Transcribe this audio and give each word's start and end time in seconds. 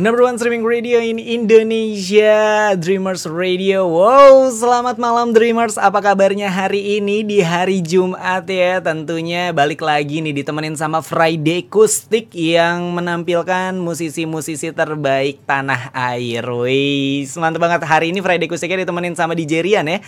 Number 0.00 0.24
one 0.24 0.40
streaming 0.40 0.64
radio 0.64 0.96
in 0.96 1.20
Indonesia, 1.20 2.72
Dreamers 2.72 3.28
Radio. 3.28 3.84
Wow, 3.84 4.48
selamat 4.48 4.96
malam 4.96 5.36
Dreamers. 5.36 5.76
Apa 5.76 6.00
kabarnya 6.00 6.48
hari 6.48 6.96
ini 6.96 7.20
di 7.20 7.44
hari 7.44 7.84
Jumat 7.84 8.48
ya? 8.48 8.80
Tentunya 8.80 9.52
balik 9.52 9.84
lagi 9.84 10.24
nih 10.24 10.40
ditemenin 10.40 10.72
sama 10.72 11.04
Friday 11.04 11.68
Kustik 11.68 12.32
yang 12.32 12.96
menampilkan 12.96 13.76
musisi-musisi 13.76 14.72
terbaik 14.72 15.44
tanah 15.44 15.92
air. 15.92 16.48
Wih, 16.48 17.28
mantap 17.36 17.60
banget 17.60 17.84
hari 17.84 18.08
ini 18.08 18.24
Friday 18.24 18.48
Kustiknya 18.48 18.88
ditemenin 18.88 19.12
sama 19.12 19.36
DJ 19.36 19.60
Rian 19.60 19.84
ya. 19.84 20.00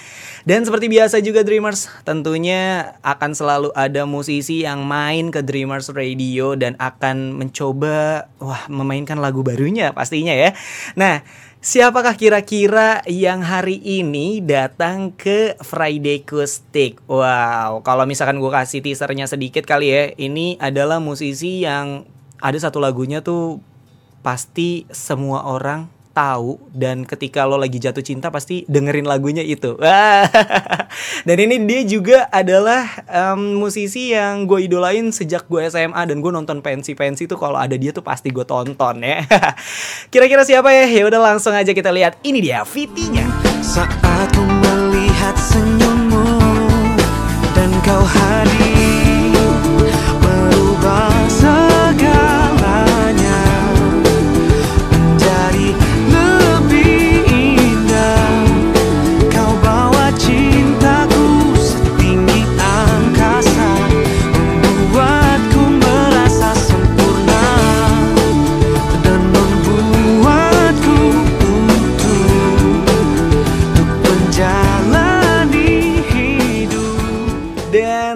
Dan 0.48 0.64
seperti 0.64 0.88
biasa 0.88 1.20
juga 1.20 1.44
Dreamers, 1.44 1.92
tentunya 2.08 2.96
akan 3.04 3.36
selalu 3.36 3.68
ada 3.76 4.08
musisi 4.08 4.64
yang 4.64 4.88
main 4.88 5.28
ke 5.28 5.44
Dreamers 5.44 5.92
Radio 5.92 6.56
dan 6.56 6.80
akan 6.80 7.36
mencoba 7.36 8.24
wah 8.40 8.64
memainkan 8.72 9.20
lagu 9.20 9.44
barunya 9.44 9.81
pastinya 9.90 10.30
ya. 10.30 10.54
Nah, 10.94 11.26
siapakah 11.58 12.14
kira-kira 12.14 13.02
yang 13.10 13.42
hari 13.42 13.82
ini 13.82 14.38
datang 14.38 15.10
ke 15.10 15.58
Friday 15.58 16.22
Kustik? 16.22 17.02
Wow, 17.10 17.82
kalau 17.82 18.06
misalkan 18.06 18.38
gue 18.38 18.52
kasih 18.54 18.86
teasernya 18.86 19.26
sedikit 19.26 19.66
kali 19.66 19.90
ya, 19.90 20.02
ini 20.14 20.54
adalah 20.62 21.02
musisi 21.02 21.66
yang 21.66 22.06
ada 22.38 22.58
satu 22.58 22.78
lagunya 22.78 23.26
tuh 23.26 23.58
pasti 24.22 24.86
semua 24.94 25.46
orang 25.50 25.90
tahu 26.12 26.60
dan 26.70 27.08
ketika 27.08 27.48
lo 27.48 27.56
lagi 27.56 27.80
jatuh 27.80 28.04
cinta 28.04 28.28
pasti 28.28 28.68
dengerin 28.68 29.08
lagunya 29.08 29.40
itu. 29.42 29.74
dan 31.28 31.36
ini 31.36 31.56
dia 31.64 31.82
juga 31.88 32.28
adalah 32.28 32.84
um, 33.08 33.64
musisi 33.64 34.12
yang 34.12 34.44
gue 34.44 34.68
idolain 34.68 35.08
sejak 35.10 35.48
gue 35.48 35.64
SMA 35.72 36.02
dan 36.06 36.20
gue 36.20 36.32
nonton 36.32 36.60
pensi-pensi 36.60 37.24
tuh 37.24 37.40
kalau 37.40 37.56
ada 37.58 37.74
dia 37.74 37.90
tuh 37.90 38.04
pasti 38.04 38.28
gue 38.28 38.44
tonton 38.44 39.02
ya. 39.02 39.24
Kira-kira 40.12 40.44
siapa 40.44 40.70
ya? 40.70 40.84
Ya 40.86 41.08
udah 41.08 41.20
langsung 41.32 41.56
aja 41.56 41.72
kita 41.72 41.88
lihat. 41.90 42.20
Ini 42.20 42.38
dia 42.38 42.60
Vitinya. 42.62 43.26
Saat 43.64 43.96
ku 44.36 44.44
melihat 44.44 45.36
senyummu 45.36 46.24
dan 47.56 47.70
kau 47.82 48.04
hadir 48.04 48.81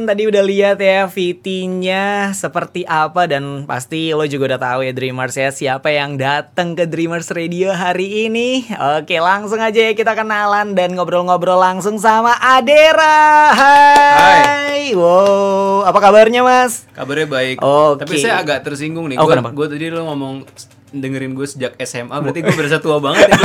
tadi 0.07 0.31
udah 0.31 0.43
lihat 0.47 0.79
ya 0.79 1.11
VT-nya 1.11 2.31
seperti 2.31 2.87
apa 2.87 3.27
dan 3.27 3.67
pasti 3.67 4.15
lo 4.15 4.23
juga 4.25 4.55
udah 4.55 4.61
tahu 4.63 4.81
ya 4.87 4.95
Dreamers 4.95 5.35
ya 5.35 5.51
siapa 5.51 5.91
yang 5.91 6.15
datang 6.15 6.79
ke 6.79 6.87
Dreamers 6.87 7.35
Radio 7.35 7.75
hari 7.75 8.31
ini. 8.31 8.63
Oke, 9.03 9.19
langsung 9.19 9.59
aja 9.59 9.91
ya 9.91 9.93
kita 9.99 10.15
kenalan 10.15 10.79
dan 10.79 10.95
ngobrol-ngobrol 10.95 11.59
langsung 11.59 11.99
sama 11.99 12.39
Adera. 12.39 13.51
Hai. 13.51 14.95
Wow, 14.95 15.83
apa 15.83 15.99
kabarnya 15.99 16.47
Mas? 16.47 16.87
Kabarnya 16.95 17.27
baik. 17.27 17.59
Oke. 17.59 18.07
Tapi 18.07 18.15
saya 18.23 18.39
agak 18.39 18.63
tersinggung 18.63 19.11
nih. 19.11 19.19
Oh, 19.19 19.27
Gua, 19.27 19.35
kenapa? 19.35 19.51
gua 19.51 19.67
tadi 19.67 19.91
lo 19.91 20.07
ngomong 20.07 20.47
dengerin 20.91 21.35
gue 21.35 21.47
sejak 21.47 21.73
SMA, 21.83 22.15
berarti 22.15 22.41
gue 22.41 22.55
berasa 22.55 22.79
tua 22.79 23.03
banget. 23.03 23.27
ya. 23.31 23.39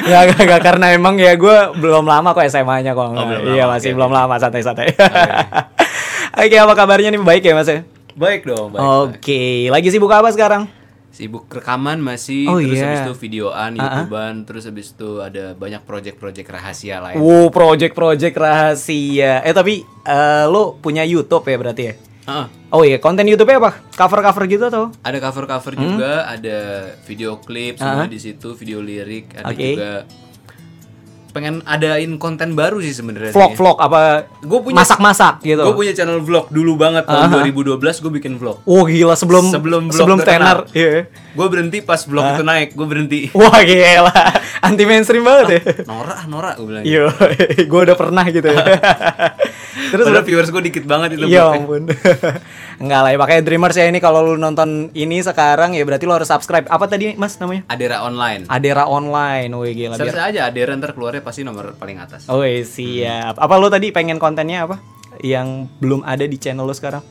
Gak, 0.00 0.22
gak, 0.34 0.42
gak, 0.46 0.60
karena 0.62 0.86
emang 0.92 1.14
ya 1.16 1.34
gue 1.34 1.56
belum 1.78 2.04
lama 2.04 2.34
kok 2.34 2.42
SMA-nya 2.46 2.92
kok. 2.92 3.06
Oh, 3.10 3.30
iya 3.54 3.64
lama, 3.66 3.78
masih 3.78 3.90
oke, 3.92 3.96
belum 4.00 4.10
lama 4.10 4.34
santai-santai. 4.36 4.90
Oke, 6.40 6.56
apa 6.56 6.72
kabarnya 6.78 7.10
nih 7.10 7.20
baik 7.20 7.42
ya 7.42 7.54
Mas 7.58 7.66
ya? 7.66 7.82
baik 8.14 8.46
dong, 8.46 8.70
baik. 8.70 8.80
Oke, 8.80 9.66
lagi 9.66 9.88
sibuk 9.90 10.10
apa 10.10 10.30
sekarang? 10.30 10.70
Sibuk 11.10 11.50
rekaman 11.50 11.98
masih, 11.98 12.46
Oh, 12.46 12.62
terus 12.62 12.78
habis 12.78 13.02
itu 13.02 13.14
videoan, 13.18 13.74
Ah, 13.76 13.82
ah. 13.82 13.86
youtuban, 14.06 14.34
terus 14.46 14.62
habis 14.62 14.94
itu 14.94 15.18
ada 15.18 15.58
banyak 15.58 15.82
project-project 15.82 16.48
rahasia 16.48 17.02
lain. 17.02 17.18
Wow, 17.18 17.50
project-project 17.50 18.34
rahasia. 18.38 19.42
Eh 19.42 19.50
tapi 19.50 19.82
eh, 20.06 20.44
lo 20.46 20.78
punya 20.78 21.02
YouTube 21.02 21.42
ya 21.50 21.56
berarti 21.58 21.82
ya? 21.82 21.94
Oh 22.70 22.82
iya, 22.82 22.96
konten 22.96 23.26
YouTube-nya 23.26 23.58
apa? 23.58 23.72
Cover-cover 23.90 24.44
gitu 24.46 24.64
atau? 24.64 24.94
ada 25.02 25.18
cover-cover 25.18 25.72
Hmm? 25.72 25.82
juga, 25.84 26.12
ada 26.24 26.58
video 27.02 27.36
klip 27.36 27.76
semua 27.76 28.06
di 28.06 28.16
situ, 28.16 28.54
video 28.54 28.78
lirik, 28.78 29.34
ada 29.34 29.50
Oke. 29.50 29.74
juga 29.74 29.90
pengen 31.30 31.62
adain 31.64 32.14
konten 32.18 32.52
baru 32.52 32.78
sih 32.78 32.92
sebenarnya. 32.92 33.30
Vlog-vlog 33.30 33.78
apa? 33.78 34.26
Gue 34.42 34.58
punya 34.60 34.82
masak-masak 34.82 35.40
gitu. 35.42 35.62
Gue 35.62 35.76
punya 35.76 35.92
channel 35.94 36.20
vlog 36.20 36.50
dulu 36.50 36.76
banget 36.76 37.06
tahun 37.06 37.30
2012 37.50 37.78
gue 37.78 38.12
bikin 38.18 38.32
vlog. 38.36 38.62
Oh 38.66 38.84
gila 38.84 39.14
sebelum 39.14 39.48
Sebelum 39.48 39.82
vlog 39.88 39.98
sebelum 39.98 40.18
tenar. 40.20 40.66
Iya. 40.74 41.06
Gue 41.30 41.46
berhenti 41.46 41.78
pas 41.80 42.02
vlog 42.02 42.26
itu 42.34 42.42
naik, 42.42 42.74
gue 42.74 42.86
berhenti. 42.86 43.18
Wah 43.38 43.62
gila, 43.62 44.14
anti 44.60 44.82
mainstream 44.84 45.22
banget 45.22 45.46
ya. 45.48 45.60
Nora, 45.90 46.16
Nora 46.26 46.50
gue 46.58 46.66
bilang. 46.66 46.84
Iya, 46.84 47.06
gue 47.70 47.80
udah 47.86 47.96
pernah 47.96 48.24
gitu 48.26 48.50
ya. 48.50 48.64
Terus 49.90 50.04
Padahal 50.06 50.26
viewers 50.26 50.50
gue 50.50 50.62
dikit 50.66 50.84
banget 50.84 51.14
itu. 51.16 51.30
Ya 51.30 51.54
ampun. 51.54 51.86
Enggak 52.80 53.00
lah 53.06 53.10
ya, 53.12 53.18
makanya 53.20 53.42
Dreamers 53.46 53.76
ya 53.78 53.86
ini 53.86 54.02
kalau 54.02 54.24
lu 54.24 54.34
nonton 54.34 54.90
ini 54.92 55.22
sekarang 55.22 55.76
ya 55.78 55.82
berarti 55.86 56.04
lu 56.04 56.14
harus 56.16 56.26
subscribe. 56.26 56.66
Apa 56.66 56.90
tadi 56.90 57.14
Mas 57.14 57.38
namanya? 57.38 57.62
Adera 57.70 58.02
online. 58.02 58.50
Adera 58.50 58.84
Online. 58.90 59.50
Wih 59.54 59.72
gila 59.76 59.94
Search 59.96 60.16
biar. 60.16 60.30
aja 60.34 60.40
Adera 60.50 60.72
ntar 60.74 60.92
keluarnya 60.96 61.19
pasti 61.20 61.40
nomor 61.40 61.72
paling 61.74 61.96
atas. 61.96 62.26
Oh 62.26 62.40
siap. 62.42 63.34
Apa 63.34 63.54
lu 63.56 63.66
tadi 63.66 63.90
pengen 63.90 64.16
kontennya 64.16 64.64
apa? 64.64 64.76
Yang 65.18 65.68
belum 65.78 66.00
ada 66.02 66.22
di 66.22 66.36
channel 66.36 66.62
lu 66.62 66.72
sekarang? 66.72 67.02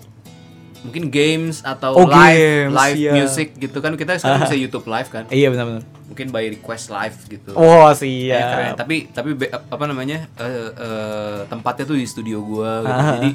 Mungkin 0.79 1.11
games 1.11 1.59
atau 1.59 1.91
Oh, 1.93 2.07
live 2.07 2.39
games, 2.39 2.71
live 2.73 2.97
iya. 2.97 3.11
music 3.13 3.47
gitu 3.53 3.77
kan 3.77 3.93
kita 3.93 4.15
sekarang 4.15 4.47
bisa 4.47 4.55
YouTube 4.63 4.85
live 4.85 5.09
kan. 5.09 5.27
Iya 5.27 5.51
benar-benar. 5.51 5.83
Mungkin 6.07 6.27
by 6.29 6.45
request 6.49 6.87
live 6.89 7.17
gitu. 7.27 7.51
Wah 7.51 7.91
Ya, 7.91 8.39
keren. 8.47 8.65
siap. 8.71 8.77
Tapi 8.77 8.95
tapi 9.11 9.29
be- 9.35 9.51
apa 9.51 9.83
namanya 9.83 10.31
eh, 10.35 10.69
eh, 10.71 11.39
tempatnya 11.45 11.83
tuh 11.83 11.95
di 11.95 12.05
studio 12.05 12.39
gua 12.39 12.79
gitu. 12.79 12.95
Jadi 13.17 13.31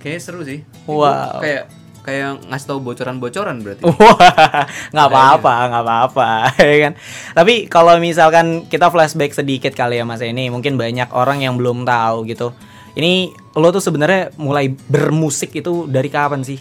kayak 0.00 0.18
seru 0.18 0.42
sih. 0.42 0.66
Wow. 0.84 1.38
Kayak 1.38 1.70
kayak 2.04 2.44
ngasih 2.52 2.68
tahu 2.68 2.78
bocoran-bocoran 2.84 3.64
berarti. 3.64 3.82
Wah, 3.88 4.68
nggak 4.92 5.08
apa-apa, 5.08 5.54
nggak 5.72 5.84
apa-apa, 5.88 6.28
ya 6.60 6.76
kan. 6.88 6.92
Tapi 7.32 7.54
kalau 7.72 7.96
misalkan 7.96 8.68
kita 8.68 8.92
flashback 8.92 9.32
sedikit 9.32 9.72
kali 9.72 9.98
ya 9.98 10.04
Mas 10.04 10.20
ini, 10.20 10.52
mungkin 10.52 10.76
banyak 10.76 11.10
orang 11.16 11.40
yang 11.40 11.56
belum 11.56 11.88
tahu 11.88 12.28
gitu. 12.28 12.52
Ini 12.94 13.34
lo 13.58 13.74
tuh 13.74 13.82
sebenarnya 13.82 14.36
mulai 14.38 14.70
bermusik 14.70 15.56
itu 15.56 15.88
dari 15.90 16.12
kapan 16.12 16.46
sih? 16.46 16.60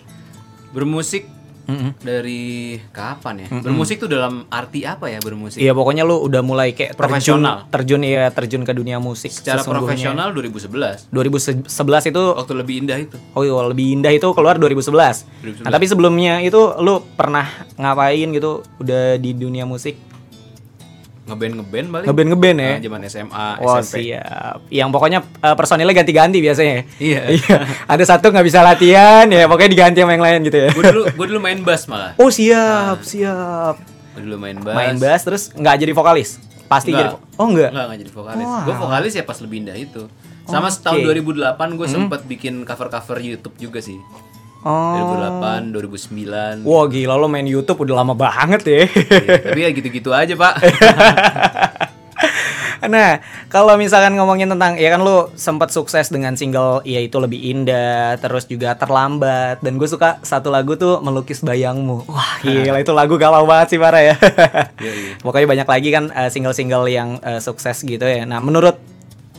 Bermusik 0.74 1.30
Mm-mm. 1.64 1.92
dari 2.00 2.76
kapan 2.90 3.44
ya? 3.44 3.48
Bermusik 3.60 3.98
tuh 3.98 4.08
dalam 4.08 4.44
arti 4.48 4.84
apa 4.84 5.08
ya 5.08 5.18
bermusik? 5.18 5.60
Iya 5.60 5.72
pokoknya 5.72 6.04
lu 6.04 6.20
udah 6.20 6.42
mulai 6.42 6.72
kayak 6.72 6.94
terjun, 6.94 7.40
Profesional. 7.40 7.56
terjun 7.72 8.02
ya 8.02 8.28
terjun 8.30 8.64
ke 8.64 8.72
dunia 8.72 9.00
musik. 9.00 9.32
Secara 9.32 9.62
profesional 9.62 10.32
2011. 10.32 11.08
2011 11.10 11.70
itu 12.10 12.24
Waktu 12.34 12.54
lebih 12.54 12.76
indah 12.84 12.98
itu. 12.98 13.16
oh 13.34 13.42
iya, 13.42 13.56
lebih 13.66 13.86
indah 13.94 14.12
itu 14.12 14.28
keluar 14.32 14.56
2011. 14.56 15.28
2011. 15.42 15.64
Nah, 15.64 15.72
tapi 15.72 15.86
sebelumnya 15.88 16.40
itu 16.40 16.60
lu 16.80 17.00
pernah 17.14 17.48
ngapain 17.76 18.28
gitu 18.30 18.62
udah 18.78 19.16
di 19.18 19.32
dunia 19.32 19.64
musik? 19.64 19.96
Ngeband 21.24 21.54
ngeband 21.56 21.88
balik. 21.88 22.06
Ngeband 22.06 22.28
ngeband 22.30 22.58
ya. 22.58 22.68
Nah, 22.68 22.80
zaman 22.82 23.00
SMA, 23.08 23.48
Wah 23.58 23.80
SMP. 23.80 23.96
siap. 24.12 24.58
Yang 24.68 24.90
pokoknya 24.92 25.20
eh, 25.24 25.56
personilnya 25.56 25.96
ganti-ganti 25.96 26.38
biasanya. 26.38 26.84
Iya. 26.98 27.22
Iya. 27.40 27.58
Ada 27.86 28.04
satu 28.06 28.28
nggak 28.28 28.44
bisa 28.44 28.60
latihan 28.60 29.24
ya 29.26 29.48
pokoknya 29.48 29.72
diganti 29.72 30.00
sama 30.00 30.12
yang 30.12 30.22
lain 30.22 30.40
gitu 30.44 30.58
ya. 30.58 30.70
gue 30.70 30.84
dulu 30.86 31.04
gue 31.10 31.26
dulu 31.30 31.40
main 31.40 31.60
bass 31.60 31.88
malah. 31.88 32.12
Oh 32.18 32.28
siap 32.28 33.02
siap. 33.02 33.80
Gue 34.14 34.22
dulu 34.22 34.36
main 34.38 34.58
bass. 34.58 34.76
Main 34.76 34.96
bass 34.98 35.22
terus 35.24 35.44
nggak 35.50 35.76
jadi 35.80 35.92
vokalis. 35.92 36.44
Pasti 36.66 36.92
jadi. 36.92 37.08
Enggak. 37.08 37.16
vo- 37.16 37.24
Oh 37.34 37.48
enggak. 37.48 37.70
Enggak, 37.70 37.86
enggak 37.86 38.00
jadi 38.00 38.12
vokalis. 38.12 38.46
Wah. 38.46 38.62
Gue 38.62 38.76
vokalis 38.76 39.14
ya 39.14 39.24
pas 39.24 39.38
lebih 39.40 39.58
indah 39.60 39.78
itu. 39.78 40.04
Sama 40.44 40.68
Oke. 40.68 40.76
setahun 40.76 41.00
2008 41.00 41.40
gue 41.74 41.88
sempet 41.88 42.22
bikin 42.28 42.54
cover-cover 42.62 43.18
YouTube 43.18 43.56
juga 43.58 43.80
sih. 43.80 43.96
Oh. 44.64 44.96
2008, 45.44 45.76
2009. 45.76 46.64
Wah 46.64 46.84
gila 46.88 47.20
lo 47.20 47.28
main 47.28 47.44
YouTube 47.44 47.84
udah 47.84 48.00
lama 48.00 48.16
banget 48.16 48.62
ya. 48.64 48.88
Iya, 48.88 49.36
tapi 49.52 49.60
ya 49.60 49.70
gitu-gitu 49.76 50.10
aja, 50.16 50.34
Pak. 50.40 50.54
nah, 52.94 53.20
kalau 53.52 53.76
misalkan 53.76 54.16
ngomongin 54.16 54.48
tentang 54.48 54.80
ya 54.80 54.96
kan 54.96 55.04
lu 55.04 55.28
sempat 55.36 55.72
sukses 55.76 56.08
dengan 56.08 56.40
single 56.40 56.80
ya 56.88 57.04
itu 57.04 57.20
lebih 57.20 57.44
indah, 57.44 58.16
terus 58.24 58.48
juga 58.48 58.76
terlambat 58.80 59.60
dan 59.60 59.76
gue 59.76 59.88
suka 59.88 60.24
satu 60.24 60.48
lagu 60.48 60.80
tuh 60.80 61.04
melukis 61.04 61.44
bayangmu. 61.44 62.08
Wah, 62.08 62.40
gila 62.40 62.80
itu 62.80 62.96
lagu 62.96 63.20
galau 63.20 63.44
banget 63.44 63.76
sih 63.76 63.80
parah 63.80 64.04
ya. 64.04 64.16
Iya, 64.80 64.94
iya. 64.96 65.14
Pokoknya 65.20 65.48
banyak 65.48 65.68
lagi 65.68 65.90
kan 65.92 66.06
eh, 66.12 66.32
single-single 66.32 66.88
yang 66.88 67.20
eh, 67.20 67.44
sukses 67.44 67.84
gitu 67.84 68.04
ya. 68.04 68.24
Nah, 68.24 68.40
menurut 68.40 68.80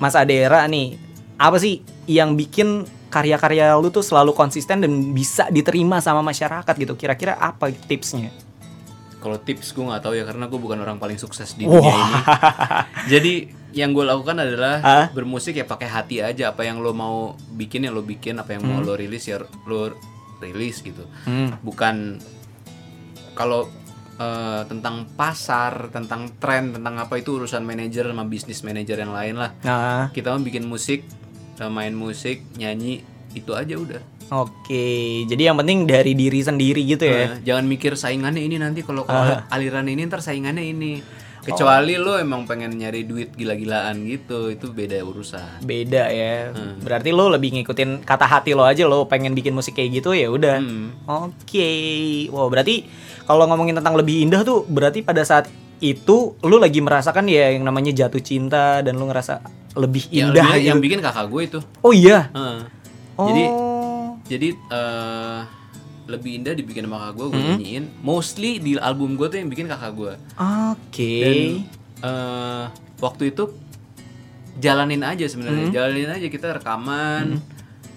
Mas 0.00 0.12
Adera 0.16 0.68
nih, 0.68 1.00
apa 1.40 1.56
sih 1.56 1.80
yang 2.04 2.36
bikin 2.36 2.84
karya-karya 3.14 3.78
lu 3.78 3.94
tuh 3.94 4.02
selalu 4.02 4.34
konsisten 4.34 4.82
dan 4.82 4.90
bisa 5.14 5.46
diterima 5.54 6.02
sama 6.02 6.18
masyarakat 6.26 6.74
gitu? 6.74 6.98
Kira-kira 6.98 7.38
apa 7.38 7.70
tipsnya? 7.70 8.34
kalau 9.24 9.40
tips 9.40 9.72
gue 9.72 9.80
nggak 9.80 10.04
tahu 10.04 10.20
ya 10.20 10.28
karena 10.28 10.44
gue 10.52 10.60
bukan 10.60 10.84
orang 10.84 11.00
paling 11.00 11.16
sukses 11.16 11.56
di 11.56 11.64
dunia 11.64 11.80
ini. 11.96 12.14
Jadi 13.16 13.32
yang 13.72 13.96
gue 13.96 14.04
lakukan 14.04 14.36
adalah 14.36 14.84
Hah? 14.84 15.06
bermusik 15.16 15.56
ya 15.56 15.64
pakai 15.64 15.88
hati 15.88 16.20
aja. 16.20 16.52
Apa 16.52 16.68
yang 16.68 16.84
lo 16.84 16.92
mau 16.92 17.32
bikin 17.56 17.88
ya 17.88 17.90
lo 17.90 18.04
bikin. 18.04 18.36
Apa 18.36 18.60
yang 18.60 18.68
mau 18.68 18.84
lo 18.84 18.92
rilis 18.92 19.24
ya 19.24 19.40
lo 19.64 19.96
rilis 20.44 20.84
gitu. 20.84 21.08
Hmm. 21.24 21.56
Bukan 21.64 22.20
kalau 23.32 23.64
eh, 24.20 24.62
tentang 24.68 25.08
pasar, 25.16 25.88
tentang 25.88 26.28
tren, 26.36 26.76
tentang 26.76 27.00
apa 27.00 27.16
itu 27.16 27.40
urusan 27.40 27.64
manajer 27.64 28.04
sama 28.04 28.28
bisnis 28.28 28.60
manajer 28.60 29.08
yang 29.08 29.16
lain 29.16 29.40
lah. 29.40 29.56
Nah, 29.64 30.12
Kita 30.12 30.36
mau 30.36 30.44
bikin 30.44 30.68
musik, 30.68 31.00
main 31.70 31.94
musik, 31.94 32.42
nyanyi 32.58 33.04
itu 33.34 33.50
aja 33.54 33.74
udah. 33.74 34.02
oke. 34.30 34.86
Jadi 35.26 35.42
yang 35.42 35.58
penting 35.58 35.84
dari 35.84 36.14
diri 36.14 36.40
sendiri 36.40 36.82
gitu 36.86 37.04
ya. 37.04 37.34
Nah, 37.34 37.38
jangan 37.42 37.64
mikir 37.66 37.98
saingannya 37.98 38.42
ini 38.42 38.56
nanti 38.62 38.86
kalau 38.86 39.02
kalau 39.04 39.42
aliran 39.50 39.86
ini 39.90 40.06
ntar 40.06 40.22
saingannya 40.22 40.64
ini. 40.64 40.92
Kecuali 41.44 42.00
lo 42.00 42.16
emang 42.16 42.48
pengen 42.48 42.72
nyari 42.72 43.04
duit 43.04 43.36
gila-gilaan 43.36 44.00
gitu, 44.08 44.48
itu 44.48 44.72
beda 44.72 44.96
urusan. 45.04 45.60
Beda 45.60 46.08
ya. 46.08 46.56
Berarti 46.80 47.12
lo 47.12 47.28
lebih 47.28 47.60
ngikutin 47.60 48.00
kata 48.00 48.24
hati 48.24 48.56
lo 48.56 48.64
aja 48.64 48.88
lo 48.88 49.04
pengen 49.04 49.36
bikin 49.36 49.52
musik 49.52 49.76
kayak 49.76 50.00
gitu 50.00 50.16
ya 50.16 50.32
udah. 50.32 50.56
Hmm. 50.64 50.96
Oke. 51.04 51.68
Wow, 52.32 52.48
berarti 52.48 52.88
kalau 53.28 53.44
ngomongin 53.44 53.76
tentang 53.76 53.92
lebih 53.92 54.24
indah 54.24 54.40
tuh 54.40 54.64
berarti 54.64 55.04
pada 55.04 55.20
saat 55.20 55.44
itu 55.78 56.16
lu 56.40 56.56
lagi 56.56 56.78
merasakan 56.78 57.26
ya 57.26 57.50
yang 57.50 57.62
namanya 57.62 57.90
jatuh 57.90 58.18
cinta 58.18 58.80
dan 58.80 58.94
lu 58.94 59.06
ngerasa 59.06 59.42
lebih 59.74 60.06
Ya, 60.08 60.28
indah 60.28 60.44
lebih- 60.44 60.54
gitu. 60.56 60.68
yang 60.68 60.78
bikin 60.80 61.00
kakak 61.00 61.26
gue 61.26 61.42
itu. 61.44 61.58
Oh 61.80 61.90
iya. 61.90 62.30
Heeh. 62.30 62.60
Oh. 63.14 63.26
Jadi 63.26 63.44
jadi 64.26 64.48
eh, 64.54 65.40
lebih 66.04 66.30
indah 66.36 66.52
dibikin 66.52 66.84
sama 66.84 66.98
kakak 67.00 67.14
gue, 67.14 67.26
gue 67.26 67.36
Hmm. 67.36 67.48
nyanyiin. 67.54 67.84
Mostly 68.00 68.50
di 68.58 68.76
album 68.76 69.14
gue 69.14 69.26
tuh 69.26 69.36
yang 69.36 69.48
bikin 69.48 69.66
kakak 69.66 69.92
gue. 69.92 70.12
Oke. 70.70 71.14
Dan 71.18 71.38
eh, 72.00 72.64
waktu 72.98 73.22
itu 73.30 73.44
jalanin 74.56 75.02
aja 75.02 75.24
sebenarnya, 75.24 75.66
Hmm. 75.66 75.74
jalanin 75.74 76.10
aja 76.12 76.26
kita 76.28 76.46
rekaman, 76.54 77.42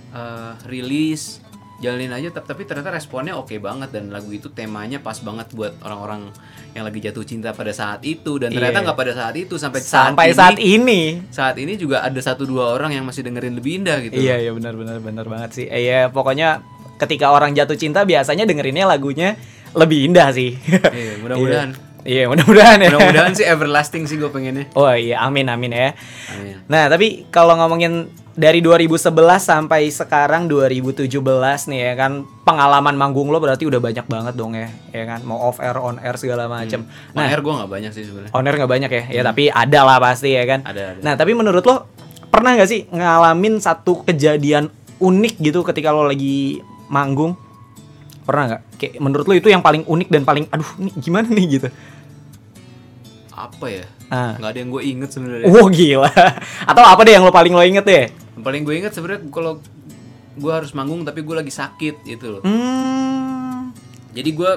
eh, 0.09 0.51
rilis, 0.65 1.39
jalanin 1.77 2.09
aja. 2.09 2.29
tap- 2.31 2.45
Tapi 2.45 2.63
ternyata 2.63 2.89
responnya 2.89 3.33
oke 3.33 3.53
banget 3.57 3.89
dan 3.89 4.09
lagu 4.09 4.29
itu 4.29 4.49
temanya 4.49 4.97
pas 4.97 5.17
banget 5.17 5.49
buat 5.51 5.77
orang-orang 5.79 6.29
yang 6.71 6.83
lagi 6.83 6.99
jatuh 6.99 7.21
cinta 7.21 7.51
pada 7.51 7.69
saat 7.69 8.01
itu 8.01 8.37
dan 8.37 8.49
ternyata 8.49 8.79
Iya. 8.79 8.85
nggak 8.85 8.97
pada 8.97 9.13
saat 9.13 9.35
itu 9.35 9.55
sampai 9.55 9.79
Sampai 9.79 10.25
saat 10.29 10.53
saat 10.53 10.57
ini. 10.57 10.73
ini. 11.17 11.29
Saat 11.29 11.55
ini 11.57 11.73
juga 11.73 12.01
ada 12.01 12.17
satu 12.17 12.43
dua 12.43 12.71
orang 12.71 12.91
yang 12.91 13.03
masih 13.03 13.21
dengerin 13.21 13.53
lebih 13.53 13.77
indah 13.77 13.97
gitu. 13.99 14.13
Iya 14.15 14.37
iya 14.39 14.51
benar 14.51 14.73
benar 14.73 14.97
benar 14.99 15.25
banget 15.25 15.49
sih. 15.53 15.65
Eh, 15.65 15.81
Iya 15.83 16.07
pokoknya 16.07 16.61
ketika 16.97 17.29
orang 17.29 17.53
jatuh 17.53 17.75
cinta 17.75 18.01
biasanya 18.03 18.43
dengerinnya 18.43 18.85
lagunya 18.85 19.37
lebih 19.71 20.07
indah 20.07 20.29
sih. 20.31 20.57
Iya, 20.57 21.21
mudah-mudahan. 21.21 21.71
Iya 22.07 22.31
mudah-mudahan 22.31 22.79
ya. 22.79 22.87
Mudah-mudahan 22.95 23.33
sih 23.35 23.43
everlasting 23.43 24.07
sih 24.07 24.15
gue 24.15 24.31
pengennya. 24.31 24.71
Oh 24.79 24.87
iya 24.95 25.19
amin 25.27 25.51
amin 25.51 25.71
ya. 25.75 25.91
Amin. 26.31 26.63
Nah 26.71 26.87
tapi 26.87 27.27
kalau 27.27 27.59
ngomongin 27.59 28.07
dari 28.37 28.63
2011 28.63 29.11
sampai 29.41 29.89
sekarang 29.89 30.45
2017 30.47 31.09
nih 31.73 31.79
ya 31.91 31.93
kan 31.97 32.23
pengalaman 32.45 32.93
manggung 32.93 33.33
lo 33.33 33.41
berarti 33.41 33.65
udah 33.65 33.81
banyak 33.81 34.05
banget 34.05 34.37
dong 34.37 34.53
ya 34.53 34.69
ya 34.93 35.09
kan 35.09 35.25
mau 35.25 35.41
off 35.41 35.57
air 35.57 35.75
on 35.75 35.99
air 35.99 36.15
segala 36.15 36.47
macem. 36.47 36.87
Nah, 37.17 37.27
air 37.27 37.43
gue 37.43 37.49
nggak 37.49 37.67
banyak 37.67 37.91
sih 37.91 38.07
sebenarnya. 38.07 38.31
On 38.31 38.45
air 38.45 38.55
nggak 38.55 38.71
banyak 38.71 38.91
ya 38.93 39.03
ya 39.09 39.21
tapi 39.27 39.51
ada 39.51 39.79
lah 39.83 39.97
pasti 39.99 40.31
ya 40.31 40.47
kan. 40.47 40.63
Ada, 40.63 40.95
ada. 40.95 41.01
Nah 41.03 41.13
tapi 41.19 41.35
menurut 41.35 41.65
lo 41.67 41.91
pernah 42.31 42.55
nggak 42.55 42.69
sih 42.69 42.85
ngalamin 42.87 43.59
satu 43.59 44.07
kejadian 44.07 44.71
unik 45.03 45.43
gitu 45.43 45.65
ketika 45.67 45.91
lo 45.91 46.07
lagi 46.07 46.61
manggung? 46.87 47.35
Pernah 48.23 48.43
nggak? 48.53 48.61
Kayak 48.77 48.93
menurut 49.01 49.25
lo 49.25 49.33
itu 49.33 49.49
yang 49.49 49.65
paling 49.65 49.81
unik 49.81 50.07
dan 50.13 50.23
paling 50.23 50.45
aduh 50.53 50.71
nih 50.77 50.93
gimana 51.01 51.27
nih 51.33 51.45
gitu? 51.57 51.67
Apa 53.37 53.65
ya? 53.69 53.85
Ah. 54.09 54.33
Nggak 54.41 54.49
ada 54.49 54.59
yang 54.59 54.71
gue 54.73 54.83
inget 54.83 55.09
sebenarnya. 55.13 55.45
Wah 55.45 55.67
gila. 55.69 56.09
Atau 56.73 56.81
apa 56.81 57.01
deh 57.05 57.13
yang 57.13 57.21
lo 57.21 57.29
paling 57.29 57.53
lo 57.53 57.61
inget 57.61 57.85
deh? 57.85 58.05
Yang 58.09 58.43
paling 58.43 58.61
gue 58.65 58.75
inget 58.81 58.91
sebenarnya 58.97 59.21
kalau 59.29 59.61
gue 60.37 60.51
harus 60.53 60.73
manggung 60.73 61.05
tapi 61.05 61.21
gue 61.21 61.35
lagi 61.37 61.53
sakit 61.53 62.01
gitu 62.01 62.25
loh. 62.33 62.41
Hmm. 62.41 63.69
Jadi 64.17 64.29
gue 64.33 64.51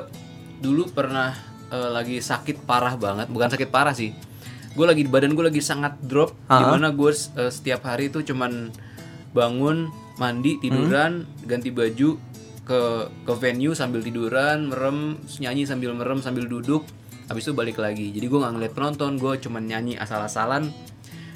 dulu 0.64 0.88
pernah 0.88 1.36
eh, 1.68 1.90
lagi 1.92 2.24
sakit 2.24 2.64
parah 2.64 2.96
banget, 2.96 3.28
bukan 3.28 3.52
sakit 3.52 3.68
parah 3.68 3.92
sih. 3.92 4.16
Gue 4.72 4.88
lagi 4.88 5.04
badan 5.04 5.36
gue 5.36 5.44
lagi 5.44 5.60
sangat 5.60 6.00
drop, 6.00 6.32
Ah. 6.48 6.62
di 6.62 6.64
mana 6.72 6.88
gue 6.88 7.12
eh, 7.12 7.52
setiap 7.52 7.84
hari 7.84 8.08
itu 8.08 8.24
cuman 8.24 8.72
bangun, 9.36 9.92
mandi, 10.16 10.56
tiduran, 10.58 11.28
ganti 11.44 11.68
baju 11.68 12.16
ke 12.64 12.80
ke 13.28 13.32
venue 13.36 13.74
sambil 13.76 14.00
tiduran, 14.00 14.72
merem, 14.72 15.20
nyanyi 15.38 15.66
sambil 15.66 15.92
merem 15.92 16.22
sambil 16.22 16.46
duduk, 16.46 16.86
habis 17.30 17.46
itu 17.46 17.54
balik 17.54 17.78
lagi. 17.78 18.10
Jadi 18.10 18.26
gue 18.26 18.38
nggak 18.42 18.52
ngeliat 18.58 18.72
penonton, 18.74 19.14
gue 19.14 19.38
cuman 19.38 19.62
nyanyi 19.62 19.94
asal-asalan 19.94 20.74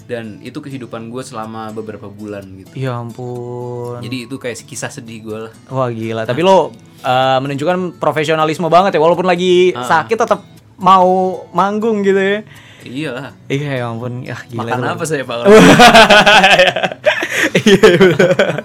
dan 0.04 0.42
itu 0.44 0.58
kehidupan 0.58 1.08
gue 1.08 1.22
selama 1.22 1.70
beberapa 1.70 2.10
bulan 2.10 2.42
gitu. 2.60 2.74
Ya 2.74 2.98
ampun. 2.98 4.02
Jadi 4.02 4.26
itu 4.26 4.36
kayak 4.36 4.58
kisah 4.66 4.90
sedih 4.90 5.22
gue 5.22 5.38
lah. 5.48 5.52
Wah 5.70 5.88
gila. 5.94 6.26
Tapi 6.26 6.42
lo 6.42 6.74
uh, 7.06 7.38
menunjukkan 7.40 8.02
profesionalisme 8.02 8.66
banget 8.66 8.98
ya. 8.98 9.00
Walaupun 9.00 9.24
lagi 9.24 9.70
sakit 9.70 10.18
tetap 10.18 10.42
mau 10.82 11.46
manggung 11.54 12.02
gitu 12.02 12.18
ya. 12.18 12.38
Iya 12.84 13.10
lah. 13.14 13.28
Iya 13.48 13.70
ya 13.80 13.84
ampun. 13.86 14.26
Ya 14.26 14.36
gila. 14.50 14.66
Makan 14.66 14.82
apa 14.98 15.04
saya 15.06 15.22
pak? 15.22 15.36
Iya, 17.54 17.86
bener. 17.96 18.60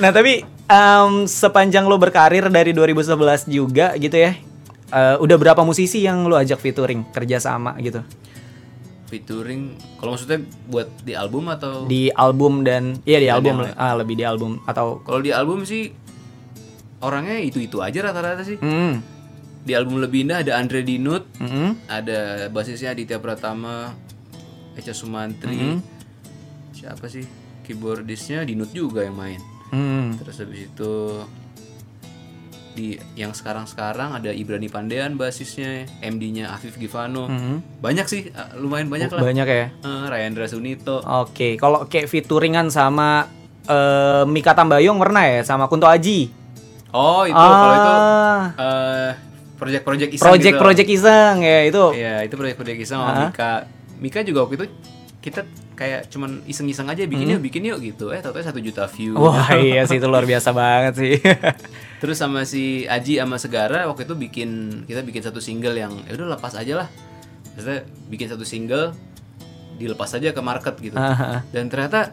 nah 0.00 0.10
tapi 0.10 0.40
em, 0.46 1.12
sepanjang 1.28 1.84
lo 1.84 2.00
berkarir 2.00 2.48
dari 2.48 2.72
2011 2.72 3.46
juga 3.52 3.92
gitu 4.00 4.16
ya. 4.16 4.32
Eh, 4.90 5.16
udah 5.16 5.36
berapa 5.36 5.62
musisi 5.62 6.00
yang 6.00 6.24
lo 6.24 6.34
ajak 6.34 6.58
featuring 6.58 7.08
kerjasama 7.10 7.76
gitu 7.80 8.00
Featuring, 9.08 9.72
kalau 9.96 10.12
maksudnya 10.12 10.44
buat 10.68 10.84
di 11.00 11.16
album 11.16 11.48
atau? 11.48 11.88
di 11.88 12.12
album 12.12 12.60
dan 12.60 13.00
iya 13.08 13.16
di 13.16 13.28
album 13.32 13.64
lain. 13.64 13.72
ah 13.72 13.96
lebih 13.96 14.20
di 14.20 14.24
album 14.24 14.60
atau 14.68 15.00
Kalau 15.00 15.24
di 15.24 15.32
album 15.32 15.64
sih 15.64 15.88
orangnya 17.00 17.40
itu 17.40 17.56
itu 17.56 17.80
aja 17.80 18.04
rata-rata 18.04 18.44
sih. 18.44 18.60
hmm 18.60 19.16
Di 19.64 19.72
album 19.72 20.00
lebih 20.00 20.28
indah 20.28 20.44
ada 20.44 20.60
Andre 20.60 20.84
Dinut, 20.84 21.24
hmm 21.40 21.88
ada 21.88 22.48
basisnya 22.48 22.92
Aditya 22.92 23.16
Pratama, 23.16 23.96
Echa 24.76 24.92
Sumantri, 24.92 25.80
siapa 26.72 27.08
sih? 27.08 27.24
Keyboardisnya 27.64 28.44
Dinut 28.44 28.72
juga 28.72 29.08
yang 29.08 29.16
main. 29.16 29.40
hmm 29.72 30.20
Terus 30.20 30.36
habis 30.36 30.68
itu 30.68 30.92
di 32.78 32.86
yang 33.12 33.34
sekarang-sekarang 33.34 34.14
ada 34.14 34.30
Ibrani 34.30 34.70
Pandean 34.70 35.18
basisnya, 35.18 35.90
MD-nya 35.98 36.46
Afif 36.48 36.78
Givano. 36.78 37.26
hmm. 37.26 37.82
Banyak 37.82 38.06
sih, 38.06 38.30
eh, 38.30 38.48
lumayan 38.54 38.86
banyak 38.86 39.10
lah. 39.10 39.18
banyak 39.20 39.42
ya 39.44 39.66
Eh, 39.74 40.04
Rayandra 40.06 40.46
Sunito. 40.46 41.02
Oke, 41.02 41.58
kalau 41.58 41.84
kayak 41.84 42.06
featuringan 42.06 42.70
sama 42.70 43.26
eh, 43.66 44.22
Mika 44.24 44.54
Tambayong 44.54 44.96
pernah 44.96 45.20
ya 45.22 45.42
sama 45.42 45.66
Kunto 45.66 45.84
Aji. 45.84 46.30
Oh, 46.88 47.20
itu 47.22 47.34
kalau 47.34 47.74
itu 47.74 47.90
Ah. 47.90 48.42
eh 48.56 49.10
project-project 49.54 50.10
iseng 50.14 50.24
Project 50.24 50.54
gitu. 50.54 50.62
project 50.62 50.88
iseng 50.88 51.34
ya 51.42 51.60
itu. 51.66 51.84
Iya, 51.92 52.14
itu 52.22 52.32
project-project 52.32 52.78
iseng 52.78 52.96
sama 52.96 53.10
Ah. 53.10 53.18
Mika. 53.26 53.52
Mika 53.98 54.18
juga 54.22 54.46
waktu 54.46 54.56
itu 54.56 54.66
kita 55.20 55.42
kayak 55.78 56.10
cuman 56.10 56.42
iseng-iseng 56.42 56.84
aja 56.84 57.06
bikin 57.06 57.22
Hmm. 57.24 57.34
yuk, 57.38 57.42
bikin 57.44 57.62
yuk 57.62 57.78
gitu. 57.78 58.10
Eh, 58.10 58.18
tau-tau 58.18 58.42
satu 58.42 58.58
juta 58.58 58.84
view. 58.88 59.14
Wah 59.14 59.54
iya 59.62 59.86
sih 59.86 59.96
itu 59.96 60.04
luar 60.04 60.24
biasa 60.24 60.50
banget 60.50 60.94
sih. 60.96 61.14
Terus 62.02 62.14
sama 62.14 62.42
si 62.42 62.82
Aji 62.84 63.16
sama 63.16 63.38
Segara 63.38 63.86
waktu 63.86 64.02
itu 64.02 64.14
bikin 64.14 64.50
kita 64.84 65.00
bikin 65.00 65.22
satu 65.22 65.38
single 65.38 65.72
yang 65.72 65.94
ya 66.02 66.12
udah 66.12 66.34
lepas 66.34 66.52
aja 66.52 66.82
lah. 66.82 66.88
Maksudnya 67.54 67.80
bikin 68.06 68.26
satu 68.26 68.42
single 68.42 68.90
dilepas 69.74 70.10
aja 70.12 70.28
ke 70.28 70.40
market 70.40 70.74
gitu. 70.80 70.94
Ah, 70.94 71.46
Dan 71.48 71.66
ternyata 71.68 72.10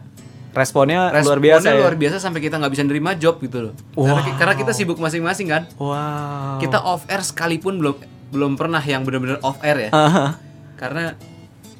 Responnya 0.51 1.11
luar 1.11 1.19
responnya 1.35 1.43
biasa 1.43 1.67
ya. 1.67 1.75
luar 1.75 1.95
biasa 1.95 2.15
sampai 2.17 2.39
kita 2.39 2.55
nggak 2.55 2.71
bisa 2.71 2.83
nerima 2.83 3.11
job 3.13 3.37
gitu 3.39 3.59
loh. 3.59 3.73
Karena, 3.93 4.21
ki- 4.21 4.37
karena 4.39 4.55
kita 4.55 4.71
sibuk 4.71 4.95
masing-masing 4.95 5.47
kan. 5.47 5.67
Wow. 5.75 6.57
Kita 6.57 6.79
off 6.79 7.03
air 7.05 7.19
sekalipun 7.19 7.75
belum 7.75 7.95
belum 8.31 8.51
pernah 8.55 8.79
yang 8.79 9.01
benar-benar 9.01 9.41
off 9.41 9.59
air 9.59 9.89
ya. 9.89 9.91
Ah, 9.91 10.39
Karena 10.75 11.11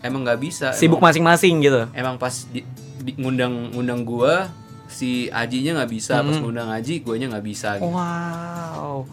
emang 0.06 0.22
nggak 0.22 0.38
bisa. 0.38 0.70
sibuk 0.72 1.00
masing-masing 1.00 1.60
gitu. 1.60 1.90
emang 1.92 2.16
pas 2.16 2.46
di, 2.48 2.62
di- 3.00 3.16
ngundang 3.16 3.72
ngundang 3.72 4.02
gua 4.02 4.50
si 4.88 5.28
Ajinya 5.28 5.76
nggak 5.76 5.92
bisa 5.92 6.14
Hmm. 6.18 6.28
pas 6.28 6.38
ngundang 6.38 6.70
Aji 6.70 7.02
guanya 7.02 7.28
nggak 7.28 7.44
bisa 7.44 7.70
gitu. 7.76 7.90
Wow. 7.90 9.04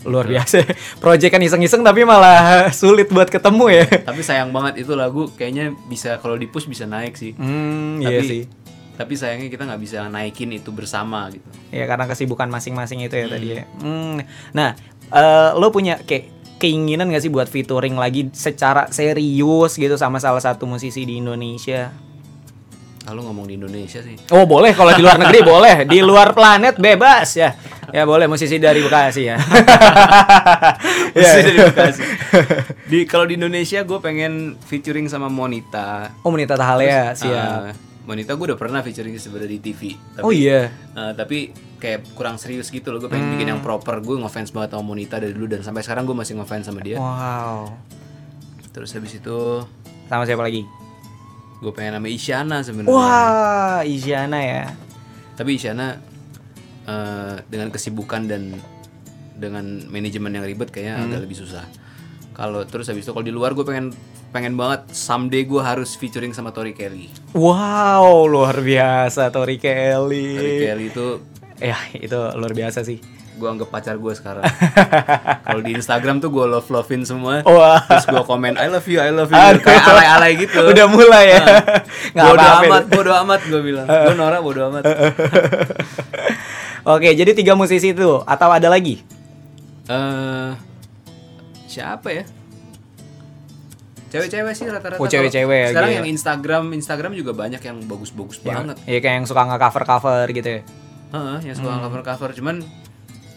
Luar 0.00 0.24
biasa. 0.24 0.64
Project 0.96 1.28
kan 1.30 1.40
iseng-iseng 1.40 1.80
tapi 1.80 2.02
malah 2.02 2.72
sulit 2.72 3.06
buat 3.06 3.28
ketemu 3.28 3.64
ya. 3.70 3.84
tapi 4.02 4.20
sayang 4.20 4.48
banget 4.48 4.80
itu 4.80 4.92
lagu 4.92 5.28
kayaknya 5.30 5.76
bisa 5.86 6.16
kalau 6.16 6.34
di 6.34 6.44
push 6.44 6.64
bisa 6.64 6.84
naik 6.84 7.14
sih 7.14 7.32
Hmm, 7.34 8.00
tapi 8.00 8.08
iya 8.10 8.20
sih. 8.22 8.42
tapi 8.96 9.12
sayangnya 9.14 9.48
kita 9.48 9.64
nggak 9.64 9.76
bisa 9.78 10.08
naikin 10.08 10.50
itu 10.50 10.68
bersama 10.70 11.28
gitu 11.28 11.44
Ya 11.68 11.84
karena 11.84 12.04
kesibukan 12.06 12.48
masing-masing 12.48 13.00
itu 13.00 13.12
ya 13.14 13.26
tadi 13.28 13.48
ya. 13.52 13.64
Hmm. 13.78 14.24
Nah, 14.50 14.72
eh, 15.06 15.50
lo 15.54 15.68
punya 15.68 16.00
kayak 16.00 16.39
keinginan 16.60 17.08
gak 17.08 17.24
sih 17.24 17.32
buat 17.32 17.48
featuring 17.48 17.96
lagi 17.96 18.28
secara 18.36 18.92
serius 18.92 19.80
gitu 19.80 19.96
sama 19.96 20.20
salah 20.20 20.44
satu 20.44 20.68
musisi 20.68 21.08
di 21.08 21.16
Indonesia? 21.16 21.88
Kalau 23.00 23.24
ngomong 23.24 23.48
di 23.48 23.56
Indonesia 23.56 24.04
sih. 24.04 24.14
Oh 24.30 24.44
boleh 24.44 24.76
kalau 24.76 24.92
di 24.92 25.00
luar 25.00 25.16
negeri 25.16 25.40
boleh, 25.40 25.76
di 25.88 25.98
luar 26.04 26.36
planet 26.36 26.76
bebas 26.76 27.28
ya. 27.32 27.50
Ya 27.90 28.06
boleh 28.06 28.30
musisi 28.30 28.60
dari 28.60 28.84
Bekasi 28.84 29.22
ya. 29.24 29.36
Mesti 31.16 31.40
dari 31.42 31.58
Bekasi. 31.58 32.02
Di 32.86 33.02
kalau 33.08 33.26
di 33.26 33.34
Indonesia 33.34 33.82
gue 33.82 33.98
pengen 33.98 34.54
featuring 34.62 35.10
sama 35.10 35.26
Monita. 35.26 36.12
Oh 36.22 36.30
Monita 36.30 36.54
Tahalea 36.54 37.16
siap. 37.16 37.72
Eh, 37.72 37.89
Monita 38.00 38.32
gue 38.32 38.46
udah 38.46 38.56
pernah 38.56 38.80
featuring 38.80 39.12
sebenarnya 39.14 39.50
di 39.50 39.60
TV. 39.62 39.80
Tapi, 39.92 40.22
Oh 40.22 40.30
iya. 40.30 40.72
eh, 40.72 41.12
tapi 41.12 41.50
kayak 41.76 42.12
kurang 42.12 42.36
serius 42.36 42.68
gitu 42.68 42.88
loh. 42.88 42.98
Gue 42.98 43.08
pengen 43.08 43.34
bikin 43.34 43.48
yang 43.48 43.60
proper. 43.60 44.00
Gue 44.00 44.16
ngefans 44.16 44.50
banget 44.50 44.72
sama 44.72 44.84
Monita 44.84 45.16
dari 45.16 45.30
dulu 45.30 45.46
dan 45.46 45.60
sampai 45.60 45.80
sekarang 45.80 46.04
gue 46.04 46.14
masih 46.14 46.34
ngefans 46.34 46.64
sama 46.64 46.80
dia. 46.80 46.96
Wow. 46.96 47.76
Terus 48.70 48.90
habis 48.90 49.14
itu 49.14 49.38
Sama 50.06 50.24
siapa 50.24 50.40
lagi? 50.40 50.64
gue 51.60 51.68
pengen 51.70 51.92
sama 51.94 52.08
Isyana 52.08 52.56
sebenarnya. 52.60 52.88
Wah, 52.90 53.80
Isyana 53.82 54.38
ya. 54.38 54.64
Tapi 55.34 55.54
Isyana 55.54 56.00
eh, 56.82 57.34
dengan 57.46 57.68
kesibukan 57.68 58.24
dan 58.24 58.56
dengan 59.34 59.62
manajemen 59.86 60.32
yang 60.32 60.42
ribet 60.42 60.68
kayaknya 60.68 60.96
Hmm. 60.96 61.06
agak 61.06 61.20
lebih 61.22 61.36
susah. 61.38 61.64
Kalau 62.40 62.64
terus 62.64 62.88
habis 62.88 63.04
itu 63.04 63.12
kalau 63.12 63.20
di 63.20 63.28
luar 63.28 63.52
gue 63.52 63.60
pengen 63.62 63.92
pengen 64.32 64.56
banget 64.56 64.88
someday 64.90 65.44
gue 65.44 65.60
harus 65.60 65.92
featuring 65.92 66.32
sama 66.32 66.48
Tori 66.50 66.72
Kelly. 66.72 67.12
Wow, 67.36 68.24
luar 68.24 68.64
biasa 68.64 69.28
Tori 69.28 69.60
Kelly. 69.60 70.28
Tori 70.32 70.54
Kelly 70.58 70.86
itu 70.88 71.06
Ya, 71.60 71.76
itu 71.92 72.16
luar 72.16 72.56
biasa 72.56 72.80
sih. 72.80 72.96
gue 73.36 73.48
anggap 73.48 73.68
pacar 73.68 73.96
gue 73.96 74.12
sekarang. 74.12 74.44
kalau 75.40 75.60
di 75.60 75.72
Instagram 75.72 76.20
tuh 76.20 76.28
gue 76.28 76.44
love 76.44 76.68
lovein 76.68 77.04
semua. 77.04 77.40
Wah. 77.44 77.80
Terus 77.84 78.04
gue 78.06 78.24
komen 78.24 78.56
I 78.56 78.68
love 78.68 78.84
you, 78.84 79.00
I 79.00 79.08
love 79.08 79.28
you. 79.28 79.40
Kayak 79.60 79.84
alay-alay 79.86 80.32
gitu. 80.36 80.60
Udah 80.60 80.86
mulai 80.88 81.24
ya. 81.36 81.44
Nggak 82.16 82.24
bodo 82.26 82.40
apa-apa 82.40 82.64
amat, 82.64 82.82
itu. 82.82 82.92
bodo 82.96 83.12
amat 83.16 83.40
gue 83.44 83.60
bilang. 83.60 83.86
Gue 84.08 84.14
Nora 84.16 84.38
bodo 84.40 84.60
amat. 84.68 84.84
Oke, 86.96 87.12
jadi 87.12 87.32
tiga 87.32 87.52
musisi 87.52 87.92
itu 87.92 88.20
atau 88.24 88.48
ada 88.48 88.68
lagi? 88.68 89.00
Eh 89.88 90.69
siapa 91.70 92.10
ya? 92.10 92.24
Cewek-cewek 94.10 94.52
sih 94.52 94.66
rata-rata. 94.66 94.98
Oh, 94.98 95.06
cewek-cewek 95.06 95.54
ya, 95.56 95.68
Sekarang 95.70 95.86
gitu 95.88 95.98
yang 96.02 96.08
Instagram, 96.10 96.64
Instagram 96.74 97.12
juga 97.14 97.30
banyak 97.30 97.62
yang 97.62 97.78
bagus-bagus 97.86 98.42
banget. 98.42 98.74
Iya 98.82 98.98
kayak 98.98 99.14
yang 99.22 99.26
suka 99.30 99.46
nge-cover 99.46 99.84
cover 99.86 100.26
gitu 100.34 100.48
ya. 100.50 100.60
Heeh, 101.10 101.38
yang 101.46 101.56
suka 101.56 101.70
Hmm. 101.70 101.82
cover-cover. 101.86 102.30
Cuman 102.34 102.56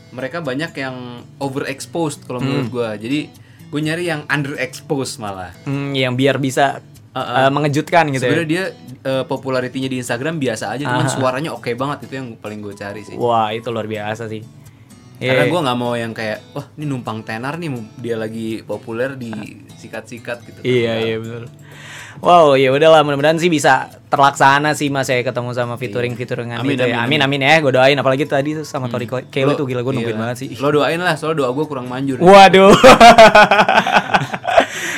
mereka 0.10 0.42
banyak 0.42 0.74
yang 0.74 1.22
overexposed 1.38 2.26
kalau 2.26 2.42
Hmm. 2.42 2.50
menurut 2.50 2.70
gua. 2.74 2.90
Jadi 2.98 3.30
gue 3.70 3.82
nyari 3.82 4.06
yang 4.06 4.26
underexposed 4.26 5.18
malah. 5.18 5.54
Hmm, 5.64 5.94
yang 5.94 6.14
biar 6.14 6.38
bisa 6.38 6.82
Uh-uh. 7.14 7.46
eh, 7.46 7.52
mengejutkan 7.54 8.10
gitu 8.10 8.26
ya. 8.26 8.34
Sebenarnya 8.34 8.50
dia 8.50 8.64
eh, 9.04 9.26
popularitinya 9.28 9.86
di 9.86 10.00
Instagram 10.00 10.40
biasa 10.40 10.74
aja, 10.74 10.88
cuman 10.88 11.06
suaranya 11.06 11.52
oke 11.52 11.70
banget 11.76 12.08
itu 12.08 12.14
yang 12.16 12.34
paling 12.40 12.64
gue 12.64 12.72
cari 12.72 13.04
sih. 13.04 13.14
Wah, 13.14 13.52
itu 13.52 13.68
luar 13.68 13.84
biasa 13.84 14.26
sih. 14.26 14.42
Karena 15.24 15.44
Iya. 15.48 15.52
gue 15.52 15.60
nggak 15.64 15.78
mau 15.80 15.94
yang 15.96 16.12
kayak, 16.12 16.38
wah 16.52 16.66
ini 16.76 16.86
numpang 16.86 17.24
tenar 17.24 17.56
nih, 17.56 17.70
dia 17.96 18.16
lagi 18.20 18.60
populer 18.62 19.16
di 19.16 19.32
sikat-sikat 19.74 20.38
gitu. 20.44 20.60
Iya, 20.62 20.94
iya 21.00 21.16
betul. 21.18 21.48
Wow, 22.22 22.54
ya 22.56 22.70
udahlah 22.70 23.02
mudah-mudahan 23.02 23.36
sih 23.36 23.50
bisa 23.50 23.90
terlaksana 24.08 24.78
sih 24.78 24.88
Mas 24.88 25.10
ya 25.10 25.20
ketemu 25.20 25.50
sama 25.52 25.76
featuring 25.76 26.14
featuringan 26.14 26.62
Amin, 26.62 26.78
itu 26.78 26.86
ya. 26.86 27.04
amin, 27.04 27.20
Amin 27.20 27.42
amin 27.42 27.50
ya, 27.50 27.56
gue 27.60 27.74
doain 27.74 27.98
apalagi 27.98 28.24
tadi 28.24 28.54
tuh 28.54 28.64
sama 28.64 28.86
Tori 28.88 29.10
Kelly 29.10 29.50
Lo- 29.50 29.58
tuh 29.58 29.66
gila 29.66 29.82
gue 29.82 29.92
nungguin 29.92 30.16
iya. 30.16 30.22
banget 30.22 30.38
sih. 30.46 30.48
Lo 30.62 30.70
doain 30.70 31.02
lah, 31.02 31.18
soalnya 31.18 31.44
doa 31.44 31.50
gue 31.52 31.66
kurang 31.66 31.90
manjur. 31.90 32.22
Waduh. 32.22 32.72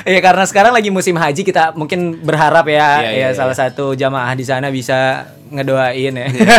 Iya 0.12 0.22
karena 0.22 0.46
sekarang 0.46 0.70
lagi 0.70 0.94
musim 0.94 1.18
haji 1.18 1.42
kita 1.42 1.74
mungkin 1.74 2.22
berharap 2.22 2.70
ya 2.70 3.02
Iya, 3.02 3.10
ya 3.10 3.12
iya, 3.18 3.30
salah 3.34 3.58
satu 3.58 3.98
jamaah 3.98 4.38
di 4.38 4.46
sana 4.46 4.70
bisa 4.70 5.26
ngedoain 5.50 6.14
ya. 6.14 6.28
Iya, 6.30 6.58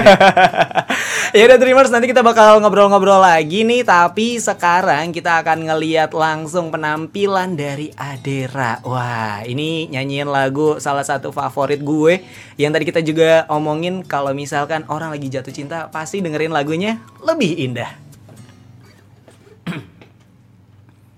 ya 1.37 1.43
udah 1.51 1.59
Dreamers 1.59 1.91
nanti 1.95 2.11
kita 2.11 2.27
bakal 2.27 2.59
ngobrol-ngobrol 2.59 3.23
lagi 3.23 3.63
nih 3.63 3.87
tapi 3.87 4.43
sekarang 4.43 5.15
kita 5.15 5.47
akan 5.47 5.63
ngeliat 5.71 6.11
langsung 6.11 6.75
penampilan 6.75 7.55
dari 7.55 7.95
Adera. 7.95 8.83
Wah, 8.83 9.47
ini 9.47 9.91
nyanyiin 9.95 10.27
lagu 10.27 10.83
salah 10.83 11.07
satu 11.07 11.31
favorit 11.31 11.83
gue 11.87 12.23
yang 12.59 12.75
tadi 12.75 12.83
kita 12.83 12.99
juga 13.03 13.47
omongin 13.47 14.03
kalau 14.03 14.35
misalkan 14.35 14.83
orang 14.91 15.15
lagi 15.15 15.31
jatuh 15.31 15.55
cinta 15.55 15.87
pasti 15.91 16.19
dengerin 16.19 16.51
lagunya 16.51 16.99
lebih 17.23 17.55
indah. 17.63 17.91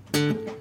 Saat 0.09 0.57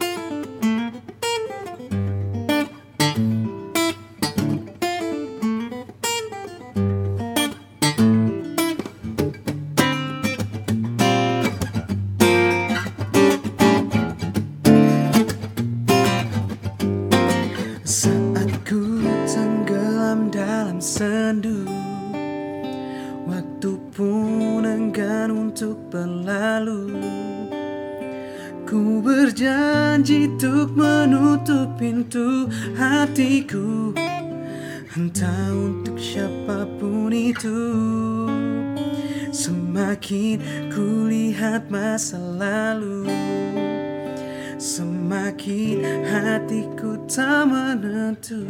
tak 47.17 47.49
menentu 47.49 48.45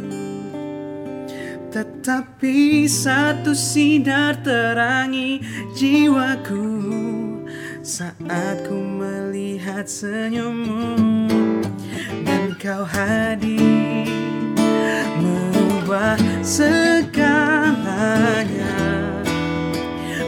Tetapi 1.72 2.84
satu 2.84 3.56
sinar 3.56 4.36
terangi 4.44 5.40
jiwaku 5.72 6.68
Saat 7.80 8.68
ku 8.68 8.76
melihat 8.76 9.88
senyummu. 9.88 11.00
Dan 12.28 12.52
kau 12.60 12.84
hadir 12.84 14.04
Mengubah 15.16 16.20
segalanya 16.44 17.48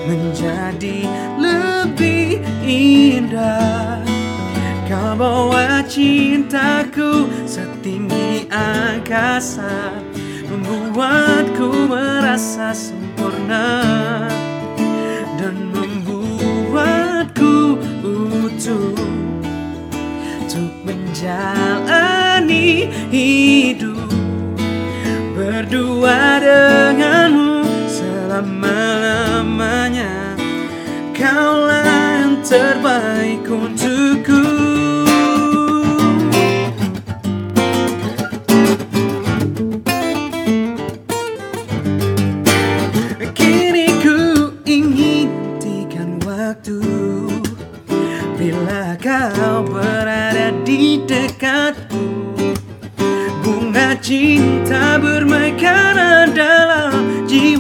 Menjadi 0.08 1.04
lebih 1.36 2.40
indah 2.64 3.99
Kau 4.90 5.14
bawa 5.14 5.86
cintaku 5.86 7.30
setinggi 7.46 8.50
angkasa 8.50 9.94
Membuatku 10.50 11.86
merasa 11.86 12.74
sempurna 12.74 13.86
Dan 15.38 15.70
membuatku 15.70 17.78
utuh 18.02 18.98
Untuk 20.42 20.74
menjalani 20.82 22.90
hidup. 23.14 24.10
Berdua 25.38 26.42
denganmu 26.42 27.62
selama-lamanya 27.86 30.34
Kaulah 31.14 31.86
yang 31.86 32.42
terbaik 32.42 33.46
untukku 33.46 34.49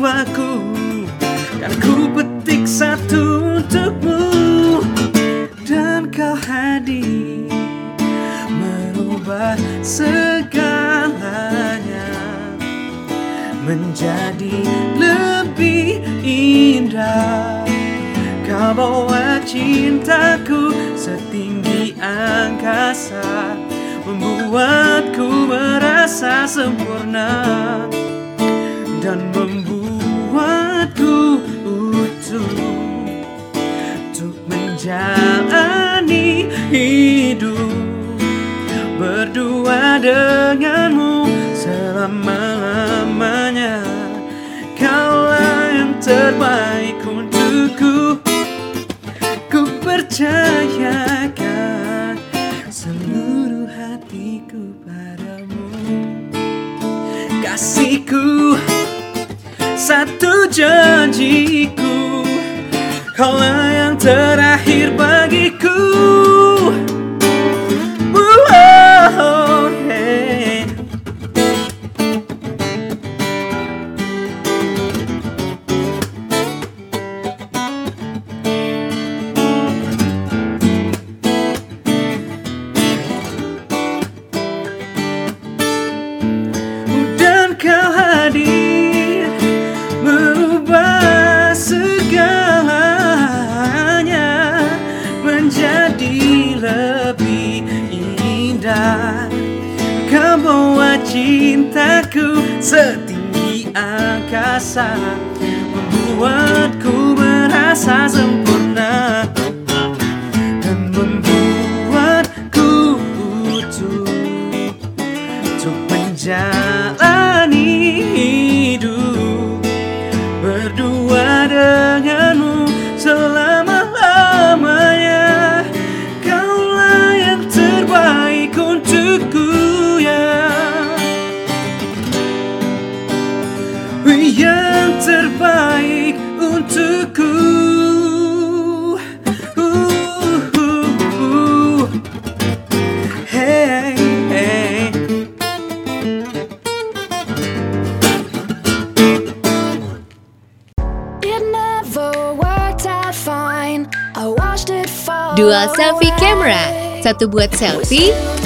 jiwaku 0.00 0.64
Dan 1.60 1.76
ku 1.76 2.08
petik 2.16 2.64
satu 2.64 3.60
untukmu. 3.60 4.80
Dan 5.68 6.08
kau 6.08 6.32
hadir 6.32 7.44
Merubah 8.48 9.60
segalanya 9.84 11.36
Menjadi 13.60 14.64
lebih 14.96 16.00
indah. 16.24 17.68
Kau 18.48 18.72
bawa 18.72 19.38
cintaku 19.44 20.72
setinggi 20.96 21.94
angkasa 22.00 23.54
Membuatku 24.08 25.46
merasa 25.46 26.50
sempurna 26.50 27.46
Dan 28.98 29.30
ku 31.00 31.40
utuh 31.64 32.52
Untuk 33.96 34.36
menjalani 34.52 36.28
hidup. 36.68 37.72
Berdua 39.00 39.96
denganmu 39.96 41.24
selama-lamanya 41.56 43.80
Kaulah 44.76 45.72
yang 45.72 45.96
terbaik 46.04 47.00
untukku. 47.00 48.20
Ku 49.48 49.64
percayakan 49.80 51.40
seluruh 52.68 53.72
hatiku 53.72 54.68
padamu. 54.84 55.64
Kasihku 57.40 58.59
satu 59.90 60.46
janjiku. 60.46 62.22
Kaulah 63.18 63.74
yang 63.74 63.94
terakhir 63.98 64.59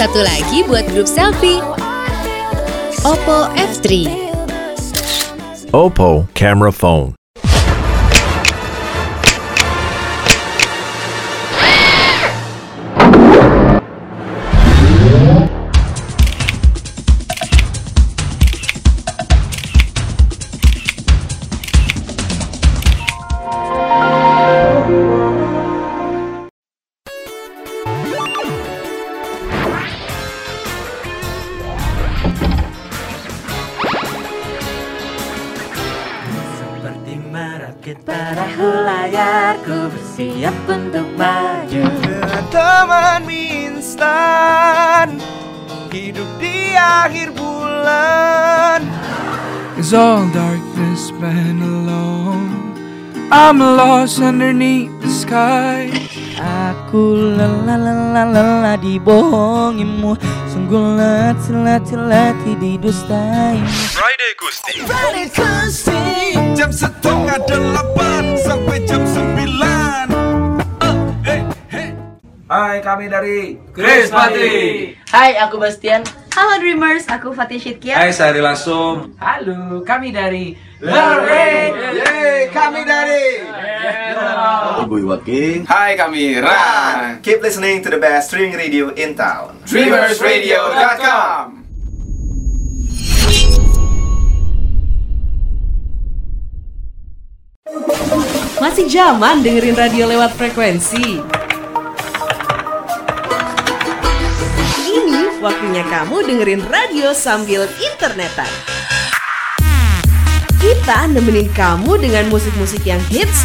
satu 0.05 0.21
lagi 0.21 0.61
buat 0.69 0.85
grup 0.93 1.09
selfie. 1.09 1.65
Oppo 3.09 3.49
F3. 3.57 4.05
Oppo 5.73 6.29
camera 6.37 6.69
phone. 6.69 7.24
Perahu 39.15 39.55
layarku 39.63 39.79
bersiap 39.95 40.57
untuk 40.67 41.09
maju. 41.15 41.85
Dengan 42.03 42.45
teman 42.51 43.21
mie 43.27 43.71
instan 43.71 45.23
Hidup 45.95 46.27
di 46.43 46.75
akhir 46.75 47.31
bulan. 47.39 48.83
It's 49.79 49.95
all 49.95 50.27
darkness 50.35 51.15
been 51.23 51.63
alone. 51.63 52.75
I'm 53.31 53.59
lost 53.59 54.19
underneath 54.19 54.91
the 55.03 55.11
sky 55.11 55.91
Aku 56.45 57.17
lelah 57.17 57.81
lelah 57.81 58.27
lelah 58.29 58.77
dibohongimu 58.77 60.13
Sungguh 60.53 61.01
letih 61.01 61.57
letih 61.57 61.97
letih 62.05 62.55
didustaimu 62.61 63.65
Friday 63.97 64.33
Gusti. 64.37 64.75
Friday 64.85 65.27
Gusti 65.33 66.05
Jam 66.53 66.69
setengah 66.69 67.41
delapan 67.49 68.37
sampai 68.45 68.85
jam 68.85 69.03
sembilan. 69.09 70.07
Hai 72.45 72.77
kami 72.85 73.09
dari 73.09 73.57
Chris 73.73 74.13
Patri 74.13 74.93
Hai, 75.09 75.39
aku 75.41 75.57
Bastian. 75.57 76.24
Halo 76.35 76.59
Dreamers, 76.59 77.07
aku 77.07 77.31
Fatih 77.31 77.63
Syidkia. 77.63 77.95
Hai 77.95 78.11
saya 78.11 78.35
Langsung 78.43 79.15
Halo, 79.23 79.87
kami 79.87 80.11
dari 80.11 80.59
Yeay 80.83 82.51
kami 82.51 82.83
dari 82.83 83.47
Ibu 84.83 84.95
Iwaki 85.07 85.63
Hai 85.63 85.95
kami 85.95 86.43
Ran. 86.43 87.23
Keep 87.23 87.39
listening 87.39 87.87
to 87.87 87.89
the 87.95 88.03
best 88.03 88.35
streaming 88.35 88.59
radio 88.59 88.91
in 88.99 89.15
town 89.15 89.63
Dreamersradio.com. 89.63 91.63
Masih 98.59 98.91
zaman 98.91 99.47
dengerin 99.47 99.79
radio 99.79 100.11
lewat 100.11 100.35
frekuensi. 100.35 101.44
Waktunya 105.45 105.85
kamu 105.85 106.25
dengerin 106.25 106.65
radio 106.73 107.13
sambil 107.13 107.69
internetan. 107.77 108.49
Kita 110.57 111.05
nemenin 111.13 111.53
kamu 111.53 112.01
dengan 112.01 112.33
musik-musik 112.33 112.81
yang 112.89 113.01
hits 113.13 113.45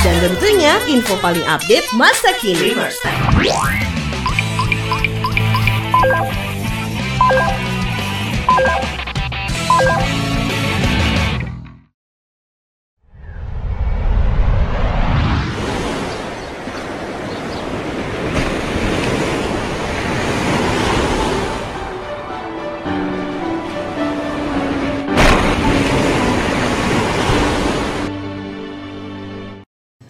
dan 0.00 0.16
tentunya 0.24 0.80
info 0.88 1.20
paling 1.20 1.44
update 1.44 1.84
masa 2.00 2.32
kini. 2.40 2.72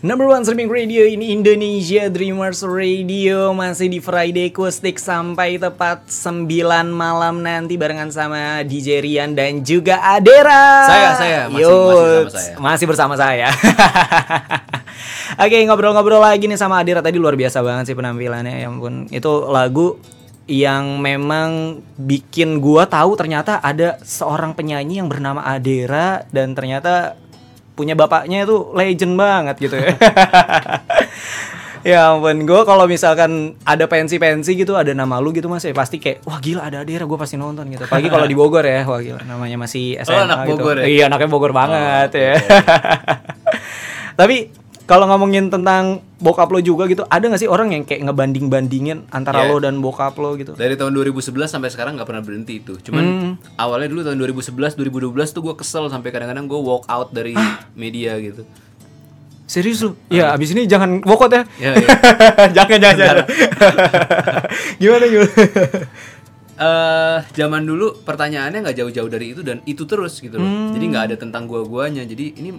Number 0.04 0.28
one 0.28 0.44
streaming 0.44 0.68
radio 0.68 1.00
ini 1.08 1.32
Indonesia 1.32 2.12
Dreamers 2.12 2.60
Radio. 2.60 3.56
Masih 3.56 3.88
di 3.88 4.04
Friday 4.04 4.52
Acoustic 4.52 5.00
sampai 5.00 5.56
tepat 5.56 6.04
9 6.12 6.44
malam 6.92 7.40
nanti 7.40 7.80
Barengan 7.80 8.12
sama 8.12 8.60
DJ 8.68 9.00
Rian 9.00 9.32
dan 9.32 9.64
juga 9.64 9.96
Adera. 10.04 10.84
Saya, 10.84 11.10
saya. 11.16 11.40
Masih- 11.48 11.64
Yut, 11.64 11.72
masih 11.80 12.04
bersama 12.20 12.36
saya. 12.36 12.54
Masih 12.60 12.84
bersama 12.84 13.14
saya. 13.16 13.48
Oke 15.48 15.56
ngobrol-ngobrol 15.64 16.20
lagi 16.20 16.52
nih 16.52 16.60
sama 16.60 16.84
Adera. 16.84 17.00
Tadi 17.00 17.16
luar 17.16 17.32
biasa 17.32 17.64
banget 17.64 17.88
sih 17.88 17.96
penampilannya. 17.96 18.60
Ya 18.60 18.68
ampun. 18.68 19.08
Itu 19.08 19.48
lagu 19.48 19.96
yang 20.44 21.00
memang 21.00 21.80
bikin 21.96 22.60
gua 22.60 22.84
tahu 22.84 23.16
ternyata 23.16 23.56
ada 23.64 23.96
seorang 24.04 24.52
penyanyi 24.52 25.00
yang 25.00 25.08
bernama 25.08 25.40
Adera 25.48 26.28
dan 26.28 26.52
ternyata 26.52 27.16
punya 27.74 27.98
bapaknya 27.98 28.46
itu 28.46 28.70
legend 28.72 29.14
banget 29.18 29.56
gitu 29.58 29.76
ya. 29.76 29.90
ya 31.94 32.16
ampun, 32.16 32.48
gue 32.48 32.60
kalau 32.64 32.88
misalkan 32.88 33.58
ada 33.66 33.84
pensi-pensi 33.84 34.56
gitu, 34.56 34.72
ada 34.78 34.94
nama 34.96 35.20
lu 35.20 35.34
gitu 35.37 35.52
mas, 35.52 35.66
ya 35.66 35.76
pasti 35.76 36.00
kayak, 36.00 36.24
wah 36.24 36.40
gila 36.40 36.64
ada 36.64 36.80
Adira, 36.80 37.04
gue 37.04 37.18
pasti 37.20 37.37
nonton 37.37 37.68
gitu. 37.68 37.84
Apalagi 37.84 38.08
kalau 38.08 38.24
di 38.24 38.32
Bogor 38.32 38.64
ya, 38.64 38.88
wah 38.88 39.02
gila, 39.02 39.20
namanya 39.28 39.60
masih 39.60 40.00
SMA 40.00 40.24
anak 40.24 40.48
gitu. 40.48 40.64
Bogor 40.64 40.76
ya? 40.80 40.87
Iya, 40.88 41.02
anaknya 41.12 41.28
Bogor 41.28 41.52
banget 41.52 42.08
Oh, 42.14 42.20
ya. 42.24 42.34
Tapi 44.20 44.37
kalau 44.85 45.09
ngomongin 45.09 45.49
tentang 45.49 46.05
bokap 46.20 46.49
lo 46.49 46.61
juga 46.61 46.85
gitu, 46.85 47.09
ada 47.09 47.25
gak 47.25 47.40
sih 47.40 47.49
orang 47.49 47.73
yang 47.73 47.83
kayak 47.83 48.05
ngebanding-bandingin 48.05 49.09
antara 49.09 49.44
Iya. 49.44 49.51
lo 49.51 49.57
dan 49.59 49.81
bokap 49.81 50.12
lo 50.16 50.37
gitu? 50.37 50.53
Dari 50.53 50.77
tahun 50.77 50.92
2011 50.92 51.49
sampai 51.49 51.73
sekarang 51.73 51.97
nggak 51.97 52.05
pernah 52.05 52.20
berhenti 52.20 52.61
itu. 52.61 52.77
Cuman 52.81 53.05
Hmm. 53.05 53.33
awalnya 53.57 53.88
dulu 53.88 54.05
tahun 54.05 54.20
2011, 54.20 54.77
2012 54.77 55.33
tuh 55.33 55.40
gue 55.40 55.55
kesel 55.57 55.88
sampai 55.88 56.12
kadang-kadang 56.12 56.44
gue 56.44 56.61
walk 56.61 56.85
out 56.87 57.09
dari 57.11 57.33
media 57.73 58.16
gitu. 58.20 58.44
Serius 59.44 59.81
lu? 59.81 59.92
Ya, 60.09 60.33
abis 60.33 60.53
ini 60.53 60.64
jangan 60.64 61.01
bokot 61.01 61.29
ya. 61.29 61.44
Ya, 61.57 61.73
ya. 61.77 61.88
jangan, 62.53 62.79
jangan, 62.81 62.97
jangan. 62.97 63.16
gimana 64.81 65.05
gimana? 65.05 65.33
eh 66.55 67.18
zaman 67.35 67.66
dulu 67.66 67.99
pertanyaannya 68.07 68.62
nggak 68.62 68.77
jauh-jauh 68.79 69.11
dari 69.11 69.35
itu 69.35 69.42
dan 69.42 69.59
itu 69.66 69.83
terus 69.85 70.23
gitu 70.23 70.38
loh. 70.38 70.47
Hmm. 70.47 70.70
Jadi 70.73 70.85
nggak 70.87 71.05
ada 71.12 71.16
tentang 71.18 71.44
gua-guanya. 71.44 72.07
Jadi 72.07 72.38
ini 72.38 72.55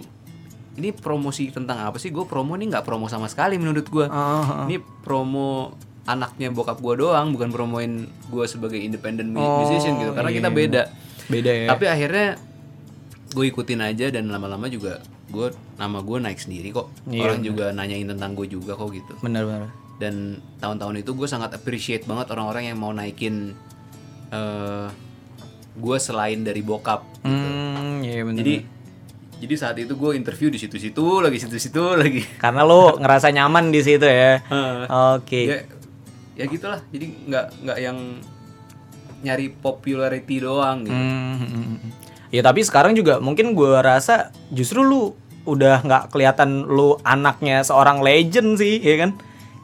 ini 0.76 0.90
promosi 0.90 1.48
tentang 1.48 1.80
apa 1.82 1.96
sih? 1.96 2.08
Gue 2.08 2.22
promo 2.22 2.52
ini 2.52 2.68
nggak 2.68 2.82
promo 2.82 3.06
sama 3.06 3.26
sekali 3.26 3.56
menurut 3.56 3.84
gua. 3.86 4.06
Ah, 4.06 4.64
Ini 4.64 4.76
promo 5.00 5.72
anaknya 6.04 6.48
bokap 6.48 6.78
gua 6.78 6.94
doang, 6.94 7.30
bukan 7.30 7.48
promoin 7.48 7.90
gua 8.26 8.44
sebagai 8.44 8.76
independent 8.76 9.32
Oh, 9.32 9.60
musician 9.60 9.96
gitu. 9.98 10.12
Karena 10.12 10.28
iya, 10.28 10.36
kita 10.36 10.48
beda. 10.50 10.82
Beda 11.26 11.50
ya. 11.50 11.66
Tapi 11.68 11.84
akhirnya 11.86 12.28
gue 13.28 13.44
ikutin 13.46 13.82
aja 13.82 14.08
dan 14.08 14.26
lama-lama 14.26 14.64
juga 14.66 14.96
gue 15.26 15.50
nama 15.74 15.98
gue 15.98 16.18
naik 16.18 16.38
sendiri 16.38 16.70
kok. 16.70 16.88
Iya, 17.04 17.20
Orang 17.22 17.40
juga 17.42 17.68
nanyain 17.70 18.06
tentang 18.06 18.32
gue 18.32 18.46
juga 18.46 18.72
kok 18.72 18.88
gitu 18.90 19.12
Bener-bener. 19.18 19.68
dan 19.96 20.38
tahun-tahun 20.56 21.00
itu 21.00 21.10
gue 21.12 21.26
sangat 21.26 21.52
appreciate 21.52 22.04
banget 22.04 22.30
orang-orang 22.30 22.68
yang 22.68 22.76
mau 22.76 22.90
naikin 22.90 23.52
eh 24.28 24.88
gue 25.74 25.96
selain 25.98 26.40
dari 26.40 26.60
bokap 26.60 27.04
Hmm, 27.20 28.00
iya 28.00 28.22
bener. 28.22 28.40
jadi 28.40 28.54
jadi 29.36 29.54
saat 29.54 29.76
itu 29.76 29.92
gue 29.92 30.16
interview 30.16 30.48
di 30.48 30.56
situ-situ 30.56 31.20
lagi 31.20 31.36
situ-situ 31.36 31.96
lagi 31.96 32.24
karena 32.40 32.64
lo 32.64 32.96
ngerasa 32.96 33.28
nyaman 33.32 33.68
di 33.68 33.80
situ 33.84 34.04
ya. 34.08 34.40
Oke. 35.16 35.40
ya 35.44 35.58
ya 36.36 36.44
gitulah 36.48 36.80
jadi 36.92 37.06
nggak 37.08 37.46
nggak 37.64 37.78
yang 37.80 37.98
nyari 39.24 39.48
popularity 39.48 40.36
doang 40.44 40.84
gitu 40.84 40.92
Hmm, 40.92 41.36
hmm, 41.40 41.48
hmm. 41.48 41.90
Ya 42.34 42.42
tapi 42.44 42.60
sekarang 42.60 42.92
juga 42.92 43.22
mungkin 43.22 43.56
gua 43.56 43.80
rasa 43.80 44.34
justru 44.52 44.82
lu 44.82 45.14
udah 45.46 45.80
nggak 45.80 46.10
kelihatan 46.10 46.66
lu 46.66 46.98
anaknya 47.06 47.62
seorang 47.62 48.02
legend 48.02 48.58
sih, 48.58 48.82
ya 48.82 48.98
kan? 48.98 49.14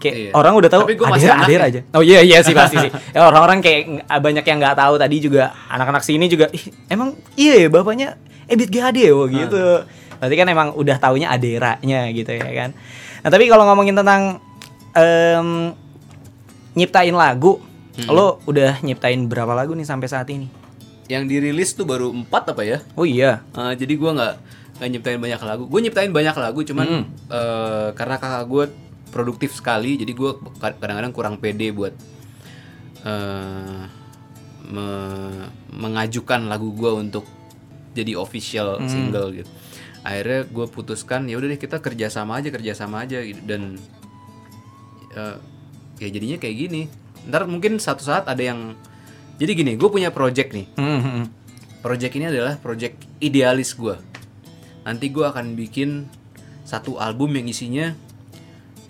Kayak 0.03 0.17
Iya. 0.19 0.31
orang 0.35 0.53
udah 0.59 0.67
tahu 0.67 0.83
gua 0.93 1.15
masih 1.15 1.31
Adira, 1.31 1.47
Adira 1.47 1.65
ya. 1.65 1.71
aja. 1.71 1.81
Oh 1.95 2.03
iya 2.03 2.19
iya 2.21 2.39
sih 2.41 2.51
pasti 2.59 2.77
sih. 2.77 2.91
Ya, 3.15 3.23
orang-orang 3.23 3.63
kayak 3.63 3.83
banyak 4.13 4.43
yang 4.43 4.59
nggak 4.59 4.75
tahu 4.75 4.95
tadi 4.99 5.17
juga 5.17 5.43
anak-anak 5.69 6.03
sini 6.03 6.27
juga 6.27 6.51
"Ih, 6.51 6.65
emang 6.89 7.15
iya 7.35 7.55
ya 7.57 7.69
bapaknya 7.69 8.19
Ebit 8.45 8.69
Gade 8.69 9.07
wah 9.09 9.31
gitu. 9.31 9.87
Berarti 10.19 10.35
kan 10.35 10.47
emang 10.47 10.69
udah 10.73 10.97
taunya 10.99 11.31
Aderanya 11.31 12.11
gitu 12.11 12.31
ya 12.31 12.51
kan. 12.53 12.71
Nah, 13.23 13.31
tapi 13.31 13.47
kalau 13.47 13.63
ngomongin 13.65 13.95
tentang 13.95 14.43
em, 14.93 15.71
nyiptain 16.73 17.13
lagu, 17.13 17.63
lo 18.05 18.43
udah 18.45 18.81
nyiptain 18.81 19.23
berapa 19.23 19.53
lagu 19.53 19.73
nih 19.73 19.85
sampai 19.85 20.09
saat 20.09 20.27
ini? 20.29 20.49
yang 21.05 21.29
dirilis 21.29 21.73
tuh 21.73 21.85
baru 21.85 22.09
empat 22.09 22.43
apa 22.49 22.63
ya 22.63 22.79
Oh 22.95 23.05
iya. 23.05 23.45
Eh, 23.53 23.75
jadi 23.77 23.95
gue 23.95 24.11
nggak 24.13 24.35
nyiptain 24.83 25.19
banyak 25.19 25.41
lagu. 25.41 25.63
Gue 25.67 25.81
nyiptain 25.81 26.09
banyak 26.09 26.33
lagu, 26.35 26.61
cuman 26.63 26.87
Hmm. 26.89 27.05
eh, 27.29 27.89
karena 27.93 28.17
kakak 28.17 28.45
gue 28.47 28.65
produktif 29.13 29.53
sekali, 29.53 29.95
jadi 29.95 30.11
gue 30.11 30.31
kadang-kadang 30.59 31.13
kurang 31.13 31.37
pede 31.37 31.69
buat 31.71 31.93
eh, 33.03 33.83
me- 34.65 35.51
mengajukan 35.71 36.47
lagu 36.47 36.73
gue 36.73 36.91
untuk 36.91 37.25
jadi 37.93 38.17
official 38.17 38.81
Hmm. 38.81 38.89
single 38.89 39.29
gitu. 39.35 39.51
Akhirnya 40.03 40.49
gue 40.49 40.67
putuskan 40.67 41.29
ya 41.29 41.37
udah 41.37 41.47
deh 41.47 41.61
kita 41.61 41.79
kerjasama 41.79 42.41
aja 42.41 42.49
kerjasama 42.49 43.05
aja 43.05 43.21
gitu 43.21 43.39
dan 43.45 43.77
eh, 45.13 45.37
ya 45.99 46.09
jadinya 46.09 46.41
kayak 46.41 46.57
gini. 46.59 46.83
Ntar 47.23 47.47
mungkin 47.47 47.79
satu 47.79 48.03
saat 48.03 48.27
ada 48.27 48.41
yang 48.41 48.75
jadi 49.37 49.53
gini, 49.55 49.73
gue 49.75 49.89
punya 49.89 50.09
project 50.09 50.55
nih. 50.55 50.67
Hmm, 50.75 51.27
Project 51.83 52.15
ini 52.15 52.31
adalah 52.31 52.55
project 52.57 52.95
idealis 53.19 53.75
gue. 53.75 53.99
Nanti 54.87 55.11
gue 55.11 55.27
akan 55.27 55.59
bikin 55.59 56.07
satu 56.63 56.95
album 56.97 57.35
yang 57.35 57.51
isinya 57.51 57.91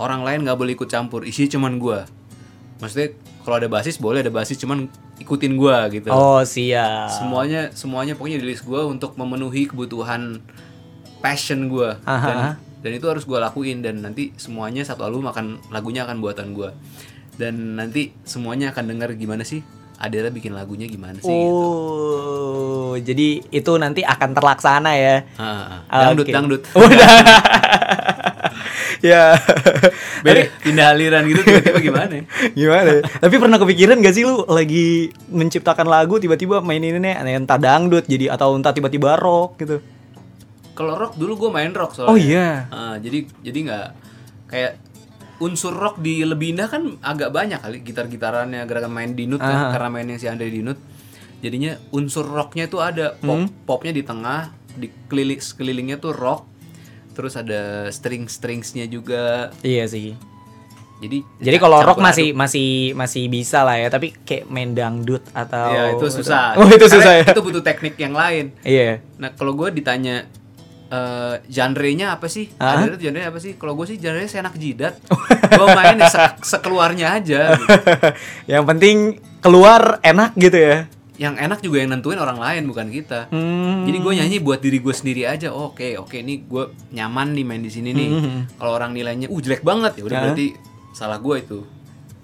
orang 0.03 0.27
lain 0.27 0.43
nggak 0.43 0.59
boleh 0.59 0.75
ikut 0.75 0.91
campur, 0.91 1.23
isinya 1.23 1.55
cuman 1.55 1.79
gue. 1.79 1.99
Maksudnya 2.83 3.09
kalau 3.47 3.57
ada 3.63 3.69
basis 3.71 4.03
boleh 4.03 4.27
ada 4.27 4.35
basis, 4.35 4.59
cuman 4.59 4.91
ikutin 5.23 5.55
gue 5.55 5.77
gitu. 6.03 6.09
Oh 6.11 6.43
siap. 6.43 7.15
Semuanya 7.15 7.71
semuanya 7.73 8.19
pokoknya 8.19 8.43
di 8.43 8.47
list 8.51 8.67
gue 8.67 8.83
untuk 8.83 9.15
memenuhi 9.15 9.71
kebutuhan 9.71 10.43
passion 11.23 11.71
gue 11.71 11.91
dan 12.03 12.59
dan 12.83 12.91
itu 12.91 13.07
harus 13.07 13.23
gue 13.23 13.39
lakuin 13.39 13.79
dan 13.79 14.03
nanti 14.03 14.35
semuanya 14.35 14.83
satu 14.83 15.07
album 15.07 15.31
akan 15.31 15.63
lagunya 15.71 16.03
akan 16.03 16.19
buatan 16.19 16.51
gue 16.51 16.75
dan 17.39 17.79
nanti 17.79 18.11
semuanya 18.27 18.75
akan 18.75 18.91
dengar 18.91 19.15
gimana 19.15 19.47
sih 19.47 19.63
Adela 20.03 20.35
bikin 20.35 20.51
lagunya 20.51 20.91
gimana 20.91 21.15
sih 21.23 21.31
gitu. 21.31 21.63
Oh, 21.63 22.99
jadi 22.99 23.39
itu 23.55 23.73
nanti 23.79 24.03
akan 24.03 24.35
terlaksana 24.35 24.99
ya. 24.99 25.23
Ah, 25.39 25.87
dangdut 25.87 26.27
oke. 26.27 26.35
dangdut 26.35 26.63
Udah. 26.75 27.07
ya. 29.03 29.35
Beda, 30.23 30.49
pindah 30.63 30.87
aliran 30.95 31.27
gitu 31.27 31.43
tiba-tiba 31.43 31.79
gimana 31.83 32.13
ya? 32.15 32.25
Gimana? 32.59 32.89
ya? 32.89 33.03
Tapi 33.19 33.35
pernah 33.37 33.59
kepikiran 33.59 33.99
gak 33.99 34.15
sih 34.15 34.23
lu 34.23 34.47
lagi 34.47 35.11
menciptakan 35.29 35.87
lagu 35.87 36.17
tiba-tiba 36.17 36.63
mainin 36.63 36.97
ini 36.97 37.11
entah 37.35 37.59
dangdut 37.59 38.07
jadi 38.07 38.31
atau 38.31 38.55
entah 38.55 38.71
tiba-tiba 38.71 39.19
rock 39.19 39.59
gitu. 39.59 39.83
Kalau 40.73 40.97
rock 40.97 41.19
dulu 41.19 41.37
gue 41.37 41.51
main 41.53 41.75
rock 41.75 41.93
soalnya. 41.93 42.09
Oh, 42.09 42.17
iya. 42.17 42.65
Ah, 42.71 42.97
jadi 42.97 43.29
jadi 43.43 43.59
nggak 43.69 43.87
kayak 44.49 44.73
unsur 45.43 45.75
rock 45.75 45.99
di 45.99 46.23
Lebinda 46.23 46.71
kan 46.71 46.97
agak 47.03 47.35
banyak 47.35 47.59
kali 47.59 47.83
gitar-gitarannya 47.83 48.63
gerakan 48.65 48.95
main 48.95 49.13
dinut 49.13 49.43
kan 49.43 49.69
Ah. 49.69 49.71
karena 49.75 49.89
mainnya 49.91 50.17
si 50.17 50.31
Andre 50.31 50.49
Dinut. 50.49 50.79
Jadinya 51.43 51.75
unsur 51.91 52.23
rocknya 52.23 52.71
itu 52.71 52.79
ada 52.79 53.19
pop 53.19 53.35
Hmm. 53.37 53.51
popnya 53.67 53.91
di 53.91 54.07
tengah, 54.07 54.55
di 54.73 54.87
keliling 55.11 55.43
sekelilingnya 55.43 55.99
tuh 55.99 56.15
rock. 56.15 56.47
Terus 57.13 57.35
ada 57.35 57.87
string-stringsnya 57.89 58.85
juga. 58.87 59.53
Iya 59.61 59.85
sih. 59.85 60.17
Jadi 60.99 61.19
Jadi 61.43 61.57
kalau 61.59 61.83
rock 61.83 61.99
masih 61.99 62.31
aduk. 62.31 62.39
masih 62.39 62.69
masih 62.95 63.27
bisa 63.27 63.67
lah 63.67 63.75
ya, 63.75 63.91
tapi 63.91 64.15
kayak 64.15 64.47
main 64.47 64.71
dangdut 64.71 65.27
atau 65.33 65.69
Ya 65.69 65.85
itu 65.93 66.07
susah. 66.09 66.55
Oh, 66.55 66.65
itu 66.65 66.79
Karena 66.79 66.95
susah 66.95 67.13
ya. 67.19 67.25
Itu 67.27 67.43
butuh 67.43 67.59
teknik 67.61 67.99
yang 67.99 68.15
lain. 68.15 68.55
Iya. 68.63 69.03
Nah 69.19 69.35
kalau 69.35 69.53
gue 69.53 69.75
ditanya 69.75 70.25
eh 70.89 71.35
genre-nya 71.49 72.15
apa 72.15 72.29
sih? 72.29 72.53
Hah? 72.55 72.87
Ada 72.87 72.95
genre 72.95 73.19
apa 73.25 73.39
sih? 73.41 73.57
Kalau 73.57 73.75
gue 73.75 73.87
sih 73.89 73.97
genre 73.97 74.23
senak 74.25 74.55
jidat. 74.55 75.01
gue 75.51 75.67
main 75.73 75.97
ya 75.97 76.07
se- 76.07 76.39
sekeluarnya 76.47 77.19
aja. 77.19 77.41
gitu. 77.51 77.75
Yang 78.53 78.65
penting 78.69 78.97
keluar 79.41 79.99
enak 80.01 80.37
gitu 80.37 80.55
ya. 80.55 80.87
Yang 81.21 81.35
enak 81.39 81.59
juga 81.61 81.77
yang 81.79 81.91
nentuin 81.93 82.17
orang 82.17 82.41
lain 82.41 82.65
bukan 82.65 82.89
kita. 82.89 83.29
Hmm. 83.29 83.85
Jadi 83.85 83.99
gue 84.01 84.13
nyanyi 84.17 84.37
buat 84.41 84.59
diri 84.59 84.81
gue 84.81 84.95
sendiri 84.95 85.29
aja. 85.29 85.53
Oh, 85.53 85.71
Oke 85.71 85.95
oke 85.95 86.17
ini 86.17 86.41
gue 86.43 86.73
nyaman 86.91 87.37
nih 87.37 87.45
main 87.45 87.61
di 87.61 87.69
sini 87.69 87.93
nih. 87.93 88.09
Mhm. 88.09 88.41
Kalau 88.57 88.73
orang 88.73 88.93
nilainya, 88.93 89.29
uh 89.29 89.41
jelek 89.41 89.61
banget 89.61 90.01
ya 90.01 90.03
udah 90.05 90.17
Hah? 90.17 90.25
berarti 90.31 90.47
salah 90.93 91.19
gue 91.19 91.37
itu. 91.39 91.59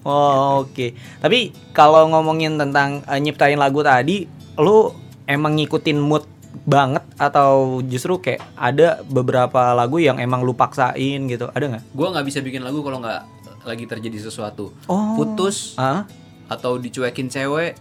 Oh, 0.02 0.64
oke. 0.64 0.96
Tapi 1.20 1.38
kalau 1.72 2.08
ngomongin 2.08 2.56
tentang 2.56 3.04
eh, 3.04 3.20
nyiptain 3.20 3.60
lagu 3.60 3.84
tadi, 3.84 4.24
lu 4.56 4.94
emang 5.28 5.58
ngikutin 5.60 5.98
mood 6.00 6.24
banget 6.64 7.04
atau 7.16 7.80
justru 7.84 8.16
kayak 8.18 8.40
ada 8.56 9.04
beberapa 9.04 9.76
lagu 9.76 10.00
yang 10.00 10.16
emang 10.16 10.40
lu 10.40 10.56
paksain 10.56 11.28
gitu? 11.28 11.52
Ada 11.52 11.64
nggak? 11.68 11.84
Gue 11.92 12.08
nggak 12.08 12.24
bisa 12.24 12.40
bikin 12.40 12.64
lagu 12.64 12.80
kalau 12.80 13.04
nggak 13.04 13.20
lagi 13.68 13.84
terjadi 13.84 14.16
sesuatu. 14.22 14.72
Oh. 14.88 15.12
Putus 15.12 15.76
Ah? 15.76 16.08
atau 16.48 16.80
dicuekin 16.80 17.28
cewek 17.28 17.76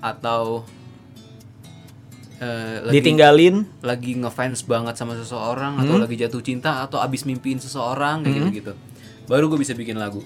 atau 0.00 0.64
eh, 2.36 2.76
lagi- 2.82 2.96
Ditinggalin? 2.96 3.68
lagi 3.80 4.16
ngefans 4.16 4.64
banget 4.64 4.94
sama 4.94 5.12
seseorang 5.14 5.76
atau 5.76 5.94
Hmm. 5.94 6.02
lagi 6.02 6.16
jatuh 6.16 6.40
cinta 6.40 6.80
atau 6.80 6.96
abis 6.98 7.22
mimpiin 7.22 7.56
seseorang 7.56 8.20
kayak 8.20 8.32
Hmm. 8.32 8.40
gitu-gitu. 8.42 8.72
Baru 9.26 9.46
gue 9.46 9.58
bisa 9.58 9.72
bikin 9.72 9.94
lagu. 9.94 10.24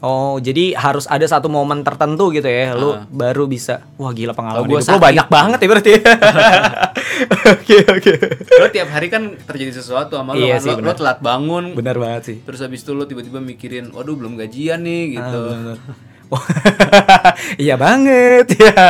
Oh, 0.00 0.34
jadi 0.36 0.74
harus 0.74 1.06
ada 1.06 1.22
satu 1.22 1.46
momen 1.46 1.86
tertentu 1.86 2.34
gitu 2.34 2.42
ya, 2.42 2.74
lu 2.74 2.90
Ah. 2.90 3.06
baru 3.06 3.46
bisa. 3.46 3.86
Wah, 3.94 4.10
gila 4.10 4.32
pengalaman 4.32 4.66
gua 4.66 4.80
hidup 4.80 4.88
lu 4.88 4.98
banyak 4.98 5.26
banget 5.28 5.58
ya 5.58 5.68
berarti. 5.68 5.92
Oke, 7.54 7.76
oke. 7.86 8.12
Lo 8.56 8.66
tiap 8.68 8.88
hari 8.90 9.06
kan 9.06 9.38
terjadi 9.38 9.70
sesuatu 9.74 10.16
sama 10.16 10.34
lo 10.34 10.42
Iya 10.42 10.58
kan. 10.58 10.64
sih, 10.64 10.72
Lo- 10.72 10.82
lo, 10.82 10.92
telat 10.92 11.18
bangun. 11.20 11.70
Benar 11.72 11.96
banget 11.96 12.22
sih. 12.24 12.36
Terus 12.42 12.60
habis 12.60 12.82
itu 12.82 12.90
lo 12.90 13.06
tiba-tiba 13.06 13.38
mikirin, 13.38 13.94
waduh 13.94 14.16
belum 14.16 14.34
gajian 14.34 14.82
nih 14.82 15.14
gitu. 15.14 15.40
Ah, 15.70 15.78
iya 17.62 17.74
banget 17.76 18.46
ya. 18.62 18.82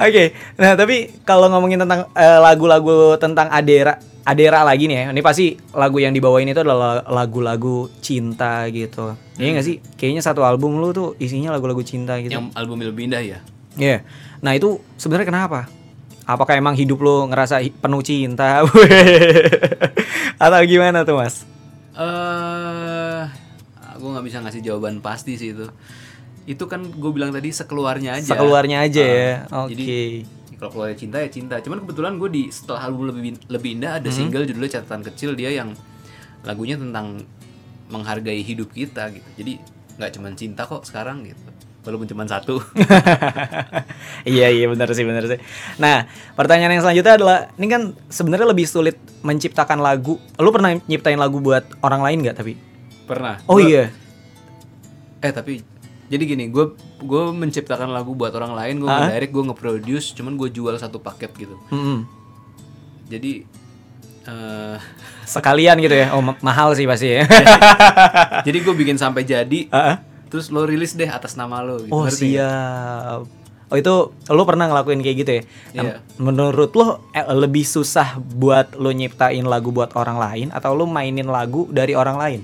Oke, 0.00 0.32
nah 0.56 0.72
tapi 0.80 1.12
kalau 1.28 1.52
ngomongin 1.52 1.84
tentang 1.84 2.08
eh, 2.16 2.40
lagu-lagu 2.40 3.20
tentang 3.20 3.52
Adera, 3.52 4.00
Adera 4.24 4.64
lagi 4.64 4.88
nih 4.88 4.96
ya. 4.96 5.04
Ini 5.12 5.20
pasti 5.20 5.60
lagu 5.76 6.00
yang 6.00 6.16
dibawain 6.16 6.48
itu 6.48 6.64
adalah 6.64 7.04
lagu-lagu 7.04 7.92
cinta 8.00 8.64
gitu. 8.72 9.12
Iya 9.36 9.60
gak 9.60 9.66
sih? 9.68 9.76
Kayaknya 10.00 10.22
satu 10.24 10.40
album 10.40 10.80
lu 10.80 10.96
tuh 10.96 11.20
isinya 11.20 11.52
lagu-lagu 11.52 11.84
cinta 11.84 12.16
gitu. 12.16 12.32
Yang 12.32 12.48
album 12.56 12.80
lebih 12.80 13.12
indah 13.12 13.20
ya. 13.20 13.38
Iya. 13.76 14.00
Nah 14.40 14.56
itu 14.56 14.80
sebenarnya 14.96 15.28
kenapa? 15.28 15.68
Apakah 16.24 16.56
emang 16.56 16.78
hidup 16.78 17.04
lo 17.04 17.28
ngerasa 17.28 17.60
penuh 17.60 18.00
cinta? 18.00 18.64
Atau 20.42 20.60
gimana 20.64 21.04
tuh 21.04 21.20
mas? 21.20 21.44
Eh, 21.92 23.22
aku 23.76 24.04
nggak 24.16 24.24
bisa 24.24 24.38
ngasih 24.40 24.64
jawaban 24.64 25.04
pasti 25.04 25.36
sih 25.36 25.52
itu. 25.52 25.68
Itu 26.50 26.66
kan 26.66 26.82
gue 26.82 27.10
bilang 27.10 27.30
tadi 27.30 27.48
sekeluarnya 27.48 28.18
aja. 28.18 28.26
Sekeluarnya 28.28 28.82
aja 28.82 28.98
Ah, 29.00 29.06
ya. 29.06 29.30
Oke. 29.62 29.70
Jadi 29.70 29.86
kalau 30.56 30.70
keluarnya 30.74 30.98
cinta 30.98 31.16
ya 31.16 31.28
cinta. 31.28 31.54
Cuman 31.58 31.78
kebetulan 31.80 32.12
gue 32.16 32.28
di 32.28 32.42
setelah 32.48 32.82
album 32.82 33.06
lebih 33.08 33.38
lebih 33.46 33.70
indah 33.72 33.96
ada 33.96 34.04
Hmm. 34.04 34.18
single 34.18 34.42
judulnya 34.44 34.72
catatan 34.74 35.06
kecil 35.06 35.32
dia 35.32 35.50
yang 35.52 35.70
lagunya 36.42 36.74
tentang 36.74 37.22
menghargai 37.86 38.40
hidup 38.40 38.70
kita 38.70 39.08
gitu. 39.10 39.28
Jadi 39.36 39.52
nggak 39.94 40.10
cuman 40.10 40.32
cinta 40.34 40.64
kok 40.64 40.82
sekarang 40.82 41.22
gitu. 41.22 41.38
Walaupun 41.80 42.04
cuma 42.06 42.26
satu. 42.26 42.60
iya 44.28 44.48
iya 44.48 44.66
benar 44.66 44.90
sih 44.90 45.00
benar 45.00 45.24
sih. 45.26 45.38
Nah 45.76 46.04
pertanyaan 46.34 46.72
yang 46.72 46.82
selanjutnya 46.82 47.14
adalah 47.14 47.38
ini 47.54 47.66
kan 47.66 47.82
sebenarnya 48.06 48.46
lebih 48.46 48.66
sulit 48.66 48.94
menciptakan 49.20 49.78
lagu. 49.78 50.20
Lu 50.36 50.50
pernah 50.50 50.76
nyiptain 50.78 51.16
lagu 51.16 51.38
buat 51.38 51.64
orang 51.80 52.02
lain 52.02 52.18
nggak 52.20 52.36
tapi? 52.36 52.52
Pernah. 53.06 53.40
Oh 53.46 53.56
Gua- 53.56 53.64
iya. 53.64 53.84
Eh 55.20 55.32
tapi 55.32 55.60
jadi 56.10 56.22
gini, 56.26 56.44
gue 56.46 56.74
gue 57.00 57.22
menciptakan 57.30 57.88
lagu 57.88 58.12
buat 58.12 58.30
orang 58.32 58.52
lain, 58.52 58.74
gue 58.78 58.90
Ah? 58.90 59.06
direct, 59.08 59.30
gue 59.30 59.44
nge-produce, 59.44 60.12
cuman 60.12 60.34
gue 60.34 60.50
jual 60.50 60.74
satu 60.74 60.98
paket 60.98 61.30
gitu. 61.38 61.54
Mm-mm. 61.70 62.02
Jadi 63.06 63.46
eh 64.20 64.76
Sekalian 65.30 65.78
gitu 65.78 65.94
ya. 65.94 66.10
Oh 66.10 66.20
ma- 66.20 66.38
mahal 66.40 66.74
sih 66.74 66.84
pasti 66.84 67.14
ya. 67.14 67.22
jadi 68.46 68.58
gue 68.58 68.74
bikin 68.74 68.98
sampai 68.98 69.22
jadi, 69.22 69.70
Ah, 69.70 69.78
ah. 69.78 69.96
terus 70.26 70.50
lo 70.50 70.66
rilis 70.66 70.92
deh 70.92 71.06
atas 71.06 71.34
nama 71.34 71.62
lo. 71.62 71.78
Gitu, 71.78 71.88
Oh 71.88 72.02
ngerti 72.02 72.34
siap. 72.34 73.22
Oh 73.70 73.78
itu 73.78 73.94
lo 74.26 74.42
pernah 74.42 74.66
ngelakuin 74.66 74.98
kayak 74.98 75.16
gitu 75.16 75.32
ya? 75.32 75.42
Nah, 75.72 75.82
Iya. 75.84 75.94
Menurut 76.18 76.74
lo 76.74 77.06
eh, 77.08 77.22
lebih 77.24 77.62
susah 77.62 78.18
buat 78.18 78.74
lo 78.74 78.90
nyiptain 78.90 79.46
lagu 79.46 79.70
buat 79.70 79.94
orang 79.94 80.18
lain 80.18 80.46
atau 80.50 80.74
lo 80.74 80.84
mainin 80.84 81.24
lagu 81.24 81.70
dari 81.70 81.94
orang 81.94 82.18
lain? 82.18 82.40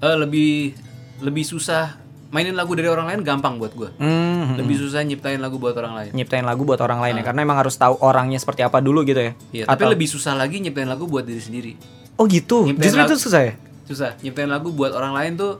Eh, 0.00 0.16
lebih 0.16 0.72
lebih 1.20 1.44
susah 1.44 2.00
mainin 2.28 2.52
lagu 2.52 2.72
dari 2.72 2.86
orang 2.86 3.06
lain 3.06 3.20
gampang 3.22 3.56
buat 3.56 3.72
gue. 3.72 3.88
Hmm, 3.96 4.54
Lebih 4.54 4.76
susah 4.78 5.00
nyiptain 5.00 5.38
lagu 5.38 5.56
buat 5.56 5.72
orang 5.72 5.94
lain. 5.94 6.10
nyiptain 6.12 6.42
lagu 6.42 6.62
buat 6.62 6.76
orang 6.78 7.00
lain 7.00 7.14
ya 7.14 7.24
karena 7.24 7.40
emang 7.42 7.56
harus 7.56 7.74
tahu 7.74 7.96
orangnya 7.98 8.36
seperti 8.36 8.60
apa 8.60 8.78
dulu 8.78 9.00
gitu 9.02 9.18
ya. 9.18 9.32
Iya, 9.50 9.64
tapi 9.66 9.82
Atau- 9.82 9.92
lebih 9.92 10.06
susah 10.06 10.34
lagi 10.34 10.58
nyiptain 10.58 10.86
lagu 10.86 11.04
buat 11.04 11.22
diri 11.22 11.38
sendiri. 11.38 11.72
Oh 12.14 12.26
gitu. 12.26 12.64
Nyiptain 12.64 12.84
Justru 12.84 13.00
lagu- 13.00 13.10
itu 13.10 13.18
susah 13.18 13.40
ya? 13.42 13.52
Susah. 13.84 14.10
Nyiptain 14.20 14.46
lagu 14.46 14.68
buat 14.70 14.92
orang 14.92 15.14
lain 15.14 15.32
tuh 15.34 15.52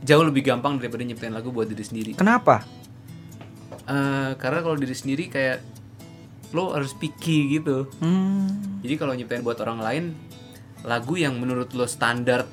jauh 0.00 0.20
lebih 0.22 0.42
gampang 0.42 0.76
daripada 0.76 1.00
nyiptain 1.00 1.30
lagu 1.30 1.48
buat 1.48 1.64
diri 1.64 1.80
sendiri. 1.80 2.10
Kenapa? 2.12 2.60
Eh, 3.82 4.32
karena 4.36 4.60
kalau 4.60 4.76
diri 4.76 4.92
sendiri 4.92 5.26
kayak 5.26 5.58
lo 6.50 6.70
harus 6.70 6.92
picky 6.92 7.56
gitu. 7.56 7.88
Hmm. 7.98 8.80
Jadi 8.80 8.94
kalau 8.96 9.14
nyiptain 9.14 9.40
buat 9.40 9.56
orang 9.58 9.80
lain 9.80 10.04
lagu 10.82 11.14
yang 11.14 11.34
menurut 11.34 11.70
lo 11.70 11.86
standar 11.86 12.44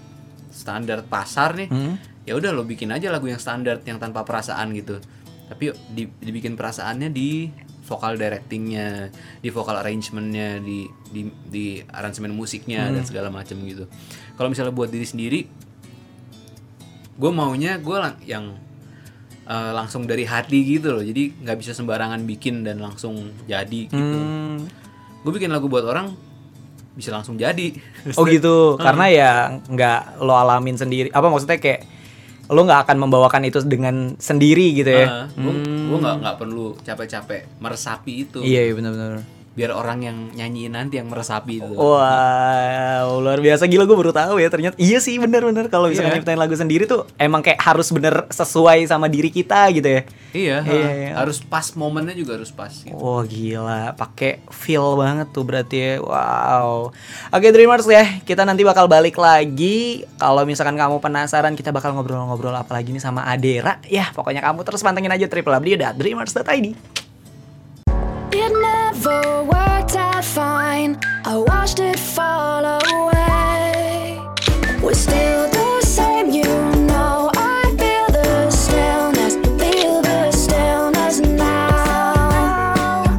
standar 0.47 1.01
pasar 1.03 1.53
nih, 1.55 1.67
Hmm. 1.67 1.95
Ya 2.27 2.35
udah 2.35 2.51
lo 2.51 2.67
bikin 2.67 2.91
aja 2.91 3.07
lagu 3.07 3.31
yang 3.31 3.39
standar 3.39 3.79
yang 3.87 3.97
tanpa 3.97 4.27
perasaan 4.27 4.75
gitu. 4.75 4.99
Tapi 5.47 5.71
di- 5.95 6.11
dibikin 6.19 6.59
perasaannya 6.59 7.07
di 7.07 7.47
vokal 7.87 8.19
directingnya, 8.19 9.07
di 9.39 9.47
vokal 9.47 9.79
arrangementnya, 9.79 10.59
di 10.59 10.91
di 11.07 11.31
di 11.47 11.65
aransemen 11.87 12.35
musiknya 12.35 12.91
dan 12.91 13.07
segala 13.07 13.31
macam 13.31 13.55
gitu. 13.63 13.87
Kalau 14.35 14.51
misalnya 14.51 14.75
buat 14.75 14.91
diri 14.91 15.07
sendiri, 15.07 15.47
gue 17.15 17.31
maunya 17.31 17.79
gue 17.79 17.97
yang 18.27 18.59
eh, 19.47 19.71
langsung 19.71 20.03
dari 20.03 20.27
hati 20.27 20.67
gitu 20.67 20.99
loh. 20.99 21.03
Jadi 21.03 21.39
nggak 21.39 21.57
bisa 21.63 21.71
sembarangan 21.71 22.27
bikin 22.27 22.67
dan 22.67 22.83
langsung 22.83 23.31
jadi 23.47 23.87
gitu. 23.87 24.17
Hmm. 24.19 24.67
Gue 25.23 25.31
bikin 25.31 25.47
lagu 25.47 25.71
buat 25.71 25.87
orang 25.87 26.11
bisa 26.91 27.15
langsung 27.15 27.39
jadi. 27.39 27.71
Oh 28.19 28.27
gitu. 28.27 28.75
Karena 28.83 29.05
ya 29.07 29.31
nggak 29.63 30.19
lo 30.19 30.35
alamin 30.35 30.75
sendiri. 30.75 31.07
Apa 31.15 31.31
maksudnya 31.31 31.55
kayak 31.55 31.87
lo 32.47 32.63
nggak 32.63 32.87
akan 32.87 32.97
membawakan 33.07 33.43
itu 33.43 33.59
dengan 33.67 34.15
sendiri 34.15 34.71
gitu 34.71 34.87
ya? 34.87 35.27
gue 35.35 35.53
gue 35.63 35.97
nggak 35.99 36.15
nggak 36.23 36.35
perlu 36.39 36.75
capek-capek 36.83 37.59
meresapi 37.59 38.13
itu. 38.27 38.39
Iya, 38.43 38.71
iya 38.71 38.73
benar-benar. 38.75 39.36
Biar 39.57 39.73
orang 39.73 40.05
yang 40.05 40.17
nyanyiin 40.31 40.69
nanti 40.69 41.01
yang 41.01 41.09
meresapi 41.09 41.57
itu. 41.57 41.73
Wow, 41.73 43.17
luar 43.17 43.41
biasa 43.41 43.65
gila 43.65 43.83
gue 43.83 43.97
baru 43.97 44.13
tahu 44.13 44.37
ya 44.37 44.47
ternyata. 44.47 44.77
Iya 44.77 45.01
sih 45.01 45.17
bener-bener 45.17 45.65
kalau 45.65 45.89
bisa 45.89 46.05
Iya. 46.05 46.13
nyiptain 46.13 46.37
lagu 46.37 46.53
sendiri 46.53 46.85
tuh 46.85 47.09
emang 47.17 47.41
kayak 47.41 47.57
harus 47.57 47.89
bener 47.89 48.29
sesuai 48.29 48.85
sama 48.85 49.09
diri 49.09 49.27
kita 49.27 49.65
gitu 49.73 49.89
ya. 49.89 50.01
Iya, 50.29 50.57
Iya, 50.61 50.85
ha. 50.85 50.93
iya. 50.93 51.11
harus 51.17 51.41
pas 51.41 51.65
momennya 51.73 52.13
juga 52.13 52.37
harus 52.37 52.53
pas. 52.53 52.69
Gitu. 52.69 52.93
Wah 52.93 53.25
gila, 53.25 53.97
pakai 53.97 54.45
feel 54.53 54.93
banget 54.93 55.33
tuh 55.33 55.41
berarti 55.41 55.77
ya. 55.81 55.91
Wow. 55.99 56.93
Oke 57.33 57.49
Dreamers 57.49 57.89
ya, 57.89 58.05
kita 58.21 58.45
nanti 58.45 58.61
bakal 58.61 58.85
balik 58.85 59.17
lagi. 59.17 60.05
Kalau 60.15 60.45
misalkan 60.45 60.77
kamu 60.77 61.01
penasaran, 61.01 61.57
kita 61.57 61.73
bakal 61.73 61.97
ngobrol-ngobrol 61.97 62.53
apa 62.53 62.77
lagi 62.77 62.93
nih 62.93 63.01
sama 63.01 63.25
Adera. 63.25 63.81
Ya, 63.89 64.13
pokoknya 64.13 64.45
kamu 64.45 64.61
terus 64.61 64.85
pantengin 64.85 65.09
aja 65.09 65.25
www.dreamers.id. 65.25 66.67
It 66.67 67.06
never 68.97 69.43
worked 69.43 69.95
out 69.95 70.25
fine. 70.25 70.97
I 71.25 71.37
watched 71.37 71.79
it 71.79 71.99
fall 71.99 72.65
away. 72.65 74.19
We're 74.81 74.93
still 74.93 75.49
the 75.49 75.81
same, 75.85 76.31
you 76.31 76.49
know. 76.89 77.29
I 77.35 77.61
feel 77.77 78.07
the 78.11 78.49
stillness, 78.49 79.35
feel 79.61 80.01
the 80.01 80.31
stillness 80.31 81.19
now. 81.19 83.17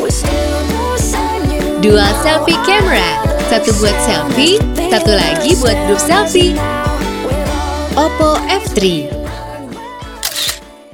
We're 0.00 0.10
still 0.10 0.60
the 0.74 0.98
same, 0.98 1.50
you 1.50 1.82
Dual 1.82 2.12
selfie 2.24 2.58
camera. 2.66 3.06
Satu 3.50 3.74
buat 3.82 3.98
selfie, 4.06 4.58
satu 4.90 5.10
lagi 5.10 5.54
buat 5.58 5.78
grup 5.86 6.02
selfie. 6.02 6.54
Oppo 7.94 8.38
F3. 8.46 9.10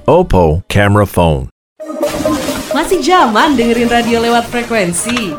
Oppo 0.08 0.64
camera 0.68 1.04
phone. 1.04 1.55
Masih 2.76 3.00
zaman 3.00 3.56
dengerin 3.56 3.88
radio 3.88 4.20
lewat 4.20 4.52
frekuensi. 4.52 5.32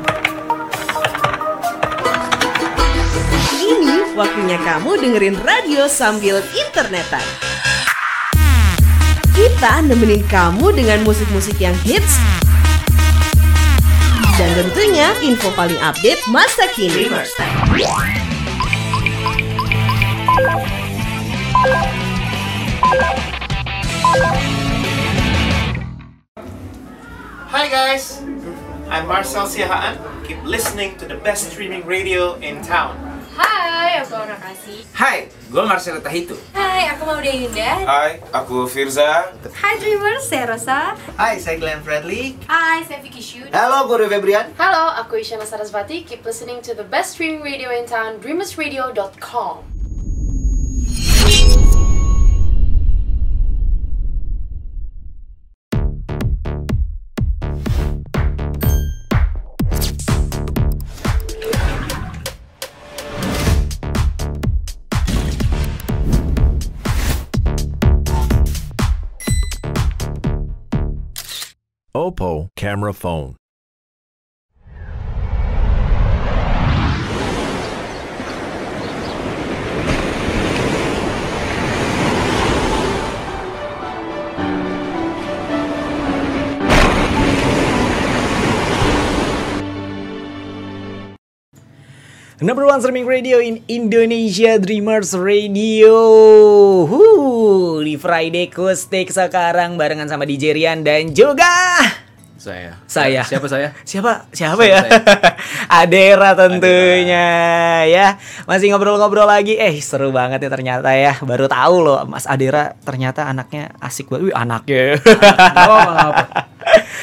Ini 3.62 4.18
waktunya 4.18 4.58
kamu 4.58 4.98
dengerin 4.98 5.38
radio 5.46 5.86
sambil 5.86 6.42
internetan. 6.50 7.22
Kita 9.38 9.86
nemenin 9.86 10.26
kamu 10.26 10.74
dengan 10.74 11.06
musik-musik 11.06 11.62
yang 11.62 11.78
hits 11.86 12.18
dan 14.42 14.50
tentunya 14.58 15.14
info 15.22 15.54
paling 15.54 15.78
update 15.78 16.18
masa 16.34 16.66
kini. 16.74 17.06
Hi 27.58 27.66
guys, 27.74 28.22
I'm 28.86 29.10
Marcel 29.10 29.50
Siahaan. 29.50 29.98
Keep 30.30 30.46
listening 30.46 30.94
to 31.02 31.10
the 31.10 31.18
best 31.26 31.50
streaming 31.50 31.82
radio 31.90 32.38
in 32.38 32.62
town. 32.62 32.94
Hai, 33.34 33.98
aku 33.98 34.14
Aura 34.14 34.38
Kasih. 34.38 34.86
Hai, 34.94 35.34
gue 35.50 35.64
Marcelo 35.66 35.98
Tahitu. 35.98 36.38
Hai, 36.54 36.94
aku 36.94 37.10
Maudia 37.10 37.34
Yunda. 37.34 37.82
Hai, 37.82 38.22
aku 38.30 38.70
Firza. 38.70 39.34
Hai 39.58 39.74
Dreamers, 39.82 40.30
saya 40.30 40.54
Rosa. 40.54 40.94
Hai, 41.18 41.42
saya 41.42 41.58
Glenn 41.58 41.82
Bradley. 41.82 42.38
Hai, 42.46 42.86
saya 42.86 43.02
Vicky 43.02 43.26
Shoot. 43.26 43.50
Halo, 43.50 43.90
gue 43.90 44.06
Rio 44.06 44.10
Febrian. 44.14 44.54
Halo, 44.54 44.94
aku 44.94 45.18
Isyana 45.18 45.50
Sarasvati. 45.50 46.06
Keep 46.06 46.30
listening 46.30 46.62
to 46.62 46.78
the 46.78 46.86
best 46.86 47.18
streaming 47.18 47.42
radio 47.42 47.74
in 47.74 47.90
town, 47.90 48.22
dreamersradio.com. 48.22 49.77
Oppo 72.08 72.48
camera 72.56 72.94
phone. 72.94 73.36
Number 92.38 92.70
one 92.70 92.78
streaming 92.78 93.10
radio 93.10 93.42
in 93.42 93.66
Indonesia 93.66 94.62
Dreamers 94.62 95.18
Radio 95.18 95.98
Huh, 96.86 97.82
Di 97.82 97.98
Friday 97.98 98.54
Kustik 98.54 99.10
sekarang 99.10 99.74
barengan 99.74 100.06
sama 100.06 100.22
DJ 100.22 100.54
Rian 100.54 100.86
dan 100.86 101.18
juga 101.18 101.50
Saya. 102.38 102.78
Saya 102.86 103.26
Siapa 103.26 103.50
saya? 103.50 103.74
Siapa? 103.82 104.30
Siapa 104.30 104.62
ya? 104.70 104.86
Adera 105.82 106.38
tentunya 106.38 107.26
ya 107.90 108.22
Masih 108.46 108.70
ngobrol-ngobrol 108.70 109.26
lagi 109.26 109.58
Eh 109.58 109.74
seru 109.82 110.14
banget 110.14 110.46
ya 110.46 110.50
ternyata 110.54 110.94
ya 110.94 111.18
Baru 111.26 111.50
tahu 111.50 111.90
loh 111.90 112.06
Mas 112.06 112.30
Adera 112.30 112.78
ternyata 112.86 113.26
anaknya 113.26 113.74
asik 113.82 114.14
banget 114.14 114.30
Wih 114.30 114.36
anaknya 114.38 115.02
Oh, 115.66 115.90
apa? 116.14 116.54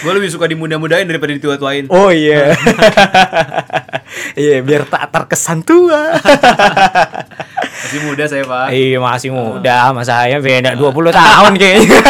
Gue 0.04 0.12
lebih 0.14 0.28
suka 0.28 0.44
dimudah-mudahin 0.44 1.08
daripada 1.08 1.32
ditua-tuain. 1.32 1.88
Oh 1.88 2.12
iya 2.12 2.52
Iya 4.34 4.60
biar 4.60 4.84
tak 4.84 5.10
terkesan 5.10 5.60
tua 5.60 6.12
Masih 7.84 8.00
muda 8.02 8.24
saya, 8.24 8.42
Pak. 8.42 8.66
Iya 8.70 8.98
masih 8.98 9.30
muda, 9.30 9.90
mas 9.90 10.06
saya 10.06 10.38
beda 10.38 10.72
20 10.72 10.88
tahun 11.10 11.52
kayaknya. 11.54 12.00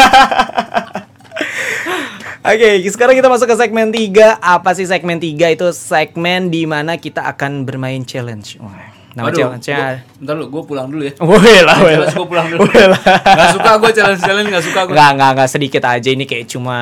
Oke, 2.44 2.68
sekarang 2.86 3.16
kita 3.16 3.26
masuk 3.26 3.48
ke 3.48 3.56
segmen 3.56 3.88
3. 3.88 4.36
Apa 4.36 4.76
sih 4.76 4.84
segmen 4.84 5.16
3? 5.16 5.32
Itu 5.50 5.72
segmen 5.72 6.52
di 6.52 6.68
mana 6.68 6.94
kita 6.94 7.24
akan 7.26 7.64
bermain 7.64 8.04
challenge. 8.04 8.60
Wah, 8.60 8.84
nama 9.14 9.26
Waduh, 9.26 9.38
challenge-nya. 9.56 9.78
gua- 9.80 10.00
Bentar 10.20 10.34
lu, 10.36 10.46
gue 10.46 10.62
pulang 10.62 10.86
dulu 10.86 11.02
ya. 11.02 11.14
Woi 11.18 11.56
lah. 11.58 11.76
Gue 12.12 12.26
pulang 12.28 12.46
dulu. 12.46 12.68
Lah. 12.68 13.00
Gak 13.24 13.48
suka 13.56 13.70
gue 13.78 13.90
challenge-challenge, 13.92 14.48
gak 14.50 14.60
suka 14.62 14.80
gue. 14.84 14.92
Enggak, 14.92 15.10
enggak, 15.16 15.30
enggak 15.32 15.48
sedikit 15.48 15.82
aja 15.88 16.08
ini 16.10 16.24
kayak 16.24 16.44
cuma 16.46 16.76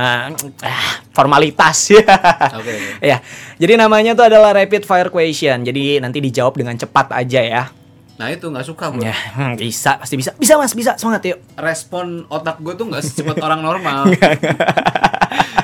ah, 0.58 0.98
formalitas 1.12 1.76
ya. 1.94 2.02
Oke, 2.52 2.72
oke. 2.72 3.00
Ya. 3.00 3.20
Jadi 3.56 3.72
namanya 3.76 4.12
tuh 4.12 4.26
adalah 4.26 4.52
rapid 4.52 4.82
fire 4.82 5.08
question. 5.08 5.60
Jadi 5.60 5.96
nanti 5.98 6.18
dijawab 6.18 6.52
dengan 6.54 6.74
cepat 6.74 7.12
aja 7.12 7.40
ya. 7.40 7.64
Nah 8.12 8.28
itu 8.28 8.44
gak 8.46 8.62
suka 8.62 8.92
gue. 8.92 9.02
Ya, 9.02 9.14
hmm, 9.14 9.56
bisa, 9.56 9.96
pasti 9.96 10.14
bisa. 10.14 10.30
Bisa 10.34 10.54
Mas, 10.54 10.72
bisa. 10.72 10.94
Semangat 10.94 11.24
yuk. 11.24 11.38
Respon 11.54 12.24
otak 12.26 12.58
gue 12.58 12.72
tuh 12.72 12.86
gak 12.86 13.02
secepat 13.02 13.36
orang 13.42 13.60
normal. 13.60 14.08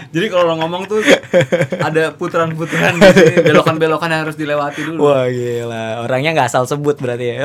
Jadi 0.09 0.33
kalau 0.33 0.49
lo 0.49 0.55
ngomong 0.57 0.89
tuh 0.89 1.05
ada 1.77 2.17
putaran-putaran 2.17 2.97
gitu, 2.97 3.45
belokan-belokan 3.45 4.09
yang 4.09 4.25
harus 4.25 4.41
dilewati 4.41 4.81
dulu. 4.81 5.05
Wah 5.05 5.29
gila, 5.29 6.01
orangnya 6.01 6.33
nggak 6.33 6.49
asal 6.49 6.65
sebut 6.65 6.97
berarti 6.97 7.37
ya. 7.37 7.45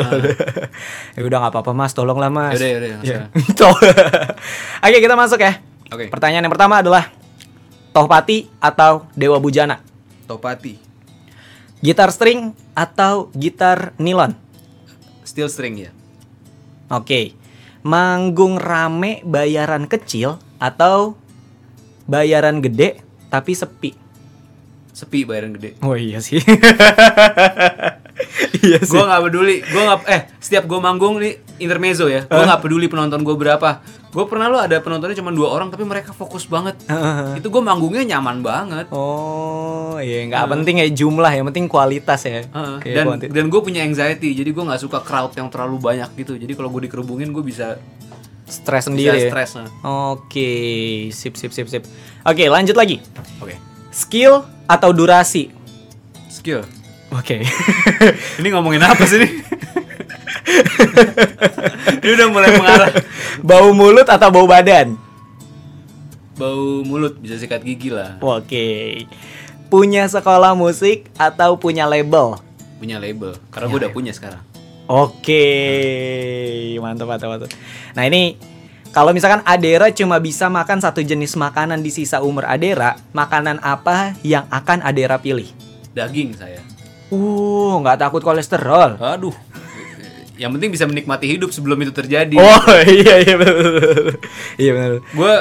ya 1.12 1.22
udah 1.22 1.38
nggak 1.44 1.52
apa-apa 1.52 1.76
mas, 1.76 1.92
tolonglah 1.92 2.32
mas. 2.32 2.56
Yaudah, 2.56 2.70
yaudah, 2.72 2.90
Ya. 3.04 3.28
langsung. 3.28 3.52
Tol- 3.60 3.84
Oke 4.80 4.98
kita 4.98 5.16
masuk 5.20 5.44
ya. 5.44 5.60
Oke. 5.92 6.08
Pertanyaan 6.08 6.48
yang 6.48 6.54
pertama 6.56 6.80
adalah 6.80 7.12
Tohpati 7.94 8.50
atau 8.58 9.06
Dewa 9.14 9.38
Bujana? 9.38 9.78
Topati, 10.26 10.82
Gitar 11.84 12.10
string 12.10 12.58
atau 12.74 13.30
gitar 13.38 13.94
nilon? 14.02 14.34
steel 15.24 15.50
string 15.50 15.90
ya. 15.90 15.92
Oke. 16.94 17.34
Manggung 17.84 18.62
rame 18.62 19.26
bayaran 19.26 19.90
kecil 19.90 20.40
atau 20.62 21.18
bayaran 22.08 22.62
gede 22.64 23.02
tapi 23.28 23.52
sepi? 23.58 23.92
Sepi 24.94 25.26
bayaran 25.26 25.58
gede. 25.58 25.76
Oh 25.82 25.98
iya 25.98 26.22
sih. 26.22 26.40
iya 28.64 28.80
sih. 28.80 28.94
Gue 28.94 29.04
gak 29.04 29.24
peduli, 29.26 29.66
gue 29.66 29.84
gak, 29.84 30.00
eh 30.06 30.22
setiap 30.38 30.70
gue 30.70 30.80
manggung 30.80 31.18
nih 31.20 31.42
intermezzo 31.60 32.08
ya, 32.08 32.24
gue 32.30 32.44
gak 32.46 32.62
peduli 32.62 32.86
penonton 32.88 33.26
gue 33.26 33.36
berapa. 33.36 33.82
Gue 34.14 34.26
pernah 34.30 34.46
lo 34.46 34.62
ada 34.62 34.78
penontonnya 34.78 35.18
cuma 35.18 35.34
dua 35.34 35.50
orang 35.50 35.74
tapi 35.74 35.82
mereka 35.82 36.14
fokus 36.14 36.46
banget. 36.46 36.78
Itu 37.42 37.50
gue 37.50 37.60
manggungnya 37.60 38.06
nyaman 38.06 38.46
banget. 38.46 38.86
Oh, 38.94 39.98
iya 39.98 40.30
nggak 40.30 40.46
penting 40.48 40.76
ya 40.80 40.88
jumlah, 40.88 41.34
yang 41.34 41.50
penting 41.50 41.66
kualitas 41.66 42.22
ya. 42.24 42.46
Heeh. 42.46 42.76
Kayak 42.78 42.94
dan 42.94 43.06
kuanti- 43.10 43.30
dan 43.34 43.46
gue 43.50 43.62
punya 43.62 43.82
anxiety, 43.82 44.38
jadi 44.38 44.50
gue 44.54 44.64
nggak 44.64 44.80
suka 44.80 45.02
crowd 45.02 45.34
yang 45.34 45.50
terlalu 45.50 45.82
banyak 45.82 46.14
gitu. 46.14 46.38
Jadi 46.38 46.54
kalau 46.54 46.70
gue 46.70 46.86
dikerubungin 46.86 47.34
gue 47.34 47.42
bisa 47.42 47.82
stres 48.46 48.86
sendiri. 48.86 49.18
bisa 49.18 49.26
ya? 49.26 49.32
stres. 49.34 49.50
nah. 49.58 49.70
Oke, 50.14 50.50
sip 51.10 51.34
sip 51.34 51.50
sip 51.50 51.66
sip. 51.66 51.84
Oke, 52.22 52.46
lanjut 52.46 52.78
lagi. 52.78 53.02
Oke, 53.42 53.58
Skill 53.90 54.46
atau 54.66 54.94
durasi? 54.94 55.50
skill. 56.30 56.66
Oke. 57.14 57.46
Ini 58.42 58.48
ngomongin 58.52 58.82
apa 58.82 59.06
sih 59.06 59.22
nih? 59.22 59.32
Ini 62.04 62.12
udah 62.20 62.28
mulai 62.30 62.50
mengarah. 62.56 62.92
bau 63.48 63.70
mulut 63.72 64.08
atau 64.08 64.30
bau 64.30 64.48
badan? 64.48 64.96
Bau 66.36 66.84
mulut 66.84 67.20
bisa 67.20 67.40
sikat 67.40 67.64
gigi 67.64 67.94
lah. 67.94 68.20
Oke. 68.20 69.06
Punya 69.72 70.06
sekolah 70.06 70.54
musik 70.54 71.10
atau 71.16 71.58
punya 71.58 71.88
label? 71.88 72.38
Punya 72.78 73.00
label. 73.00 73.40
Karena 73.50 73.66
gue 73.72 73.80
udah 73.88 73.94
punya 73.94 74.12
sekarang. 74.14 74.44
Oke, 74.84 75.48
mantap 76.84 77.08
mantap 77.08 77.32
mantap. 77.32 77.50
Nah 77.96 78.04
ini 78.04 78.36
kalau 78.92 79.10
misalkan 79.10 79.42
Adera 79.48 79.90
cuma 79.90 80.20
bisa 80.20 80.52
makan 80.52 80.84
satu 80.84 81.00
jenis 81.02 81.34
makanan 81.34 81.82
di 81.82 81.90
sisa 81.90 82.20
umur 82.22 82.46
Adera, 82.46 83.00
makanan 83.16 83.64
apa 83.64 84.14
yang 84.22 84.46
akan 84.52 84.84
Adera 84.84 85.18
pilih? 85.18 85.48
Daging 85.96 86.36
saya. 86.36 86.62
Uh, 87.10 87.80
nggak 87.82 88.06
takut 88.06 88.22
kolesterol. 88.22 89.02
Aduh. 89.02 89.34
Yang 90.44 90.60
penting 90.60 90.72
bisa 90.76 90.84
menikmati 90.84 91.26
hidup 91.32 91.56
sebelum 91.56 91.80
itu 91.80 91.96
terjadi. 91.96 92.36
Oh 92.36 92.68
iya 93.00 93.24
iya 93.24 93.36
betul. 93.40 94.20
iya 94.60 94.72
benar. 94.76 94.92
Gue 95.16 95.34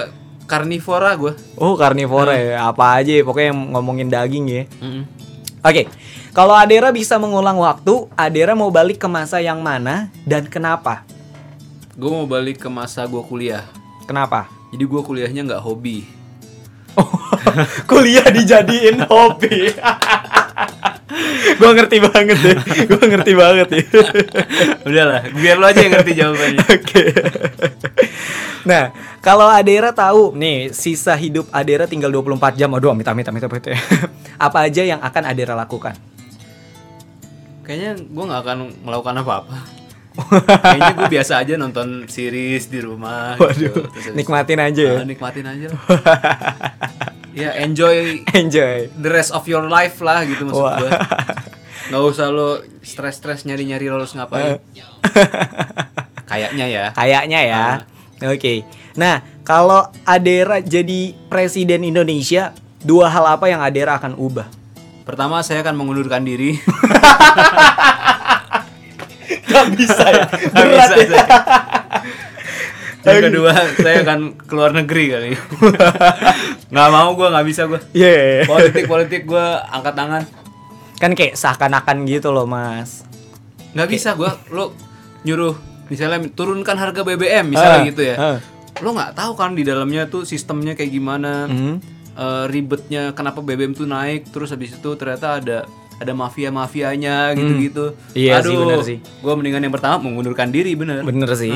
karnivora 0.47 1.11
gue. 1.19 1.35
Oh 1.59 1.75
karnivora 1.75 2.39
ya, 2.39 2.71
apa 2.71 3.03
aja 3.03 3.11
ya, 3.11 3.27
pokoknya 3.27 3.51
yang 3.51 3.61
ngomongin 3.75 4.07
daging 4.07 4.47
ya. 4.47 4.63
Mm-mm. 4.79 5.03
Oke, 5.63 5.91
kalau 6.31 6.55
Adera 6.55 6.95
bisa 6.95 7.19
mengulang 7.19 7.59
waktu, 7.59 8.07
Adera 8.15 8.55
mau 8.55 8.71
balik 8.71 9.03
ke 9.03 9.11
masa 9.11 9.43
yang 9.43 9.59
mana 9.59 10.07
dan 10.23 10.47
kenapa? 10.47 11.03
Gue 11.99 12.11
mau 12.15 12.27
balik 12.31 12.63
ke 12.63 12.71
masa 12.71 13.03
gue 13.11 13.23
kuliah. 13.27 13.67
Kenapa? 14.07 14.47
Jadi 14.71 14.87
gue 14.87 15.03
kuliahnya 15.03 15.43
nggak 15.51 15.63
hobi. 15.67 16.07
Kuliah 17.91 18.29
dijadiin 18.29 19.05
hobi. 19.09 19.73
gue 21.61 21.71
ngerti 21.77 21.97
banget 22.01 22.39
deh, 22.41 22.57
gue 22.89 23.03
ngerti 23.03 23.33
banget 23.37 23.69
ya. 23.73 23.85
Udahlah, 24.87 25.23
biar 25.33 25.57
lo 25.59 25.67
aja 25.67 25.81
yang 25.83 25.93
ngerti 25.97 26.13
jawabannya. 26.17 26.65
Oke. 26.69 27.05
Nah, 28.63 28.95
kalau 29.19 29.51
Adera 29.51 29.91
tahu 29.91 30.39
nih 30.39 30.71
sisa 30.71 31.19
hidup 31.19 31.51
Adera 31.51 31.91
tinggal 31.91 32.15
24 32.15 32.55
jam. 32.55 32.71
Aduh, 32.75 32.95
amit 32.95 33.07
amit 33.07 33.27
amit 33.27 33.43
amit. 33.43 33.65
Apa 34.39 34.59
aja 34.71 34.83
yang 34.87 35.03
akan 35.03 35.23
Adera 35.27 35.59
lakukan? 35.59 35.95
Kayaknya 37.63 37.93
gue 38.03 38.25
nggak 38.27 38.43
akan 38.43 38.59
melakukan 38.87 39.15
apa-apa. 39.23 39.59
Kayaknya 40.61 40.93
gue 40.95 41.09
biasa 41.09 41.33
aja 41.41 41.55
nonton 41.57 42.05
series 42.07 42.69
di 42.69 42.79
rumah. 42.85 43.35
Waduh, 43.41 43.57
gitu. 43.57 43.81
Terus 43.89 44.15
nikmatin 44.15 44.61
aja 44.61 44.83
ya. 44.83 44.97
Ah, 45.03 45.07
nikmatin 45.07 45.47
aja. 45.47 45.69
ya 47.33 47.51
enjoy 47.61 48.21
Enjoy. 48.41 48.89
the 49.01 49.11
rest 49.11 49.33
of 49.33 49.45
your 49.49 49.65
life 49.67 50.01
lah 50.05 50.25
gitu 50.25 50.49
maksud 50.49 50.63
Wah. 50.63 50.79
gue. 50.79 50.91
Nggak 51.93 52.03
usah 52.09 52.27
lo 52.33 52.63
stres-stres 52.81 53.45
nyari-nyari 53.45 53.91
lo 53.91 54.01
harus 54.01 54.15
ngapain. 54.17 54.61
Kayaknya 56.31 56.67
ya. 56.71 56.85
Kayaknya 56.97 57.41
ya. 57.45 57.61
Ah. 57.61 57.77
Oke. 58.33 58.65
Nah, 58.97 59.21
kalau 59.43 59.91
Adera 60.07 60.63
jadi 60.63 61.13
presiden 61.29 61.83
Indonesia, 61.85 62.55
dua 62.81 63.11
hal 63.11 63.37
apa 63.37 63.51
yang 63.51 63.61
Adera 63.61 63.99
akan 63.99 64.15
ubah? 64.17 64.47
Pertama 65.03 65.43
saya 65.43 65.61
akan 65.67 65.75
mengundurkan 65.77 66.23
diri. 66.23 66.57
Gak 69.53 69.67
bisa 69.77 70.05
ya. 70.09 70.25
Nggak 70.31 70.67
bisa 70.71 70.95
saya. 70.97 71.27
Yang 73.03 73.21
kedua 73.29 73.51
saya 73.77 73.97
akan 74.01 74.21
keluar 74.41 74.71
negeri 74.71 75.05
kali. 75.09 75.31
nggak 76.73 76.89
mau 76.89 77.11
gue 77.13 77.29
nggak 77.29 77.47
bisa 77.47 77.63
gue. 77.67 77.81
Iya. 77.93 78.47
Politik 78.47 78.85
politik 78.87 79.23
gue 79.25 79.47
angkat 79.65 79.95
tangan. 79.95 80.23
Kan 80.97 81.13
kayak 81.13 81.35
seakan-akan 81.35 82.07
gitu 82.07 82.31
loh, 82.31 82.47
Mas. 82.47 83.03
nggak 83.73 83.89
bisa 83.89 84.13
gue 84.13 84.29
lo 84.51 84.77
nyuruh 85.23 85.57
misalnya 85.89 86.21
turunkan 86.29 86.77
harga 86.77 87.01
BBM 87.01 87.49
misalnya 87.49 87.79
Ah, 87.79 87.89
gitu 87.89 88.03
ya 88.05 88.15
ah. 88.15 88.39
lo 88.79 88.93
nggak 88.93 89.17
tahu 89.17 89.33
kan 89.33 89.53
di 89.53 89.63
dalamnya 89.63 90.05
tuh 90.07 90.23
sistemnya 90.23 90.73
kayak 90.73 90.93
gimana 90.93 91.49
Hmm. 91.49 91.81
eh, 92.13 92.45
ribetnya 92.47 93.11
kenapa 93.11 93.41
BBM 93.41 93.73
tuh 93.73 93.89
naik 93.89 94.29
terus 94.29 94.53
habis 94.53 94.77
itu 94.77 94.91
ternyata 94.93 95.41
ada 95.41 95.65
ada 95.95 96.13
mafia 96.13 96.49
mafianya 96.49 97.33
gitu 97.33 97.53
gitu 97.59 97.85
Iya 98.13 98.41
sih, 98.41 98.53
bener 98.53 98.81
sih. 98.81 98.99
gue 98.99 99.33
mendingan 99.33 99.61
yang 99.61 99.71
pertama 99.71 100.01
mengundurkan 100.01 100.49
diri 100.49 100.73
bener 100.73 101.01
Bener 101.01 101.31
sih. 101.33 101.53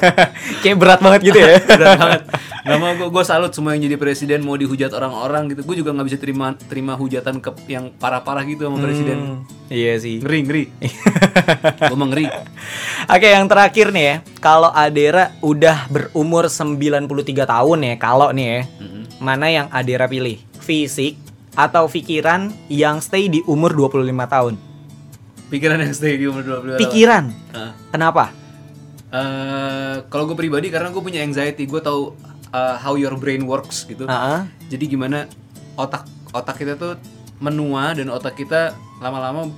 kayak 0.62 0.76
berat 0.76 0.98
banget 0.98 1.20
gitu 1.24 1.38
ya. 1.38 1.56
berat 1.70 1.96
banget 1.96 2.22
nggak 2.66 2.78
mau 2.82 3.06
gue 3.06 3.22
salut 3.22 3.50
semua 3.50 3.72
yang 3.72 3.84
jadi 3.84 3.94
presiden 3.94 4.42
mau 4.42 4.54
dihujat 4.54 4.90
orang-orang 4.90 5.46
gitu 5.48 5.62
gue 5.62 5.76
juga 5.78 5.94
nggak 5.94 6.02
bisa 6.04 6.18
terima 6.18 6.50
terima 6.60 6.92
hujatan 6.92 7.38
ke 7.38 7.54
yang 7.68 7.92
parah-parah 7.92 8.42
gitu 8.42 8.66
sama 8.66 8.78
presiden 8.80 9.16
Hmm, 9.16 9.38
iya 9.68 9.94
sih. 9.96 10.18
ngeri 10.18 10.40
ngeri 10.42 10.64
gue 11.90 11.96
mau 11.96 12.06
ngeri 12.06 12.26
Oke, 13.06 13.28
yang 13.28 13.46
terakhir 13.46 13.94
nih 13.94 14.04
ya. 14.04 14.16
Kalau 14.36 14.66
Adera 14.68 15.30
udah 15.38 15.86
berumur 15.86 16.50
93 16.50 17.06
tahun 17.38 17.78
ya, 17.80 17.94
kalau 17.96 18.34
nih 18.34 18.46
ya. 18.48 18.60
Mana 19.16 19.46
yang 19.46 19.66
Adera 19.70 20.04
pilih? 20.04 20.42
Fisik 20.58 21.14
atau 21.56 21.88
pikiran 21.88 22.52
yang 22.68 23.00
stay 23.00 23.26
di 23.26 23.40
umur 23.48 23.72
25 23.72 24.04
tahun? 24.28 24.54
Pikiran 25.48 25.78
yang 25.80 25.94
stay 25.96 26.20
di 26.20 26.28
umur 26.28 26.44
28. 26.44 26.78
Pikiran. 26.78 27.24
Heeh. 27.56 27.72
Kenapa? 27.90 28.30
Eh, 29.06 29.96
kalau 30.12 30.28
gue 30.28 30.36
pribadi 30.36 30.68
karena 30.68 30.92
gue 30.92 31.00
punya 31.00 31.24
anxiety, 31.24 31.64
gue 31.64 31.80
tahu 31.80 32.12
uh, 32.50 32.76
how 32.76 32.98
your 32.98 33.16
brain 33.16 33.46
works 33.48 33.88
gitu. 33.88 34.04
Heeh. 34.04 34.40
Jadi 34.68 34.84
gimana 34.90 35.24
otak 35.78 36.04
otak 36.34 36.60
kita 36.60 36.76
tuh 36.76 37.00
menua 37.40 37.96
dan 37.96 38.12
otak 38.12 38.36
kita 38.36 38.76
lama-lama 39.00 39.48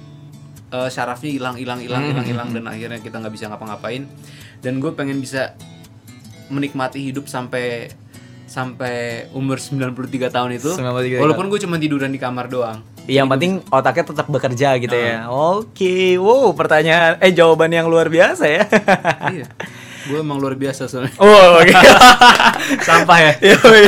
uh, 0.71 0.87
syarafnya 0.87 1.33
hilang 1.33 1.57
hilang 1.59 1.81
hilang 1.81 2.03
Hmm. 2.05 2.11
hilang 2.15 2.27
hilang 2.27 2.49
dan 2.55 2.65
akhirnya 2.69 3.01
kita 3.03 3.19
nggak 3.19 3.35
bisa 3.35 3.51
ngapa-ngapain. 3.51 4.07
Dan 4.63 4.79
gue 4.79 4.93
pengen 4.95 5.19
bisa 5.19 5.57
menikmati 6.49 7.09
hidup 7.09 7.27
sampai 7.27 7.89
sampai 8.49 9.29
umur 9.37 9.61
93 9.61 10.33
tahun 10.33 10.51
itu 10.57 10.73
93 10.75 11.21
walaupun 11.21 11.47
gue 11.53 11.61
cuma 11.63 11.77
tiduran 11.77 12.11
di 12.11 12.19
kamar 12.19 12.49
doang 12.49 12.81
Yang 13.09 13.29
penting 13.33 13.53
otaknya 13.73 14.05
tetap 14.05 14.27
bekerja 14.29 14.69
gitu 14.85 14.93
ya. 14.93 15.33
Oke, 15.33 16.21
wow 16.21 16.53
pertanyaan, 16.53 17.17
eh 17.25 17.33
jawaban 17.33 17.73
yang 17.73 17.89
luar 17.89 18.13
biasa 18.13 18.45
ya. 18.45 18.69
iya 19.33 19.49
gue 20.09 20.19
emang 20.25 20.41
luar 20.41 20.57
biasa 20.57 20.89
soalnya 20.89 21.13
Oh, 21.21 21.61
oke. 21.61 21.75
Sampah 22.89 23.19
ya. 23.21 23.33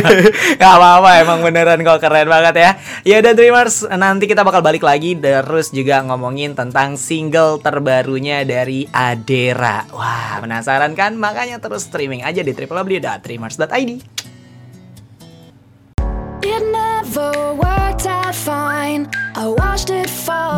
Gak 0.61 0.73
apa-apa, 0.77 1.11
emang 1.25 1.41
beneran 1.41 1.81
kok 1.81 1.99
keren 2.05 2.29
banget 2.29 2.55
ya. 2.61 2.71
Ya 3.09 3.17
udah 3.25 3.33
Dreamers, 3.33 3.89
nanti 3.97 4.29
kita 4.29 4.45
bakal 4.45 4.61
balik 4.61 4.85
lagi 4.85 5.17
terus 5.17 5.73
juga 5.73 6.05
ngomongin 6.05 6.53
tentang 6.53 7.01
single 7.01 7.59
terbarunya 7.65 8.45
dari 8.45 8.85
Adera. 8.93 9.89
Wah, 9.97 10.45
penasaran 10.45 10.93
kan? 10.93 11.17
Makanya 11.17 11.57
terus 11.63 11.89
streaming 11.89 12.21
aja 12.21 12.45
di 12.45 12.53
www.dreamers.id. 12.53 13.91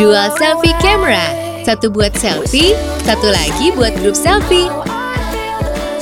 Dual 0.02 0.34
selfie 0.34 0.74
camera. 0.82 1.22
Satu 1.62 1.86
buat 1.86 2.10
selfie, 2.18 2.74
satu 3.06 3.30
lagi 3.30 3.70
buat 3.70 3.94
grup 4.02 4.18
selfie. 4.18 4.66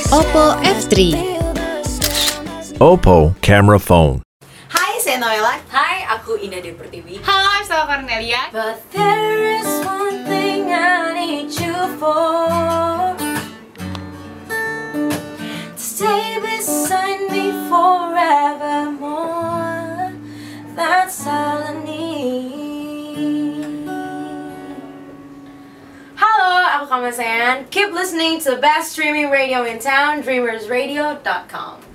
Oppo 0.09 0.57
F3. 0.65 1.13
Oppo 2.81 3.37
camera 3.45 3.77
phone. 3.77 4.25
Hai, 4.73 4.97
saya 4.97 5.21
Noella. 5.21 5.61
Hai, 5.69 6.01
aku 6.17 6.33
Indah 6.41 6.65
Dewi 6.65 6.73
Pertiwi. 6.81 7.21
Halo, 7.21 7.45
I'm 7.45 7.61
Stella 7.61 7.85
Cornelia. 7.85 8.49
But 8.49 8.81
there 8.89 9.61
is 9.61 9.69
one 9.85 10.25
thing 10.25 10.73
I 10.73 11.13
need 11.13 11.53
you 11.53 11.77
for. 12.01 12.49
To 15.77 15.77
stay 15.77 16.41
beside 16.41 17.29
me 17.29 17.53
forevermore. 17.69 19.00
That's 20.75 21.27
all 21.27 21.63
I 21.63 21.83
need. 21.83 23.87
Halo, 26.15 26.51
aku 26.79 26.85
Kamasean. 26.87 27.67
Keep 27.69 27.91
listening 27.91 28.39
to 28.47 28.55
the 28.55 28.61
best 28.61 28.95
streaming 28.95 29.29
radio 29.29 29.63
in 29.67 29.79
town, 29.79 30.23
dreamersradio.com. 30.23 31.90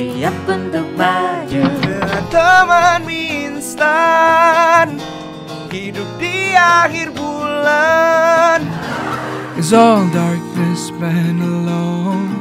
bersiap 0.00 0.36
untuk 0.48 0.88
maju. 0.96 1.62
Dengan 1.84 2.24
teman 2.32 3.00
mie 3.04 3.52
instan 3.52 4.96
Hidup 5.68 6.08
di 6.16 6.56
akhir 6.56 7.12
bulan. 7.12 8.64
Cause 9.60 9.76
all 9.76 10.08
darkness 10.08 10.88
been 10.96 11.44
alone. 11.44 12.32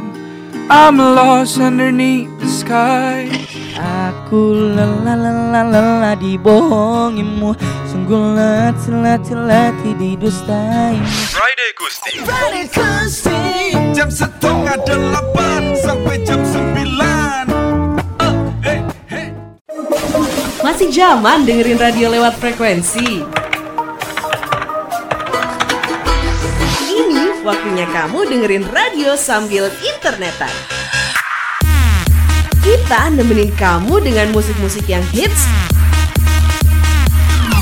I'm 0.71 0.95
lost 1.01 1.59
underneath 1.59 2.31
the 2.39 2.47
sky. 2.47 3.27
Aku 3.75 4.55
lelah 4.75 5.15
lelah 5.15 5.65
lelah 5.71 6.15
dibohongimu 6.19 7.55
Sungguh 7.87 8.35
letih 8.35 8.91
letih 8.91 9.39
letih 9.39 9.93
didustai 9.95 10.99
Friday 11.31 11.71
Gusti. 11.79 12.11
Friday 12.21 12.65
Gusti. 12.69 13.39
Jam 13.95 14.11
setengah 14.11 14.77
delapan 14.83 15.73
sampai 15.79 16.18
Masih 20.59 20.91
zaman 20.91 21.47
dengerin 21.47 21.79
radio 21.79 22.11
lewat 22.11 22.35
frekuensi. 22.35 23.23
Ini 26.83 27.47
waktunya 27.47 27.87
kamu 27.87 28.27
dengerin 28.27 28.67
radio 28.67 29.15
sambil 29.15 29.71
internetan. 29.79 30.51
Kita 32.59 33.07
nemenin 33.15 33.55
kamu 33.55 34.03
dengan 34.03 34.35
musik-musik 34.35 34.83
yang 34.91 35.03
hits 35.15 35.47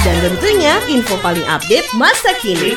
dan 0.01 0.17
tentunya 0.25 0.81
info 0.89 1.21
paling 1.21 1.45
update 1.45 1.85
masa 1.93 2.33
kini. 2.41 2.73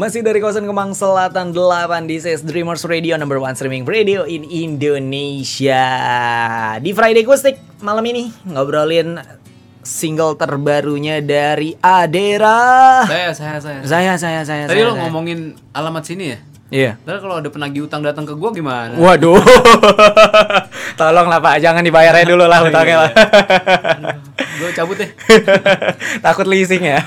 Masih 0.00 0.24
dari 0.24 0.40
kawasan 0.40 0.64
Kemang 0.64 0.96
Selatan 0.96 1.52
8 1.52 2.08
This 2.08 2.24
is 2.24 2.40
Dreamers 2.40 2.88
Radio 2.88 3.20
Number 3.20 3.36
one 3.36 3.52
streaming 3.52 3.84
radio 3.84 4.24
in 4.24 4.48
Indonesia 4.48 5.84
Di 6.80 6.96
Friday 6.96 7.20
Kustik 7.20 7.60
malam 7.84 8.00
ini 8.08 8.32
Ngobrolin 8.48 9.20
single 9.84 10.40
terbarunya 10.40 11.20
dari 11.20 11.76
Adera 11.84 13.04
Saya, 13.04 13.36
saya, 13.36 13.60
saya. 13.60 13.80
Saya, 13.84 14.12
saya, 14.16 14.40
saya 14.40 14.64
Tadi 14.72 14.80
saya, 14.80 14.88
lo 14.88 14.96
saya. 14.96 15.04
ngomongin 15.04 15.60
alamat 15.76 16.08
sini 16.08 16.32
ya? 16.32 16.38
Iya 16.72 16.92
Ntar 17.04 17.20
kalau 17.20 17.36
ada 17.36 17.52
penagih 17.52 17.84
utang 17.84 18.00
datang 18.00 18.24
ke 18.24 18.32
gua 18.32 18.56
gimana? 18.56 18.96
Waduh 18.96 19.36
Tolong 20.96 21.28
lah 21.28 21.44
pak 21.44 21.60
Jangan 21.60 21.84
dibayarnya 21.84 22.24
dulu 22.24 22.48
lah 22.48 22.64
Oh, 22.64 22.72
utangnya 22.72 22.96
iya, 22.96 23.04
lah 23.04 23.10
Gue 24.60 24.76
cabut 24.76 24.96
deh. 25.00 25.08
Takut 26.24 26.44
leasing 26.44 26.84
ya. 26.84 27.00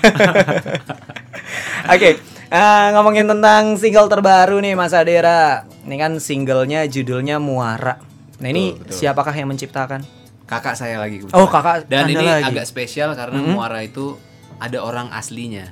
Oke, 1.94 2.18
eh, 2.54 2.88
ngomongin 2.94 3.26
tentang 3.28 3.74
single 3.76 4.06
terbaru 4.06 4.62
nih 4.62 4.74
Mas 4.74 4.94
Adera. 4.94 5.66
Ini 5.84 5.96
kan 5.98 6.12
singlenya 6.18 6.86
judulnya 6.86 7.38
Muara. 7.38 7.98
Nah 8.38 8.48
ini 8.48 8.72
Betul, 8.72 8.86
betul. 8.86 8.96
siapakah 8.96 9.34
yang 9.34 9.50
menciptakan? 9.50 10.02
Kakak 10.44 10.76
saya 10.76 11.00
lagi 11.00 11.18
kebetulan. 11.18 11.40
Oh, 11.40 11.48
kakak 11.48 11.88
Dan 11.88 12.06
ini 12.08 12.20
lagi. 12.20 12.46
agak 12.46 12.66
spesial 12.66 13.12
karena 13.14 13.40
Mhm. 13.40 13.52
Muara 13.52 13.80
itu 13.82 14.20
ada 14.60 14.78
orang 14.80 15.10
aslinya. 15.10 15.72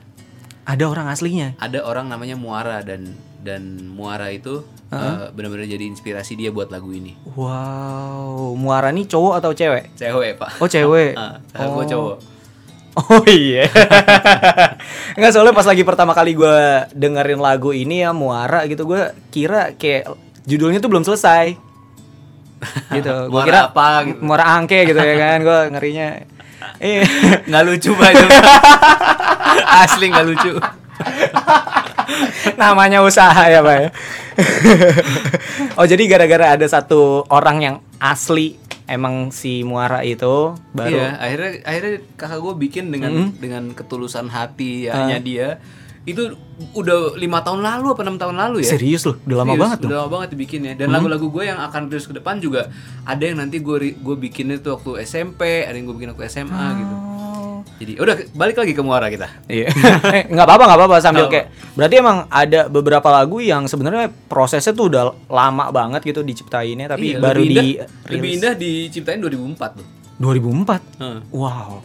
Ada 0.64 0.84
orang 0.86 1.08
aslinya. 1.08 1.54
Ada 1.58 1.84
orang 1.84 2.08
namanya 2.08 2.34
Muara 2.34 2.82
dan 2.82 3.14
dan 3.38 3.62
Muara 3.90 4.30
itu 4.30 4.62
Heeh. 4.88 5.02
eh, 5.20 5.28
benar-benar 5.32 5.66
jadi 5.66 5.82
inspirasi 5.84 6.34
dia 6.36 6.50
buat 6.50 6.70
lagu 6.70 6.90
ini. 6.90 7.18
Wow, 7.28 8.54
Muara 8.54 8.90
nih 8.90 9.06
cowok 9.06 9.34
atau 9.38 9.52
cewek? 9.52 9.92
Cewek, 9.94 10.38
Pak. 10.38 10.58
Oh, 10.58 10.68
cewek. 10.68 11.18
Gua 11.54 11.68
Oh. 11.76 11.84
cowok. 11.84 12.16
Oh 12.92 13.24
iya. 13.24 13.72
Enggak 15.16 15.32
soalnya 15.32 15.56
pas 15.56 15.64
lagi 15.64 15.84
pertama 15.88 16.12
kali 16.12 16.36
gue 16.36 16.58
dengerin 16.92 17.40
lagu 17.40 17.72
ini 17.72 18.04
ya 18.04 18.12
Muara 18.12 18.68
gitu 18.68 18.84
gue 18.84 19.16
kira 19.32 19.72
kayak 19.80 20.12
judulnya 20.44 20.84
tuh 20.84 20.92
belum 20.92 21.08
selesai. 21.08 21.56
gitu. 22.94 23.16
Gue 23.34 23.42
kira 23.48 23.72
apa 23.72 24.06
gitu. 24.06 24.20
Muara 24.22 24.60
angke 24.60 24.84
gitu 24.86 25.00
ya 25.00 25.16
kan. 25.18 25.38
Gue 25.42 25.60
ngerinya. 25.72 26.08
Iya. 26.84 27.04
Nggak 27.50 27.64
lucu 27.72 27.92
itu. 27.96 28.28
Asli 29.72 30.06
nggak 30.12 30.26
lucu. 30.28 30.52
Namanya 32.60 33.02
usaha 33.02 33.44
ya 33.48 33.64
pak 33.64 33.76
ya. 33.76 33.90
oh 35.80 35.86
jadi 35.86 36.04
gara-gara 36.08 36.56
ada 36.56 36.66
satu 36.68 37.26
orang 37.28 37.58
yang 37.62 37.76
asli 38.00 38.56
emang 38.92 39.32
si 39.32 39.64
Muara 39.64 40.04
itu 40.04 40.54
baru. 40.70 40.92
Iya, 40.94 41.08
akhirnya 41.18 41.52
akhirnya 41.64 41.96
kakak 42.14 42.40
gue 42.40 42.54
bikin 42.60 42.86
dengan 42.88 43.12
Mhm. 43.12 43.30
dengan 43.38 43.64
ketulusan 43.72 44.28
hati 44.28 44.86
Ah. 44.86 45.08
hanya 45.08 45.18
dia. 45.18 45.50
Itu 46.02 46.34
udah 46.74 47.14
lima 47.14 47.40
tahun 47.40 47.62
lalu 47.62 47.94
apa 47.94 48.02
enam 48.02 48.18
tahun 48.18 48.34
lalu 48.36 48.66
ya? 48.66 48.74
Serius 48.74 49.06
loh, 49.06 49.22
udah 49.22 49.38
lama 49.38 49.54
Serius, 49.54 49.62
banget 49.62 49.78
Udah 49.86 49.98
lama 50.00 50.10
banget 50.12 50.30
dibikinnya. 50.34 50.74
Dan 50.74 50.90
Mhm. 50.90 50.96
lagu-lagu 50.98 51.28
gue 51.30 51.44
yang 51.46 51.60
akan 51.62 51.82
terus 51.88 52.06
ke 52.06 52.14
depan 52.14 52.38
juga 52.38 52.74
ada 53.04 53.22
yang 53.22 53.38
nanti 53.38 53.62
gue 53.62 53.78
gue 53.94 54.16
bikinnya 54.20 54.58
tuh 54.58 54.76
waktu 54.76 55.02
SMP, 55.04 55.62
ada 55.62 55.74
yang 55.74 55.86
gue 55.86 55.96
bikin 55.96 56.12
waktu 56.12 56.26
SMA 56.28 56.50
gitu. 56.76 56.96
Jadi 57.82 57.98
udah 57.98 58.14
balik 58.32 58.56
lagi 58.56 58.72
ke 58.72 58.82
muara 58.82 59.08
kita. 59.08 59.26
Iya. 59.48 59.74
eh, 60.16 60.24
nggak 60.28 60.46
apa-apa 60.46 60.64
nggak 60.64 60.80
apa-apa 60.80 60.98
sambil 61.00 61.26
kayak 61.28 61.50
berarti 61.74 61.96
emang 61.98 62.30
ada 62.30 62.70
beberapa 62.70 63.10
lagu 63.10 63.42
yang 63.42 63.66
sebenarnya 63.66 64.06
prosesnya 64.28 64.70
tuh 64.70 64.86
udah 64.86 65.04
lama 65.26 65.66
banget 65.70 66.06
gitu 66.06 66.22
diciptainnya 66.22 66.86
tapi 66.88 67.12
Iya, 67.12 67.18
baru 67.18 67.42
lebih 67.42 67.50
di 67.52 67.58
indah, 67.74 67.88
lebih 68.08 68.30
indah 68.32 68.54
diciptain 68.54 69.18
2004 69.18 69.58
tuh. 69.74 69.88
2004. 70.16 70.78
Heeh. 70.96 71.20
Wow. 71.32 71.82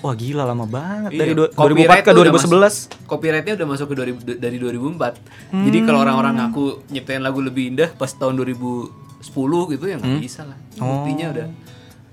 Wah 0.00 0.14
gila 0.14 0.42
lama 0.42 0.64
banget 0.64 1.12
Iya, 1.12 1.20
dari 1.20 1.32
du- 1.32 1.46
2004 1.46 1.54
copyright 1.54 2.02
ke 2.02 2.08
tuh 2.08 2.16
udah 2.16 2.32
2011. 2.32 2.74
masuk- 2.74 3.06
Copyrightnya 3.06 3.52
udah 3.54 3.66
masuk 3.68 3.86
ke 3.86 3.94
2000 3.94 4.34
dari 4.34 4.56
2004. 4.56 5.12
Jadi 5.52 5.78
kalau 5.82 5.94
Hmm. 5.94 6.04
orang-orang 6.08 6.34
ngaku 6.40 6.64
nyiptain 6.88 7.20
lagu 7.20 7.38
lebih 7.38 7.64
indah 7.68 7.92
pas 7.92 8.10
tahun 8.10 8.34
2010 8.34 8.90
gitu 9.68 9.84
ya 9.84 9.94
nggak 9.94 10.08
Hmm. 10.10 10.18
bisa 10.18 10.42
lah. 10.42 10.56
Oh. 10.80 11.04
Buktinya 11.04 11.26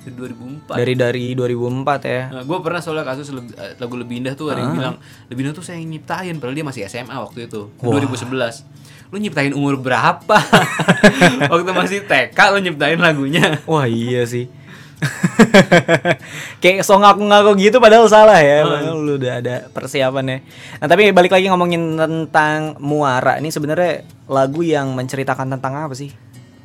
udah 0.10 0.18
2004 0.66 0.76
Dari 0.76 0.94
dari 0.94 1.26
2004 1.32 2.02
ya. 2.04 2.24
Nah, 2.30 2.44
gue 2.44 2.58
pernah 2.60 2.82
soalnya 2.82 3.06
kasus 3.06 3.30
eh, 3.30 3.78
lagu 3.78 3.96
lebih 3.96 4.20
indah 4.20 4.34
tuh 4.34 4.50
ada 4.50 4.60
yang 4.60 4.74
Ah. 4.74 4.78
bilang 4.78 4.96
lebih 5.30 5.42
indah 5.46 5.54
tuh 5.54 5.62
saya 5.62 5.78
yang 5.78 5.90
nyiptain 5.90 6.36
padahal 6.36 6.54
dia 6.54 6.66
masih 6.66 6.82
SMA 6.84 7.14
waktu 7.14 7.46
itu 7.46 7.70
Wah. 7.80 7.96
2011 7.96 8.66
lu 9.10 9.18
nyiptain 9.18 9.54
umur 9.54 9.78
berapa 9.78 10.38
waktu 11.50 11.72
masih 11.72 12.00
TK 12.04 12.38
lu 12.52 12.60
nyiptain 12.60 12.98
lagunya 12.98 13.58
Wah 13.66 13.86
iya 13.86 14.26
sih. 14.26 14.50
Kayak 16.62 16.84
so 16.84 17.00
ngaku-ngaku 17.00 17.56
gitu 17.58 17.80
padahal 17.80 18.06
salah 18.06 18.38
ya. 18.38 18.68
Padahal 18.68 19.00
lu 19.00 19.16
udah 19.16 19.34
ada 19.40 19.56
persiapannya. 19.72 20.44
Nah, 20.78 20.88
tapi 20.88 21.10
balik 21.10 21.32
lagi 21.32 21.48
ngomongin 21.48 21.96
tentang 21.96 22.76
Muara. 22.78 23.40
Ini 23.40 23.48
sebenarnya 23.48 24.04
lagu 24.28 24.60
yang 24.60 24.92
menceritakan 24.94 25.56
tentang 25.56 25.74
apa 25.80 25.96
sih? 25.96 26.12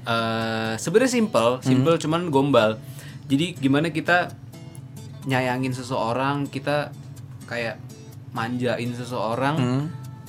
Eh, 0.05 0.73
sebenarnya 0.77 1.17
simple 1.17 1.65
simple 1.65 1.97
cuman 1.97 2.29
gombal 2.29 2.77
jadi 3.25 3.55
gimana 3.55 3.89
kita 3.89 4.33
nyayangin 5.25 5.73
seseorang 5.73 6.45
kita 6.47 6.93
kayak 7.45 7.81
manjain 8.31 8.91
seseorang 8.91 9.57
Hmm. 9.57 9.85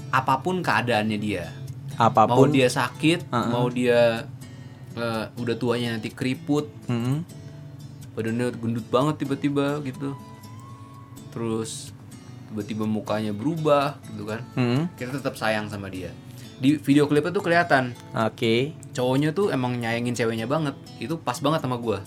apa 0.09 0.39
pun 0.39 0.59
keadaannya 0.59 1.17
dia 1.17 1.51
Apa 1.95 2.23
pun. 2.25 2.35
mau 2.37 2.45
dia 2.47 2.67
sakit 2.67 3.27
Uh-uh. 3.27 3.49
mau 3.49 3.67
dia 3.67 4.23
eh, 4.93 5.23
udah 5.35 5.55
tuanya 5.55 5.91
nanti 5.91 6.07
keriput 6.09 6.71
Mm-mm. 6.85 7.23
badannya 8.13 8.51
gendut 8.53 8.87
banget 8.87 9.19
tiba-tiba 9.19 9.79
gitu 9.81 10.15
terus 11.29 11.91
tiba-tiba 12.47 12.85
mukanya 12.85 13.31
berubah 13.31 13.99
gitu 14.07 14.23
kan 14.25 14.39
Mm-mm. 14.55 14.87
kita 14.95 15.11
tetap 15.13 15.35
sayang 15.35 15.67
sama 15.67 15.87
dia 15.87 16.11
di 16.55 16.79
video 16.79 17.03
klipnya 17.03 17.31
tuh 17.31 17.43
kelihatan 17.43 17.91
Oke. 18.13 18.71
cowoknya 18.91 19.35
tuh 19.35 19.51
emang 19.51 19.75
nyayangin 19.75 20.15
ceweknya 20.15 20.47
banget 20.47 20.71
itu 20.97 21.15
pas 21.17 21.35
banget 21.37 21.59
sama 21.59 21.75
gua 21.75 21.99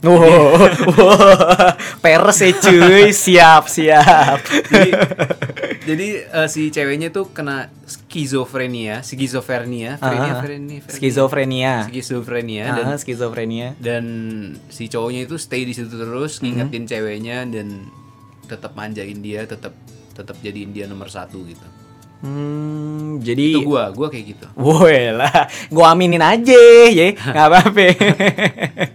Wow, 0.00 0.16
wow. 0.16 1.76
peres 2.02 2.40
ya 2.40 2.50
cuy, 2.54 3.12
siap 3.12 3.68
siap. 3.68 4.40
jadi 4.66 4.90
jadi 5.82 6.06
eh, 6.24 6.48
si 6.48 6.68
ceweknya 6.68 7.08
tuh 7.08 7.28
kena 7.28 7.68
skizofrenia 7.84 9.00
skizofrenia 9.00 9.96
frenia 9.96 10.32
Ah, 10.32 10.40
frenia 10.40 10.80
frenia. 10.80 10.80
skizofrenia. 10.88 11.74
skizofrenia 11.84 12.64
Ah, 12.64 12.76
dan 12.78 12.86
skizofrenia. 12.96 13.68
dan 13.76 14.04
si 14.66 14.86
cowoknya 14.86 15.20
itu 15.22 15.36
stay 15.36 15.62
di 15.62 15.72
situ 15.72 15.92
terus 15.92 16.40
ngingetin 16.40 16.84
ceweknya 16.86 17.44
dan 17.44 17.84
tetap 18.46 18.72
manjain 18.72 19.20
dia 19.20 19.44
tetap 19.44 19.76
tetap 20.10 20.36
jadiin 20.38 20.72
dia 20.72 20.88
nomor 20.88 21.06
satu 21.06 21.44
gitu 21.44 21.68
Hmm, 22.20 23.16
jadi 23.18 23.56
itu 23.56 23.64
gua 23.64 23.88
gua 23.90 24.08
kayak 24.08 24.24
gitu 24.28 24.44
Woi 24.52 25.08
lah, 25.10 25.48
gua 25.68 25.96
aminin 25.96 26.20
aja 26.20 26.60
ya, 26.86 27.16
nggak 27.16 27.46
apa-apa. 27.48 27.80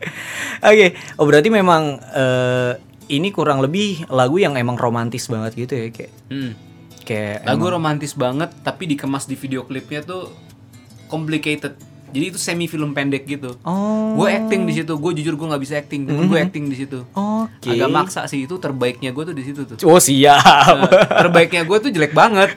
Oke, 0.57 0.87
oh 1.15 1.25
berarti 1.25 1.49
memang 1.49 1.83
eh, 1.97 2.71
ini 3.07 3.29
kurang 3.29 3.59
lebih 3.59 4.07
lagu 4.07 4.35
yang 4.35 4.53
emang 4.53 4.75
romantis 4.75 5.25
banget 5.25 5.53
gitu 5.55 5.73
ya, 5.73 5.87
kayak 5.89 6.11
Hmm. 6.27 6.51
kayak 7.01 7.43
lagu 7.43 7.63
emang- 7.63 7.73
romantis 7.75 8.13
banget 8.13 8.49
tapi 8.59 8.87
dikemas 8.87 9.23
di 9.23 9.35
video 9.35 9.61
klipnya 9.61 10.01
tuh 10.01 10.33
complicated 11.05 11.77
jadi 12.07 12.31
itu 12.31 12.39
semi 12.39 12.65
film 12.65 12.93
pendek 12.93 13.27
gitu 13.27 13.59
Oh. 13.61 14.15
gue 14.15 14.27
acting 14.27 14.63
di 14.63 14.73
situ 14.73 14.89
gue 14.89 15.11
jujur 15.13 15.35
gue 15.35 15.47
nggak 15.47 15.59
bisa 15.59 15.75
acting 15.75 16.07
gue 16.07 16.15
Mhm. 16.17 16.45
acting 16.45 16.65
di 16.65 16.77
situ 16.77 17.03
Oke. 17.11 17.69
agak 17.69 17.89
maksa 17.89 18.23
sih 18.23 18.41
itu 18.41 18.55
terbaiknya 18.55 19.11
gue 19.11 19.23
tuh 19.23 19.35
di 19.35 19.43
situ 19.43 19.61
tuh 19.65 19.77
Oh 19.83 19.99
siap. 19.99 20.41
Nah, 20.41 20.89
terbaiknya 21.21 21.61
gue 21.61 21.77
tuh 21.77 21.91
jelek 21.91 22.09
banget 22.11 22.55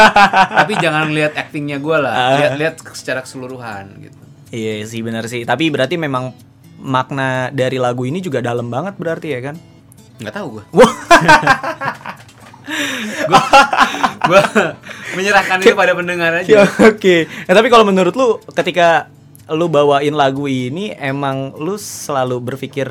tapi 0.58 0.76
jangan 0.76 1.08
lihat 1.08 1.32
actingnya 1.34 1.78
gue 1.78 1.96
lah 1.96 2.12
Ah. 2.12 2.36
lihat 2.36 2.52
lihat 2.58 2.74
secara 2.92 3.22
keseluruhan 3.22 3.96
gitu 3.98 4.18
Iya 4.46 4.84
sih 4.84 5.02
benar 5.02 5.26
sih. 5.26 5.42
Tapi 5.42 5.68
berarti 5.68 5.96
memang 5.96 6.30
makna 6.78 7.48
dari 7.50 7.80
lagu 7.80 8.04
ini 8.04 8.20
juga 8.20 8.44
dalam 8.44 8.68
banget 8.68 8.94
berarti 8.96 9.28
ya 9.32 9.40
kan? 9.40 9.56
nggak 10.16 10.32
tahu 10.32 10.48
gue 10.60 10.64
gue 14.26 14.42
menyerahkan 15.14 15.60
itu 15.62 15.76
pada 15.76 15.92
pendengar 15.94 16.30
aja 16.34 16.48
Ya, 16.48 16.62
Oke. 16.88 17.28
Nah, 17.46 17.54
tapi 17.54 17.68
kalau 17.70 17.84
menurut 17.86 18.14
lu 18.16 18.40
ketika 18.56 19.12
lu 19.46 19.70
bawain 19.70 20.10
lagu 20.10 20.50
ini 20.50 20.90
emang 20.98 21.54
lu 21.54 21.78
selalu 21.78 22.42
berpikir 22.42 22.88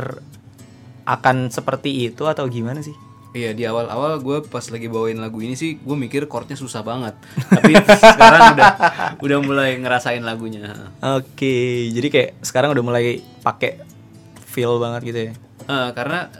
akan 1.05 1.51
seperti 1.51 2.09
itu 2.09 2.23
atau 2.25 2.47
gimana 2.47 2.79
sih? 2.81 2.95
Iya 3.35 3.51
di 3.51 3.67
awal-awal 3.67 4.23
gue 4.23 4.47
pas 4.47 4.63
lagi 4.63 4.87
bawain 4.87 5.19
lagu 5.19 5.43
ini 5.43 5.59
sih 5.59 5.75
gue 5.75 5.91
mikir 5.93 6.23
chordnya 6.25 6.55
susah 6.55 6.87
banget 6.87 7.19
Tapi 7.51 7.75
sekarang 7.75 8.55
udah 8.55 8.71
udah 9.19 9.37
mulai 9.43 9.75
ngerasain 9.75 10.23
lagunya 10.23 10.71
Oke, 11.03 11.91
jadi 11.91 12.07
kayak 12.07 12.29
sekarang 12.39 12.71
udah 12.71 12.79
mulai 12.79 13.03
pakai 13.43 13.83
feel 14.39 14.79
banget 14.79 15.01
gitu 15.03 15.19
ya. 15.19 15.33
Eh, 15.67 15.89
Karena 15.91 16.31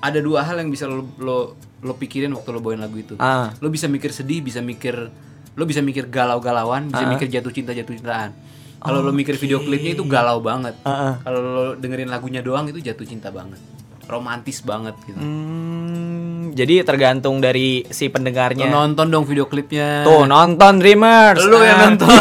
ada 0.00 0.18
dua 0.24 0.48
hal 0.48 0.64
yang 0.64 0.72
bisa 0.72 0.88
lo, 0.88 1.04
lo, 1.20 1.52
lo 1.84 1.92
pikirin 1.92 2.32
waktu 2.32 2.48
lo 2.50 2.64
bawain 2.64 2.80
lagu 2.80 2.96
itu 2.96 3.20
Ah. 3.20 3.52
Lo 3.60 3.68
bisa 3.68 3.84
mikir 3.84 4.16
sedih, 4.16 4.40
bisa 4.40 4.64
mikir 4.64 5.12
Lo 5.52 5.68
bisa 5.68 5.84
mikir 5.84 6.08
galau-galauan, 6.08 6.88
bisa 6.88 7.04
Ah. 7.04 7.10
mikir 7.12 7.28
jatuh 7.28 7.52
cinta-jatuh 7.52 7.92
cintaan 7.92 8.32
Kalau 8.80 9.04
lo 9.04 9.12
mikir 9.12 9.36
video 9.36 9.60
klipnya 9.60 9.92
itu 9.92 10.08
galau 10.08 10.40
banget 10.40 10.72
Ah, 10.88 10.88
ah. 10.88 11.14
Kalau 11.20 11.40
lo 11.44 11.62
dengerin 11.76 12.08
lagunya 12.08 12.40
doang 12.40 12.64
itu 12.64 12.80
jatuh 12.80 13.04
cinta 13.04 13.28
banget 13.28 13.60
Romantis 14.06 14.58
banget 14.60 14.94
gitu 15.02 15.14
Hmm, 15.14 16.50
jadi 16.52 16.82
tergantung 16.82 17.38
dari 17.38 17.82
si 17.86 18.06
pendengarnya. 18.06 18.66
nonton 18.66 19.06
dong 19.06 19.22
video 19.22 19.44
klipnya 19.44 20.02
Tuh 20.02 20.24
nonton 20.24 20.78
Dreamers. 20.78 21.42
Lu 21.42 21.58
yang 21.58 21.74
Ah. 21.74 21.82
nonton 21.86 22.08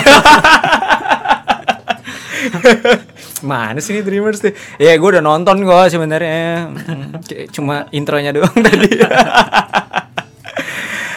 Mana 3.42 3.78
sih 3.78 3.94
ini 3.94 4.02
Dreamers 4.02 4.40
tuh? 4.40 4.50
Ya 4.78 4.94
gue 4.94 5.06
udah 5.08 5.22
nonton 5.22 5.62
kok 5.62 5.86
sebenarnya. 5.88 6.66
Hmm, 6.68 7.14
Cuma 7.52 7.86
intronya 7.92 8.32
doang 8.32 8.54
tadi. 8.66 8.90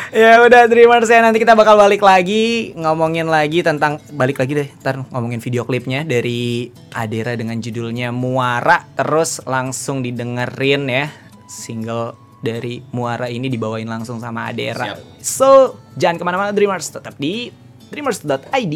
ya 0.14 0.40
udah 0.40 0.64
Dreamers 0.68 1.08
ya 1.08 1.20
nanti 1.20 1.42
kita 1.42 1.52
bakal 1.52 1.76
balik 1.76 2.00
lagi 2.00 2.72
ngomongin 2.76 3.28
lagi 3.28 3.60
tentang 3.60 4.00
balik 4.16 4.40
lagi 4.40 4.52
deh 4.64 4.68
ntar 4.80 5.04
ngomongin 5.12 5.40
video 5.40 5.68
klipnya 5.68 6.04
dari 6.04 6.72
Adera 6.96 7.36
dengan 7.36 7.60
judulnya 7.60 8.08
Muara 8.12 8.88
terus 8.96 9.44
langsung 9.44 10.00
didengerin 10.00 10.88
ya 10.88 11.06
single 11.48 12.16
dari 12.40 12.80
Muara 12.94 13.28
ini 13.28 13.52
dibawain 13.52 13.88
langsung 13.88 14.16
sama 14.22 14.48
Adera 14.48 14.96
so 15.20 15.76
jangan 15.98 16.16
ke 16.16 16.24
mana-mana 16.24 16.50
Dreamers 16.56 16.88
tetap 16.88 17.16
di 17.20 17.52
dreamers.id. 17.88 18.74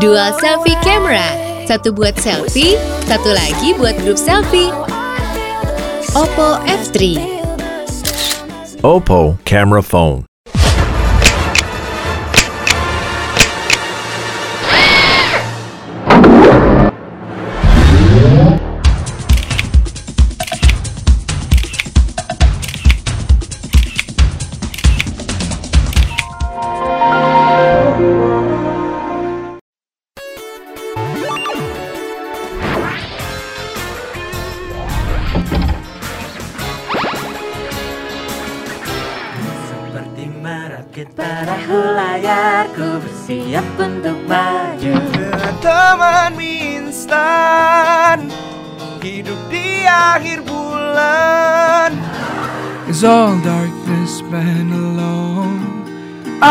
Dual 0.00 0.30
selfie 0.40 0.78
camera. 0.82 1.28
Satu 1.66 1.90
buat 1.90 2.14
selfie, 2.18 2.78
satu 3.10 3.30
lagi 3.34 3.74
buat 3.74 3.94
grup 4.02 4.18
selfie. 4.18 4.70
Oppo 6.16 6.56
F3. 6.64 7.18
Oppo 8.82 9.38
camera 9.44 9.82
phone. 9.82 10.24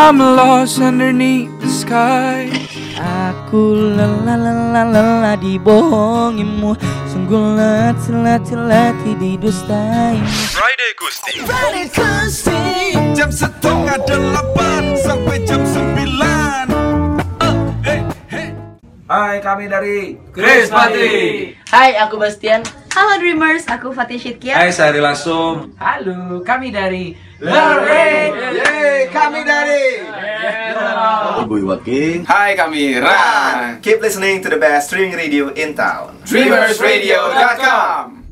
I'm 0.05 0.21
lost 0.21 0.77
underneath 0.77 1.49
the 1.57 1.65
sky. 1.65 2.45
Aku 2.93 3.73
lelah 3.73 4.37
lelah 4.37 4.85
lelah 4.85 5.33
dibohongimu 5.33 6.77
Sungguh 7.09 7.57
letih 7.57 8.13
letih 8.21 8.59
letih 8.69 9.17
didustaimu 9.17 10.29
Friday 10.53 10.91
Gusti. 11.01 11.33
Friday 11.41 11.89
Gusti 11.89 12.61
Jam 13.17 13.33
setengah 13.33 13.97
delapan 14.05 14.93
sampai 15.01 15.41
jam 15.41 15.65
sembilan. 15.65 16.65
Hai, 19.09 19.41
kami 19.41 19.65
dari 19.65 20.21
Grace 20.29 20.69
Patri. 20.69 21.49
Hai, 21.73 21.97
aku 21.97 22.21
Bastian. 22.21 22.84
Halo 22.95 23.19
Dreamers, 23.19 23.67
aku 23.67 23.91
Fatih 23.91 24.15
Syidkia. 24.15 24.55
Hai, 24.55 24.71
saya 24.71 24.95
Ari 24.95 25.03
Langsung. 25.03 25.75
Halo, 25.75 26.39
kami 26.47 26.71
dari 26.71 27.11
Yeay, 27.43 29.11
kami 29.11 29.43
dari 29.43 29.99
Ibu 31.43 31.59
Iwaki. 31.59 32.23
Hai 32.23 32.55
kami 32.55 32.95
Ran. 32.95 33.83
Keep 33.83 33.99
listening 33.99 34.39
to 34.39 34.47
the 34.47 34.55
best 34.55 34.87
streaming 34.87 35.19
radio 35.19 35.51
in 35.59 35.75
town. 35.75 36.15
Dreamersradio.com 36.23 38.23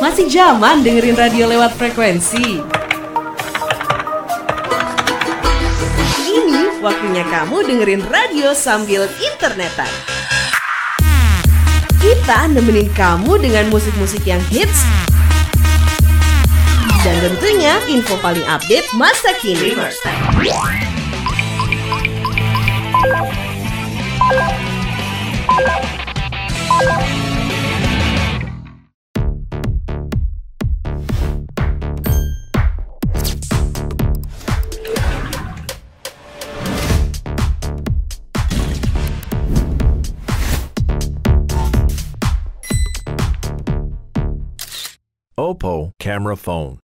Masih 0.00 0.32
zaman 0.32 0.80
dengerin 0.80 1.20
radio 1.20 1.44
lewat 1.44 1.76
frekuensi. 1.76 2.85
Waktunya 6.86 7.26
kamu 7.26 7.66
dengerin 7.66 8.02
radio 8.06 8.54
sambil 8.54 9.10
internetan. 9.18 9.90
Kita 11.98 12.46
nemenin 12.46 12.86
kamu 12.94 13.42
dengan 13.42 13.66
musik-musik 13.74 14.22
yang 14.22 14.38
hits 14.46 14.86
dan 17.02 17.18
tentunya 17.18 17.82
info 17.90 18.14
paling 18.22 18.46
update 18.46 18.86
masa 18.94 19.34
kini. 19.42 19.74
Oppo 45.38 45.92
camera 45.98 46.34
phone. 46.34 46.78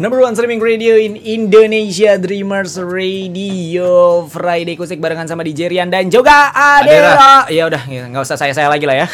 Number 0.00 0.24
one 0.24 0.32
streaming 0.32 0.56
radio 0.56 0.96
in 0.96 1.20
Indonesia 1.20 2.16
Dreamers 2.16 2.80
Radio 2.80 4.24
Friday 4.24 4.72
Kusik 4.72 4.96
barengan 5.04 5.28
sama 5.28 5.44
DJ 5.44 5.68
Rian 5.68 5.92
dan 5.92 6.08
juga 6.08 6.48
Adera. 6.48 7.44
Ya 7.52 7.68
udah, 7.68 7.84
ya, 7.84 8.08
nggak 8.08 8.24
usah 8.24 8.40
saya 8.40 8.56
saya 8.56 8.72
lagi 8.72 8.88
lah 8.88 9.04
ya. 9.04 9.06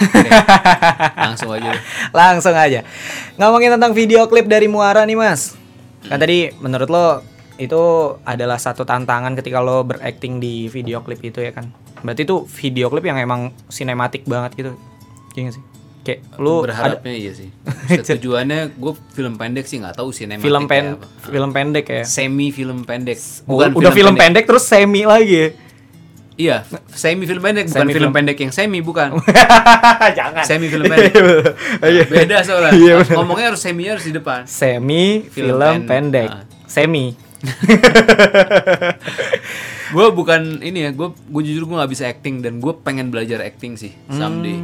Langsung 1.35 1.51
aja. 1.51 1.75
Langsung 2.15 2.55
aja. 2.55 2.87
Ngomongin 3.35 3.75
tentang 3.75 3.91
video 3.91 4.31
klip 4.31 4.47
dari 4.47 4.71
Muara 4.71 5.03
nih 5.03 5.19
Mas. 5.19 5.59
Kan 6.07 6.23
tadi 6.23 6.55
menurut 6.63 6.87
lo 6.87 7.27
itu 7.59 8.15
adalah 8.23 8.63
satu 8.63 8.87
tantangan 8.87 9.35
ketika 9.35 9.59
lo 9.59 9.83
berakting 9.83 10.39
di 10.39 10.71
video 10.71 11.03
klip 11.03 11.19
itu 11.27 11.43
ya 11.43 11.51
kan. 11.51 11.75
Berarti 12.07 12.23
itu 12.23 12.47
video 12.55 12.87
klip 12.87 13.03
yang 13.03 13.19
emang 13.19 13.51
sinematik 13.67 14.31
banget 14.31 14.55
gitu. 14.55 14.73
Iya 15.35 15.51
nggak 15.51 15.55
sih? 15.59 15.65
Kayak 16.09 16.25
lu 16.41 16.65
berharapnya 16.65 17.13
iya 17.13 17.37
sih. 17.37 17.53
Tujuannya 18.09 18.73
gue 18.73 18.93
film 19.13 19.37
pendek 19.37 19.69
sih 19.69 19.77
nggak 19.77 19.93
tahu 19.95 20.09
sinematik 20.09 20.41
film 20.41 20.65
pen 20.65 20.97
apa. 20.97 21.05
film 21.29 21.51
pendek 21.53 21.85
ya. 21.85 22.03
Semi 22.09 22.49
film 22.49 22.89
pendek. 22.89 23.21
Bukan 23.45 23.77
udah 23.77 23.93
film 23.93 24.17
pendek. 24.17 24.49
terus 24.49 24.65
semi 24.65 25.05
lagi 25.05 25.37
ya. 25.37 25.49
Iya, 26.39 26.57
semi 26.89 27.27
film 27.27 27.43
pendek 27.43 27.67
bukan 27.67 27.83
Semi 27.83 27.93
film, 27.93 28.09
film- 28.09 28.15
pendek 28.15 28.37
yang 28.39 28.53
semi 28.55 28.79
bukan. 28.79 29.21
Jangan. 30.19 30.45
Semi 30.47 30.71
film 30.71 30.87
pendek. 30.87 31.13
Iya. 31.83 32.03
Beda 32.07 32.37
soalnya. 32.41 32.73
Iya. 32.73 32.95
Ngomongnya 33.13 33.53
harus 33.53 33.61
seminya 33.61 33.99
harus 33.99 34.07
di 34.07 34.15
depan. 34.15 34.47
Semi 34.47 35.29
film, 35.29 35.59
Film 35.59 35.85
pen- 35.85 35.85
pendek. 35.85 36.31
ah. 36.31 36.47
Semi. 36.65 37.13
gue 39.89 40.07
bukan 40.11 40.61
ini 40.61 40.85
ya, 40.85 40.91
gue 40.91 41.09
gue 41.11 41.43
jujur 41.45 41.65
gue 41.65 41.77
nggak 41.77 41.91
bisa 41.91 42.05
acting 42.07 42.39
dan 42.39 42.59
gue 42.59 42.73
pengen 42.79 43.09
belajar 43.09 43.41
acting 43.41 43.75
sih 43.75 43.93
someday. 44.09 44.59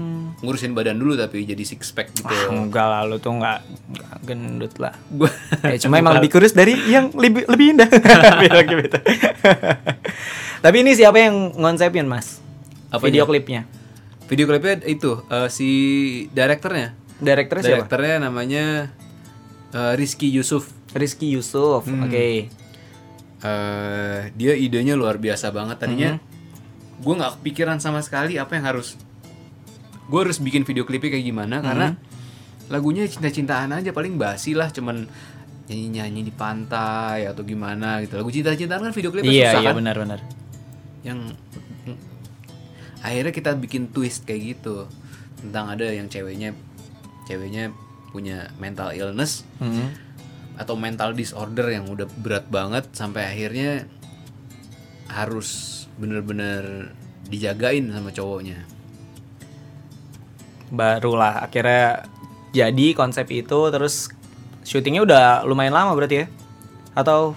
Ngurusin 0.45 0.73
badan 0.73 0.97
dulu 0.97 1.17
tapi 1.17 1.43
jadi 1.43 1.65
six 1.65 1.91
pack 1.91 2.13
gitu. 2.13 2.29
Hmm. 2.29 2.53
Ah, 2.53 2.63
enggak 2.63 2.85
lah 2.85 3.01
lu 3.03 3.17
tuh 3.17 3.33
enggak, 3.33 3.65
enggak 3.89 4.13
gendut 4.23 4.75
lah. 4.77 4.93
Gua 5.09 5.33
Ya, 5.65 5.81
cuma 5.81 5.97
emang 5.97 6.15
lebih 6.15 6.31
kurus 6.31 6.53
dari 6.53 6.77
yang 6.87 7.09
lebih 7.11 7.49
lebih 7.49 7.67
indah. 7.73 7.89
Gitu. 8.85 8.99
Tapi 10.61 10.77
ini 10.81 10.93
siapa 10.93 11.19
yang 11.19 11.53
ngonsepin, 11.55 12.05
Mas? 12.05 12.41
Apanya? 12.89 13.09
Video 13.11 13.25
klipnya. 13.25 13.63
Video 14.25 14.45
klipnya 14.45 14.81
itu 14.85 15.21
eh, 15.27 15.49
si 15.49 15.69
direkturnya. 16.31 16.93
Direkturnya 17.17 17.63
siapa? 17.63 17.77
Direkturnya 17.85 18.17
namanya 18.21 18.65
eh, 19.71 19.93
Rizky 19.95 20.29
Yusuf. 20.29 20.69
Rizky 20.93 21.29
Yusuf. 21.31 21.85
Hmm. 21.85 22.05
Oke. 22.05 22.49
eh 23.41 24.21
dia 24.33 24.57
idenya 24.57 24.97
luar 24.97 25.21
biasa 25.21 25.53
banget 25.53 25.77
tadinya 25.77 26.17
Mm-hmm. 26.17 27.03
gue 27.05 27.15
nggak 27.15 27.33
kepikiran 27.37 27.77
sama 27.77 28.01
sekali 28.01 28.41
apa 28.41 28.57
yang 28.57 28.65
harus 28.65 28.97
gue 30.05 30.19
harus 30.19 30.39
bikin 30.39 30.63
video 30.63 30.83
klipnya 30.83 31.13
kayak 31.13 31.27
gimana 31.27 31.57
karena 31.59 31.89
Mm-hmm. 31.91 32.13
lagunya 32.67 33.05
cinta-cintaan 33.05 33.71
aja 33.71 33.91
paling 33.91 34.17
basi 34.17 34.53
lah 34.53 34.69
cuman 34.69 35.05
nyanyi-nyanyi 35.65 36.23
di 36.23 36.33
pantai 36.33 37.25
atau 37.25 37.41
gimana 37.41 38.01
gitu 38.01 38.17
lagu 38.17 38.29
cinta-cintaan 38.29 38.81
kan 38.83 38.93
video 38.93 39.11
klipnya 39.11 39.29
Iya, 39.31 39.49
susah 39.51 39.61
iya 39.61 39.67
kan 39.67 39.77
benar-benar. 39.77 40.21
yang 41.01 41.19
akhirnya 43.01 43.33
kita 43.33 43.53
bikin 43.55 43.89
twist 43.89 44.25
kayak 44.25 44.57
gitu 44.57 44.89
tentang 45.37 45.69
ada 45.69 45.85
yang 45.85 46.09
ceweknya 46.09 46.57
ceweknya 47.25 47.69
punya 48.09 48.49
mental 48.57 48.93
illness 48.93 49.45
Mhm. 49.59 49.89
atau 50.57 50.73
mental 50.75 51.13
disorder 51.13 51.69
yang 51.69 51.85
udah 51.87 52.09
berat 52.17 52.49
banget 52.49 52.89
sampai 52.93 53.27
akhirnya 53.27 53.85
harus 55.07 55.71
bener-bener 55.95 56.93
dijagain 57.27 57.89
sama 57.89 58.09
cowoknya 58.09 58.65
Barulah 60.73 61.45
akhirnya 61.45 62.09
jadi 62.55 62.87
konsep 62.95 63.27
itu 63.35 63.59
terus 63.75 64.09
syutingnya 64.65 65.03
udah 65.05 65.25
lumayan 65.45 65.75
lama 65.75 65.93
berarti 65.93 66.25
ya? 66.25 66.27
Atau 66.95 67.35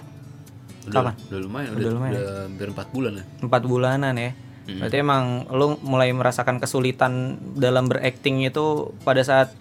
udah, 0.88 0.94
kapan? 0.94 1.14
udah 1.28 1.40
lumayan 1.42 1.70
Udah 1.74 1.80
udah, 1.80 1.92
lumayan 1.92 2.12
udah 2.14 2.28
hampir 2.48 2.68
4 2.72 2.94
bulan 2.94 3.12
lah 3.18 3.26
Empat 3.42 3.62
bulanan 3.66 4.14
ya. 4.16 4.30
Mm. 4.68 4.78
Berarti 4.84 4.96
emang 5.00 5.24
lu 5.48 5.66
mulai 5.80 6.12
merasakan 6.12 6.60
kesulitan 6.60 7.40
dalam 7.56 7.88
berakting 7.88 8.44
itu 8.44 8.92
pada 9.02 9.24
saat 9.24 9.52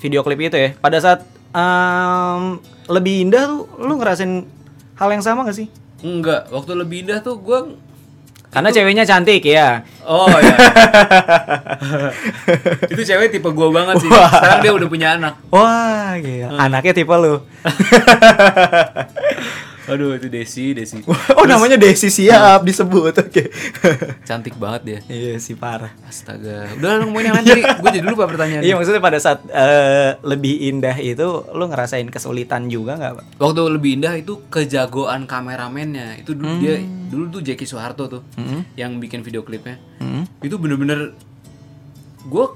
video 0.00 0.24
klip 0.24 0.40
itu 0.40 0.56
ya. 0.56 0.70
Pada 0.80 0.98
saat 0.98 1.24
em, 1.52 2.58
lebih 2.88 3.28
indah 3.28 3.44
tuh 3.44 3.68
lu 3.76 4.00
ngerasain 4.00 4.48
hal 4.96 5.08
yang 5.12 5.24
sama 5.24 5.44
gak 5.44 5.56
sih? 5.56 5.68
enggak 6.00 6.48
waktu 6.48 6.72
lebih 6.76 7.04
indah 7.06 7.20
tuh 7.20 7.36
gue 7.40 7.76
Karena 8.50 8.68
ceweknya 8.74 9.06
cantik 9.06 9.46
ya. 9.46 9.86
oh 10.02 10.26
ya 10.26 10.54
itu 12.90 13.02
cewek 13.06 13.30
tipe 13.30 13.46
gue 13.46 13.68
banget 13.70 14.02
sih 14.02 14.10
Wah. 14.10 14.26
sekarang 14.26 14.58
dia 14.58 14.72
udah 14.74 14.88
punya 14.90 15.08
anak 15.14 15.38
Wah, 15.54 16.18
gila. 16.18 16.58
Anaknya 16.58 16.92
tipe 16.98 17.14
lu. 17.14 17.38
aduh 19.90 20.14
itu 20.14 20.26
Desi 20.26 20.70
Desi 20.70 21.02
oh, 21.38 21.44
namanya 21.44 21.74
Desi 21.74 22.06
siap 22.08 22.62
disebut. 22.62 23.10
Oke. 23.12 23.50
cantik 24.28 24.54
banget 24.54 24.80
dia 24.82 24.98
iya 25.06 25.34
sih 25.36 25.52
parah. 25.52 25.90
astaga 26.02 26.70
udah 26.74 26.90
lu 26.96 27.02
ngomongin 27.04 27.26
yang 27.26 27.36
lain 27.36 27.46
tadi 27.46 27.62
gue 27.64 27.90
jadi 27.92 28.06
lupa 28.06 28.24
pertanyaannya 28.24 28.62
Iya 28.62 28.74
maksudnya 28.74 29.00
pada 29.00 29.18
saat 29.18 29.38
eh, 29.44 30.14
lebih 30.22 30.54
indah 30.70 30.96
itu 30.96 31.26
lu 31.48 31.64
ngerasain 31.66 32.06
kesulitan 32.06 32.66
juga 32.66 32.94
nggak 32.94 33.12
pak? 33.12 33.24
Waktu 33.36 33.60
lebih 33.68 33.90
indah 33.96 34.14
itu 34.14 34.46
kejagoan 34.46 35.24
kameramennya. 35.24 36.16
Itu 36.16 36.32
dulu 36.32 36.54
dia 36.56 36.78
Hmm. 36.78 37.10
dulu 37.10 37.24
tuh 37.28 37.42
Jackie 37.42 37.66
Soeharto 37.66 38.06
tuh 38.08 38.22
yang 38.74 38.96
bikin 38.96 39.20
video 39.20 39.42
klipnya. 39.42 39.76
Hmm. 39.98 40.22
Itu 40.38 40.56
bener-bener 40.56 41.12
gue 42.22 42.46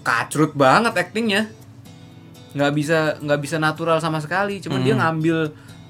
kacrut 0.00 0.52
banget 0.52 0.92
aktingnya. 0.92 1.48
nggak 2.52 2.72
bisa 2.74 2.98
nggak 3.16 3.40
bisa 3.40 3.56
natural 3.56 3.96
sama 3.96 4.18
sekali. 4.18 4.60
Cuman 4.60 4.82
dia 4.82 4.92
Hmm. 4.92 5.00
ngambil 5.00 5.38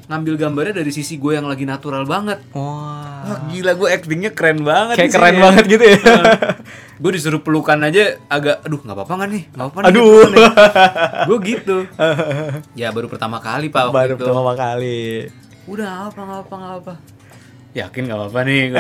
ngambil 0.04 0.34
gambarnya 0.36 0.74
dari 0.76 0.90
sisi 0.90 1.16
gue 1.16 1.32
yang 1.32 1.44
lagi 1.44 1.62
natural 1.62 2.02
banget. 2.04 2.42
Wah. 2.50 3.22
Wah 3.22 3.38
gila 3.46 3.72
gue 3.72 3.88
actingnya 3.88 4.30
keren 4.30 4.60
banget. 4.60 4.94
Kayak 4.96 5.12
keren 5.12 5.34
ya. 5.34 5.40
banget 5.40 5.64
gitu 5.68 5.84
ya. 5.84 5.98
gue 6.94 7.10
disuruh 7.12 7.38
pelukan 7.38 7.78
aja 7.80 8.14
agak 8.26 8.62
aduh 8.62 8.78
nggak 8.78 8.94
apa-apa 8.94 9.12
nggak 9.16 9.28
nih 9.28 9.42
nggak 9.48 9.64
apa-apa 9.64 9.78
nih, 9.80 9.88
Aduh. 9.90 10.22
nih. 10.24 10.46
gue 11.24 11.38
gitu 11.44 11.76
ya 12.80 12.88
baru 12.88 13.06
pertama 13.06 13.38
kali 13.38 13.66
pak 13.66 13.90
waktu 13.90 13.96
Baru 13.96 14.14
itu. 14.14 14.22
pertama 14.24 14.52
kali. 14.54 15.02
udah 15.64 15.90
apa 16.06 16.20
nggak 16.20 16.40
apa 16.40 16.54
nggak 16.56 16.74
apa 16.78 16.94
yakin 17.72 18.02
nggak 18.06 18.18
apa-apa 18.20 18.40
nih 18.44 18.62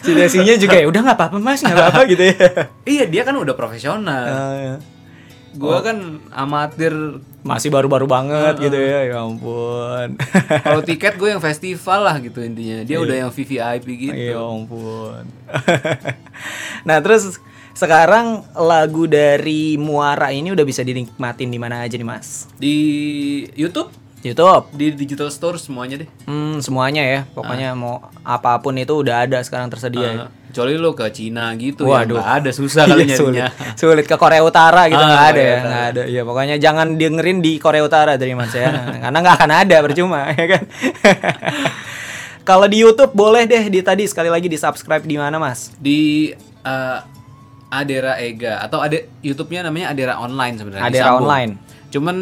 Si 0.00 0.12
Desinya 0.12 0.54
juga 0.54 0.76
ya 0.76 0.86
udah 0.86 1.00
nggak 1.02 1.16
apa-apa 1.16 1.36
mas 1.38 1.60
nggak 1.60 1.72
apa-apa 1.74 2.00
gitu 2.12 2.22
ya. 2.22 2.36
iya 2.84 3.04
dia 3.04 3.22
kan 3.22 3.34
udah 3.34 3.52
profesional 3.52 4.24
Eh, 4.24 4.74
gue 5.52 5.68
Oh. 5.68 5.80
kan 5.80 5.96
amatir 6.30 6.92
masih 7.44 7.68
baru-baru 7.68 8.08
banget 8.08 8.56
gitu 8.58 8.72
ya. 8.74 9.04
Ya 9.06 9.20
ampun. 9.20 10.16
kalau 10.64 10.80
tiket 10.80 11.14
gue 11.14 11.28
yang 11.28 11.38
festival 11.38 12.00
lah 12.02 12.16
gitu 12.18 12.40
intinya 12.40 12.80
dia 12.82 12.96
Iya. 12.96 13.04
udah 13.04 13.16
yang 13.20 13.30
VVIP 13.30 13.86
gitu 14.02 14.16
Ya 14.32 14.40
ampun. 14.40 15.22
nah 16.88 16.98
terus 16.98 17.36
sekarang 17.72 18.46
lagu 18.54 19.04
dari 19.04 19.76
Muara 19.76 20.30
ini 20.30 20.50
udah 20.50 20.62
bisa 20.62 20.80
dinikmatin 20.80 21.50
di 21.50 21.58
mana 21.58 21.82
aja 21.82 21.94
nih 21.94 22.06
mas? 22.06 22.46
Di 22.54 22.76
YouTube, 23.52 23.90
YouTube, 24.24 24.64
di 24.72 24.86
digital 24.90 25.28
store 25.28 25.54
semuanya 25.54 26.00
deh. 26.00 26.08
hmm, 26.24 26.58
semuanya 26.58 27.04
ya. 27.04 27.20
Pokoknya 27.28 27.72
mau 27.72 28.00
apa 28.20 28.56
pun 28.56 28.72
itu 28.74 28.96
udah 28.96 29.22
ada 29.22 29.36
sekarang 29.38 29.68
tersedia. 29.68 30.00
ya. 30.02 30.12
Ah, 30.18 30.28
kecuali 30.48 30.74
lo 30.74 30.90
ke 30.90 31.04
Cina 31.10 31.50
gitu 31.54 31.84
Waduh. 31.84 32.14
ya 32.14 32.38
ada 32.38 32.50
susah 32.50 32.86
kali 32.86 33.04
Iya, 33.10 33.18
sulit. 33.18 33.42
nyarinya. 33.42 33.74
sulit 33.80 34.06
ke 34.06 34.14
Korea 34.14 34.40
Utara 34.40 34.86
gitu 34.86 34.96
Ah, 34.96 35.04
nggak 35.04 35.24
ada 35.26 35.34
Korea 35.34 35.44
ya 35.44 35.58
nggak 35.60 35.84
ada 35.84 36.02
ya 36.06 36.22
pokoknya 36.22 36.56
jangan 36.56 36.86
dengerin 36.94 37.38
di 37.38 37.58
Korea 37.58 37.82
Utara 37.82 38.14
dari 38.14 38.32
mas 38.32 38.54
ya 38.54 38.70
karena 39.02 39.18
nggak 39.18 39.34
akan 39.34 39.50
ada 39.52 39.76
percuma 39.82 40.30
ya 40.30 40.46
kan 40.48 40.62
kalau 42.42 42.66
di 42.66 42.78
YouTube 42.78 43.10
boleh 43.12 43.44
deh 43.44 43.66
di 43.66 43.80
tadi 43.80 44.04
sekali 44.04 44.28
lagi 44.28 44.46
di 44.46 44.54
subscribe 44.54 45.02
di 45.02 45.16
mana 45.16 45.36
mas 45.36 45.74
Di 45.74 46.30
eh, 46.62 46.98
Adera 47.68 48.14
Ega 48.16 48.62
atau 48.62 48.78
ada 48.78 48.94
YouTube-nya 49.20 49.66
namanya 49.66 49.90
Adera 49.90 50.14
Online 50.16 50.54
sebenarnya. 50.54 50.86
Adera. 50.86 51.10
Online. 51.18 51.52
Cuman 51.90 52.16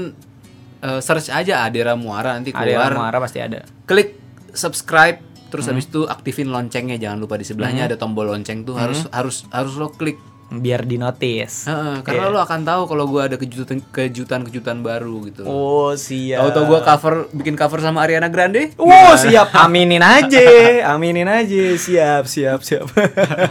eh, 0.83 0.99
search 0.99 1.30
aja 1.30 1.62
Adera 1.62 1.95
Muara 1.95 2.35
nanti 2.35 2.51
keluar. 2.51 2.91
Muara 2.91 3.16
pasti 3.18 3.39
ada 3.39 3.62
Klik 3.83 4.18
subscribe 4.53 5.18
terus 5.49 5.64
Hmm. 5.64 5.76
habis 5.76 5.87
itu 5.87 6.05
aktifin 6.05 6.49
loncengnya 6.49 6.97
jangan 6.97 7.18
lupa 7.18 7.37
di 7.37 7.45
sebelahnya 7.45 7.85
Hmm. 7.85 7.91
ada 7.91 7.97
tombol 7.97 8.24
lonceng 8.26 8.62
tuh 8.62 8.74
harus 8.74 9.05
harus 9.09 9.45
harus 9.49 9.74
lo 9.74 9.89
klik 9.89 10.16
biar 10.51 10.80
di 10.83 10.97
notice 10.97 11.64
Heeh, 11.64 12.01
karena 12.01 12.28
lo 12.28 12.37
akan 12.39 12.61
tahu 12.62 12.83
kalau 12.85 13.05
gua 13.07 13.24
ada 13.24 13.37
kejutan 13.37 13.80
kejutan 13.87 14.45
kejutan 14.45 14.80
baru 14.80 15.24
gitu. 15.26 15.45
oh 15.45 15.93
siap 15.95 16.41
Tahu-tahu 16.43 16.64
gua 16.66 16.80
cover 16.83 17.14
bikin 17.30 17.53
cover 17.53 17.80
sama 17.80 18.01
Ariana 18.01 18.28
Grande? 18.28 18.72
Wow 18.74 18.89
Gimana? 19.12 19.16
siap 19.18 19.49
aminin 19.64 20.01
aja 20.03 20.45
aminin 20.91 21.24
aja 21.24 21.64
siap 21.74 22.24
siap 22.26 22.61
siap 22.61 22.85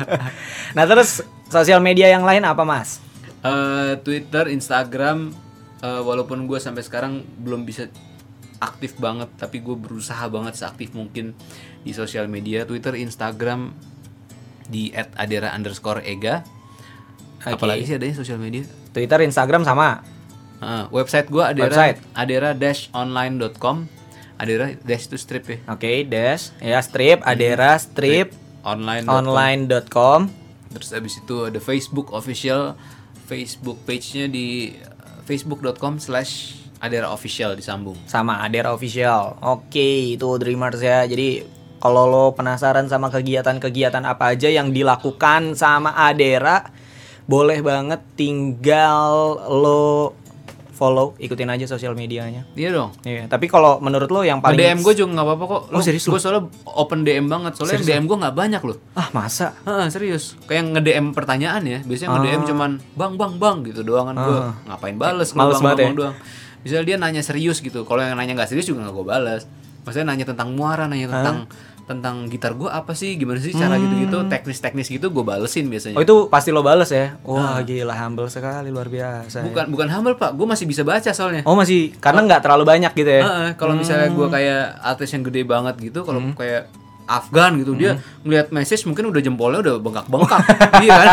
nah 0.77 0.85
terus 0.85 1.21
sosial 1.47 1.79
media 1.79 2.05
yang 2.07 2.21
lain 2.21 2.41
apa 2.43 2.61
mas 2.61 3.01
Eh, 3.41 3.93
Twitter, 3.99 4.45
Instagram, 4.47 5.33
eh, 5.81 6.01
walaupun 6.01 6.45
gue 6.45 6.57
sampai 6.61 6.85
sekarang 6.85 7.25
belum 7.41 7.65
bisa 7.65 7.89
aktif 8.61 8.97
banget, 9.01 9.29
tapi 9.41 9.59
gue 9.65 9.73
berusaha 9.73 10.21
banget 10.29 10.53
seaktif 10.53 10.93
mungkin 10.93 11.33
di 11.81 11.91
sosial 11.97 12.29
media, 12.29 12.63
Twitter, 12.63 12.93
Instagram 12.93 13.73
di 14.69 14.93
@adera 14.93 15.51
underscore 15.57 16.05
ega. 16.05 16.45
Oke. 17.41 17.57
Apalagi 17.57 17.89
sih 17.89 17.97
adanya 17.97 18.15
sosial 18.15 18.37
media? 18.37 18.63
Twitter 18.93 19.25
Instagram 19.25 19.65
sama. 19.65 20.05
Eh, 20.61 20.85
website 20.93 21.25
gue 21.33 21.41
adera 21.41 21.73
Website. 21.73 21.97
adera 22.13 22.53
online.com 22.93 23.89
adera 24.37 24.73
dash 24.85 25.09
itu 25.09 25.17
strip 25.17 25.45
ya? 25.49 25.57
Oke, 25.69 26.05
dash. 26.05 26.53
Ya 26.61 26.77
strip. 26.85 27.25
Adera 27.25 27.77
strip 27.81 28.33
online 28.61 29.09
online.com 29.09 30.29
terus 30.71 30.93
abis 30.95 31.19
itu 31.19 31.49
ada 31.49 31.59
Facebook 31.59 32.13
official. 32.13 32.77
Facebook 33.31 33.79
page-nya 33.87 34.27
di 34.27 34.75
facebook.com 35.25 36.01
slash 36.01 36.61
adera 36.81 37.13
official 37.13 37.53
disambung 37.53 37.95
sama 38.09 38.41
Adera 38.41 38.73
official. 38.73 39.37
Oke, 39.45 40.17
itu 40.17 40.27
Dreamers 40.41 40.81
ya. 40.81 41.05
Jadi 41.05 41.45
kalau 41.81 42.05
lo 42.09 42.25
penasaran 42.37 42.85
sama 42.89 43.09
kegiatan-kegiatan 43.09 44.05
apa 44.05 44.37
aja 44.37 44.49
yang 44.49 44.69
dilakukan 44.69 45.57
sama 45.57 45.93
Adera, 45.97 46.69
boleh 47.25 47.61
banget 47.65 48.01
tinggal 48.13 49.37
lo 49.49 50.13
follow, 50.81 51.13
ikutin 51.15 51.45
aja 51.45 51.69
sosial 51.69 51.93
medianya. 51.93 52.49
iya 52.51 52.73
dong 52.73 52.89
Iya, 53.01 53.29
tapi 53.29 53.45
kalau 53.45 53.77
menurut 53.77 54.09
lo 54.09 54.25
yang 54.25 54.41
paling 54.41 54.57
DM 54.57 54.81
gue 54.81 54.93
juga 54.95 55.13
nggak 55.13 55.27
apa-apa 55.27 55.45
kok. 55.45 55.61
Oh, 55.69 55.77
serius 55.79 56.03
lu? 56.03 56.11
Gue 56.11 56.19
soalnya 56.19 56.43
open 56.65 57.05
DM 57.05 57.29
banget. 57.29 57.53
Soalnya 57.53 57.77
Serius 57.77 57.85
yang 57.87 58.01
DM 58.01 58.09
gue 58.09 58.17
nggak 58.17 58.33
banyak 58.33 58.61
loh. 58.63 58.77
Ah, 58.91 59.07
masa? 59.11 59.53
Heeh, 59.61 59.85
serius. 59.87 60.33
Kayak 60.43 60.73
nge 60.73 60.81
DM 60.81 61.05
pertanyaan 61.11 61.61
ya. 61.61 61.79
Biasanya 61.79 62.09
nge 62.11 62.21
DM 62.23 62.33
Ah. 62.35 62.47
cuman 62.49 62.71
bang 62.91 63.13
bang 63.13 63.33
bang 63.37 63.57
gitu 63.63 63.81
doang 63.83 64.09
kan 64.09 64.17
gue 64.17 64.37
Ah. 64.39 64.53
ngapain 64.67 64.97
bales 64.97 65.29
Males 65.31 65.53
bang, 65.53 65.61
banget 65.61 65.61
bang, 65.61 65.77
ya? 65.77 65.85
bang 65.85 65.95
doang. 65.95 66.15
Misalnya 66.61 66.83
dia 66.83 66.97
nanya 66.97 67.21
serius 67.21 67.57
gitu. 67.59 67.85
Kalau 67.85 68.01
yang 68.01 68.13
nanya 68.13 68.33
nggak 68.33 68.49
serius 68.49 68.65
juga 68.65 68.81
nggak 68.83 68.95
gue 68.95 69.05
balas. 69.05 69.41
Maksudnya 69.81 70.07
nanya 70.07 70.25
tentang 70.27 70.49
muara, 70.51 70.85
nanya 70.85 71.07
tentang 71.07 71.37
tentang 71.91 72.25
gitar 72.25 72.53
gue 72.53 72.65
apa 72.65 72.91
sih, 72.91 73.13
gimana 73.13 73.37
sih 73.37 73.51
cara 73.51 73.73
Hmm. 73.73 73.83
gitu-gitu, 73.83 74.17
teknis-teknis 74.25 74.87
gitu 74.89 75.07
gue 75.07 75.21
balesin 75.21 75.67
biasanya. 75.67 75.93
Oh, 75.93 76.01
itu 76.01 76.15
pasti 76.27 76.49
lo 76.49 76.61
bales 76.61 76.87
ya. 76.87 77.19
Wah, 77.21 77.59
gila 77.59 77.91
humble 77.93 78.27
sekali 78.27 78.67
luar 78.67 78.87
biasa. 78.87 79.37
ya. 79.37 79.43
bukan 79.43 79.65
bukan 79.67 79.87
humble 79.89 80.15
pak, 80.15 80.31
gue 80.31 80.45
masih 80.45 80.63
bisa 80.63 80.81
baca 80.81 81.09
soalnya. 81.09 81.43
Oh, 81.43 81.53
masih 81.53 81.91
karena 81.97 82.23
nggak 82.23 82.41
terlalu 82.41 82.63
banyak 82.65 82.91
gitu 82.93 83.11
ya. 83.11 83.21
Heeh, 83.21 83.49
kalau 83.53 83.73
misalnya 83.73 84.07
gue 84.07 84.23
Hmm. 84.23 84.31
kayak 84.31 84.63
artis 84.81 85.09
yang 85.09 85.21
gede 85.21 85.41
banget 85.43 85.75
gitu, 85.77 86.01
kalau 86.01 86.23
kayak 86.33 86.71
Afgan 87.01 87.59
gitu 87.59 87.75
dia 87.75 87.99
ngelihat 88.23 88.55
message 88.55 88.87
mungkin 88.87 89.11
udah 89.11 89.19
jempolnya 89.19 89.59
udah 89.59 89.75
bengkak-bengkak. 89.77 90.41
iya 90.85 90.95
kan? 90.95 91.09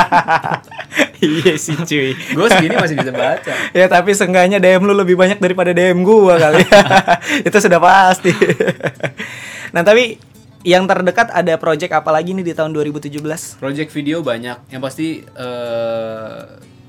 iya 1.19 1.53
sih 1.59 1.75
cuy. 1.75 2.15
gue 2.15 2.47
segini 2.49 2.79
masih 2.79 2.95
bisa 2.95 3.11
baca. 3.11 3.53
ya 3.75 3.87
tapi 3.87 4.15
seenggaknya 4.15 4.63
DM 4.63 4.79
lu 4.81 4.95
lebih 4.95 5.19
banyak 5.19 5.43
daripada 5.43 5.75
DM 5.75 6.07
gua 6.07 6.39
kali. 6.39 6.63
itu 7.43 7.59
sudah 7.59 7.83
pasti. 7.83 8.31
nah, 9.75 9.83
tapi 9.83 10.23
yang 10.63 10.85
terdekat 10.85 11.31
ada 11.31 11.55
project 11.55 11.93
apa 11.93 12.11
lagi 12.11 12.35
nih 12.35 12.43
di 12.43 12.55
tahun 12.55 12.73
2017? 12.73 13.59
Project 13.59 13.91
video 13.91 14.21
banyak. 14.21 14.59
Yang 14.69 14.83
pasti 14.83 15.07
eh 15.23 16.41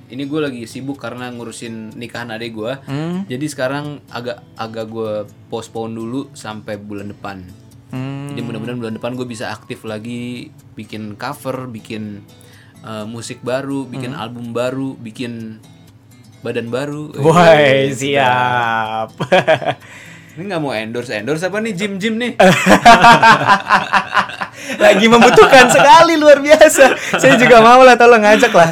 ini 0.10 0.26
gue 0.26 0.42
lagi 0.42 0.66
sibuk 0.66 0.98
karena 0.98 1.30
ngurusin 1.30 1.94
nikahan 1.94 2.34
adik 2.34 2.52
gue. 2.52 2.74
Hmm. 2.84 3.30
Jadi 3.30 3.46
sekarang 3.46 4.02
agak 4.10 4.42
agak 4.58 4.86
gue 4.90 5.14
postpone 5.48 5.94
dulu 5.94 6.34
sampai 6.34 6.82
bulan 6.82 7.14
depan. 7.14 7.46
Hmm. 7.94 8.34
Jadi 8.34 8.42
mudah-mudahan 8.42 8.80
bulan 8.80 8.96
depan 8.96 9.14
gue 9.14 9.26
bisa 9.26 9.50
aktif 9.50 9.86
lagi 9.86 10.50
bikin 10.74 11.14
cover, 11.14 11.70
bikin 11.70 12.26
eh, 12.80 13.06
musik 13.06 13.42
baru, 13.42 13.86
bikin 13.86 14.18
Hmm. 14.18 14.24
album 14.24 14.50
baru, 14.50 14.98
bikin 14.98 15.62
badan 16.40 16.72
baru. 16.72 17.14
Woi, 17.14 17.86
Eh, 17.86 17.94
siap. 17.94 19.14
Ini 20.40 20.56
nggak 20.56 20.64
mau 20.64 20.72
endorse 20.72 21.20
endorse 21.20 21.44
apa 21.44 21.60
nih 21.60 21.76
gym 21.76 22.00
gym 22.00 22.16
nih? 22.16 22.40
lagi 24.80 25.06
membutuhkan 25.12 25.68
sekali 25.68 26.16
luar 26.16 26.40
biasa. 26.40 26.96
Saya 27.20 27.36
juga 27.36 27.60
mau 27.60 27.84
lah 27.84 28.00
tolong 28.00 28.24
ngajak 28.24 28.48
lah. 28.56 28.72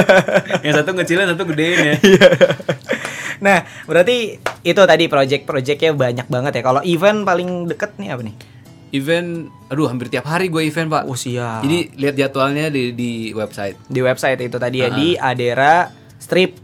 yang 0.64 0.80
satu 0.80 0.96
ngecilin, 0.96 1.28
satu 1.28 1.44
gedein 1.52 1.92
ya. 1.92 1.94
nah, 3.44 3.68
berarti 3.84 4.40
itu 4.64 4.82
tadi 4.88 5.04
project-projectnya 5.04 5.92
banyak 5.92 6.24
banget 6.32 6.56
ya. 6.56 6.62
Kalau 6.64 6.80
event 6.80 7.28
paling 7.28 7.68
deket 7.68 8.00
nih 8.00 8.08
apa 8.08 8.24
nih? 8.24 8.34
Event, 8.96 9.52
aduh 9.68 9.92
hampir 9.92 10.08
tiap 10.08 10.24
hari 10.24 10.48
gue 10.48 10.64
event 10.64 10.88
pak. 10.88 11.04
Oh 11.04 11.20
siap. 11.20 11.68
Jadi 11.68 12.00
lihat 12.00 12.16
jadwalnya 12.16 12.72
di 12.72 12.96
di 12.96 13.28
website 13.36 13.76
di 13.92 14.00
website 14.00 14.40
itu 14.40 14.56
tadi 14.56 14.80
ya 14.80 14.88
Ah. 14.88 14.96
di 14.96 15.08
Adera 15.20 15.84
Strip 16.16 16.63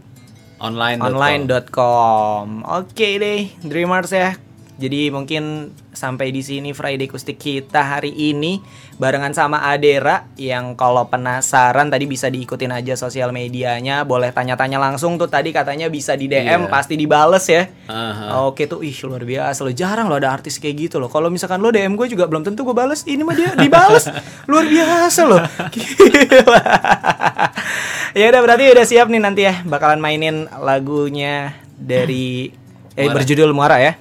online. 0.60 1.00
online.com. 1.00 2.62
Oke 2.68 3.18
deh, 3.18 3.48
Dreamers 3.64 4.12
ya. 4.12 4.36
Jadi 4.80 5.12
mungkin 5.12 5.74
sampai 6.00 6.32
di 6.32 6.40
sini 6.40 6.72
Friday 6.72 7.04
Kustik 7.04 7.36
kita 7.36 7.84
hari 7.84 8.08
ini 8.16 8.64
barengan 8.96 9.36
sama 9.36 9.68
Adera 9.68 10.24
yang 10.40 10.72
kalau 10.72 11.04
penasaran 11.12 11.92
tadi 11.92 12.08
bisa 12.08 12.32
diikutin 12.32 12.72
aja 12.72 12.96
sosial 12.96 13.36
medianya, 13.36 14.08
boleh 14.08 14.32
tanya-tanya 14.32 14.80
langsung 14.80 15.20
tuh 15.20 15.28
tadi 15.28 15.52
katanya 15.52 15.92
bisa 15.92 16.16
di 16.16 16.24
DM 16.24 16.64
Iya. 16.64 16.72
pasti 16.72 16.96
dibales 16.96 17.44
ya. 17.44 17.68
Aha. 17.84 18.48
Oke 18.48 18.64
tuh, 18.64 18.80
ih 18.80 18.96
luar 19.04 19.28
biasa 19.28 19.60
loh. 19.60 19.72
Jarang 19.76 20.08
loh 20.08 20.16
ada 20.16 20.32
artis 20.32 20.56
kayak 20.56 20.88
gitu 20.88 20.96
loh. 20.96 21.12
Kalau 21.12 21.28
misalkan 21.28 21.60
lo 21.60 21.68
DM 21.68 21.92
gue 22.00 22.08
juga 22.08 22.24
belum 22.24 22.48
tentu 22.48 22.64
gue 22.64 22.72
bales. 22.72 23.04
Ini 23.04 23.20
mah 23.20 23.36
dia 23.36 23.52
dibales. 23.52 24.08
luar 24.50 24.64
biasa 24.64 25.20
loh. 25.28 25.40
Gila. 25.68 26.62
ya 28.16 28.24
udah 28.32 28.40
berarti 28.40 28.64
udah 28.72 28.86
siap 28.88 29.06
nih 29.12 29.20
nanti 29.20 29.44
ya 29.44 29.60
bakalan 29.68 30.00
mainin 30.00 30.48
lagunya 30.60 31.54
dari 31.76 32.50
eh 32.96 33.08
berjudul 33.08 33.52
Muara 33.54 33.78
ya. 33.80 33.96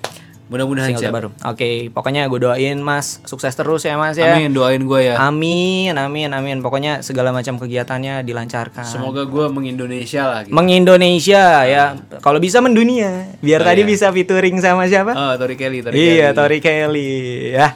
Mudah-mudahan 0.50 0.91
siap. 0.91 1.14
terbaru. 1.14 1.30
Oke, 1.45 1.93
pokoknya 1.93 2.26
gue 2.26 2.39
doain 2.41 2.78
Mas 2.82 3.22
sukses 3.24 3.54
terus 3.54 3.86
ya 3.86 3.95
Mas 3.95 4.18
ya. 4.18 4.34
Amin, 4.34 4.50
doain 4.50 4.82
gue 4.82 5.02
ya. 5.06 5.22
Amin, 5.22 5.93
amin, 5.93 6.34
amin. 6.34 6.58
Pokoknya 6.60 7.06
segala 7.06 7.30
macam 7.30 7.56
kegiatannya 7.56 8.26
dilancarkan. 8.26 8.82
Semoga 8.82 9.30
gue 9.30 9.45
mengindonesia 9.47 10.24
lah. 10.26 10.39
Gitu. 10.41 10.52
mengindonesia 10.52 11.43
ya. 11.64 11.84
Kalau 12.20 12.41
bisa 12.41 12.60
mendunia. 12.60 13.30
Biar 13.39 13.62
Oh, 13.62 13.66
tadi 13.66 13.86
iya. 13.86 13.88
bisa 13.88 14.10
featuring 14.10 14.58
sama 14.58 14.89
siapa? 14.89 15.14
Oh, 15.14 15.34
Tori 15.38 15.54
Kelly, 15.54 15.86
Tori 15.86 15.93
iya, 15.95 16.34
Kelly. 16.34 16.38
Tori 16.41 16.58
Kelly. 16.60 17.12
Ya. 17.54 17.68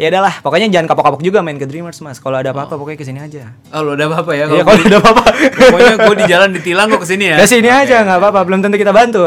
Ya 0.00 0.08
udahlah, 0.08 0.40
pokoknya 0.40 0.72
jangan 0.72 0.88
kapok-kapok 0.88 1.20
juga 1.20 1.44
main 1.44 1.60
ke 1.60 1.68
Dreamers, 1.68 2.00
Mas. 2.00 2.16
Kalau 2.16 2.40
ada 2.40 2.56
apa-apa 2.56 2.80
pokoknya 2.80 2.96
ke 2.96 3.04
sini 3.04 3.20
aja. 3.20 3.52
Oh, 3.68 3.84
lo 3.84 3.92
ada 3.92 4.08
apa-apa 4.08 4.32
ya? 4.32 4.48
Iya, 4.48 4.64
kalau 4.64 4.80
ada 4.80 4.96
apa-apa. 4.96 5.24
Pokoknya 5.52 5.94
gue 6.00 6.14
di 6.16 6.24
jalan 6.24 6.48
ditilang 6.56 6.86
gue 6.88 7.00
ke 7.04 7.04
sini 7.04 7.24
ya. 7.28 7.36
Ke 7.36 7.44
sini 7.44 7.68
aja 7.68 8.00
nggak 8.08 8.16
apa-apa, 8.16 8.40
belum 8.48 8.64
tentu 8.64 8.80
kita 8.80 8.96
bantu. 8.96 9.20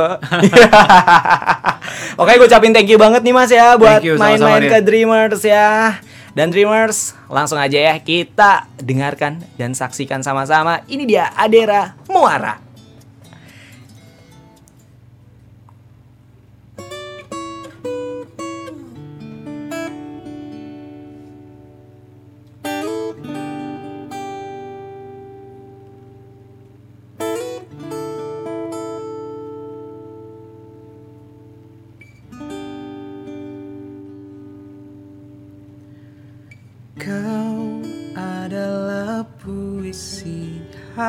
Oke, 2.26 2.32
gue 2.42 2.48
ucapin 2.50 2.74
thank 2.74 2.90
you 2.90 2.98
banget 2.98 3.22
nih 3.22 3.34
Mas 3.38 3.54
ya 3.54 3.78
buat 3.78 4.02
main-main 4.02 4.66
ke 4.66 4.82
Dreamers 4.82 5.46
ya. 5.46 6.02
Dan 6.34 6.50
Dreamers, 6.50 7.14
langsung 7.30 7.62
aja 7.62 7.78
ya 7.78 7.94
kita 8.02 8.66
dengarkan 8.82 9.46
dan 9.62 9.78
saksikan 9.78 10.26
sama-sama. 10.26 10.82
Ini 10.90 11.06
dia 11.06 11.30
Adera 11.38 11.94
Muara. 12.10 12.58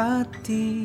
Hati 0.04 0.83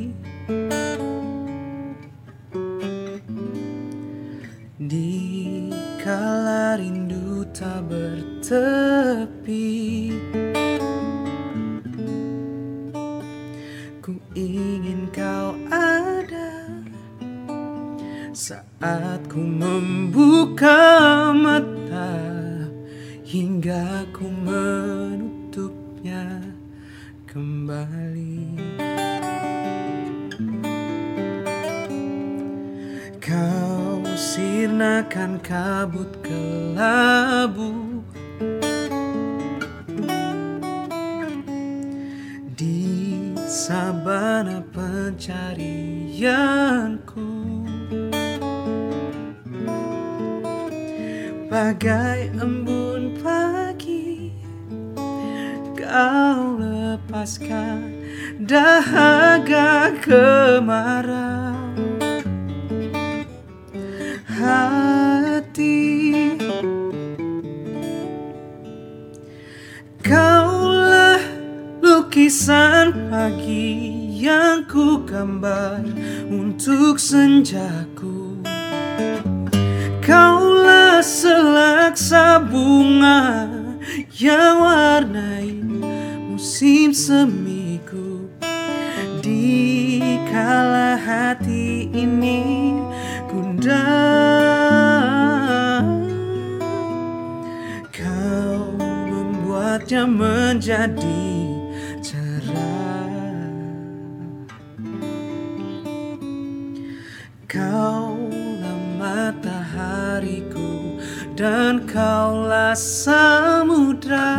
matahariku 110.20 111.00
dan 111.36 111.88
kaulah 111.88 112.76
samudra. 112.76 114.36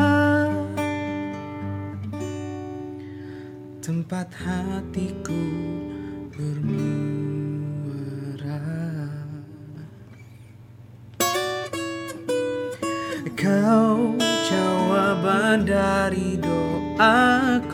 Tempat 3.80 4.28
hatiku 4.44 5.40
bermuara. 6.36 7.00
Kau 13.40 14.20
jawaban 14.20 15.64
dari 15.64 16.36
doaku 16.36 17.69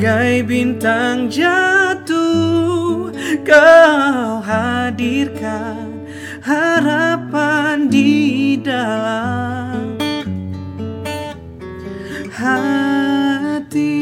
Bagai 0.00 0.48
bintang 0.48 1.28
jatuh 1.28 3.12
Kau 3.44 4.40
hadirkan 4.40 6.08
harapan 6.40 7.84
di 7.84 8.56
dalam 8.64 10.00
hati. 12.32 14.00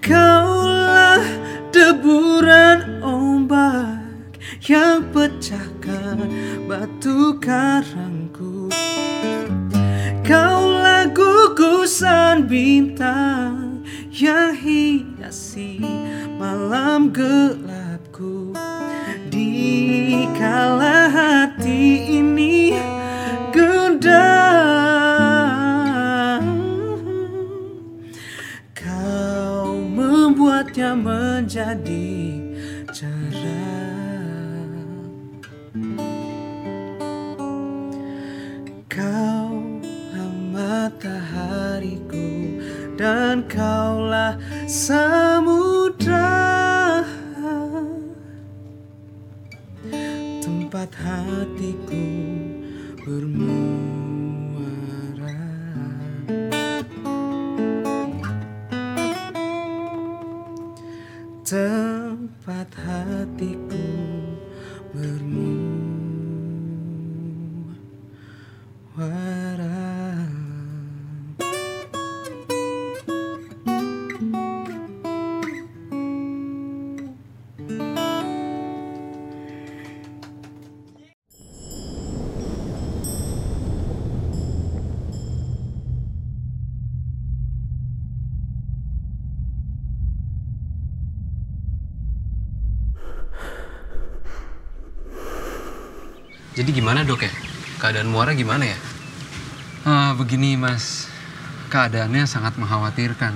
Kaulah 0.00 1.20
deburan 1.76 3.04
ombak 3.04 4.00
yang 4.64 5.12
pecahkan 5.12 6.24
batu 6.64 7.36
karangku 7.36 8.01
bintang 13.02 13.82
yang 14.14 14.54
hiasi 14.54 15.82
malam 16.38 17.10
gelapku 17.10 17.61
Jadi 96.52 96.68
gimana 96.68 97.00
dok 97.00 97.24
ya? 97.24 97.32
Keadaan 97.80 98.12
Muara 98.12 98.36
gimana 98.36 98.68
ya? 98.68 98.76
Ah, 99.88 100.12
begini 100.12 100.52
mas, 100.60 101.08
keadaannya 101.72 102.28
sangat 102.28 102.60
mengkhawatirkan. 102.60 103.32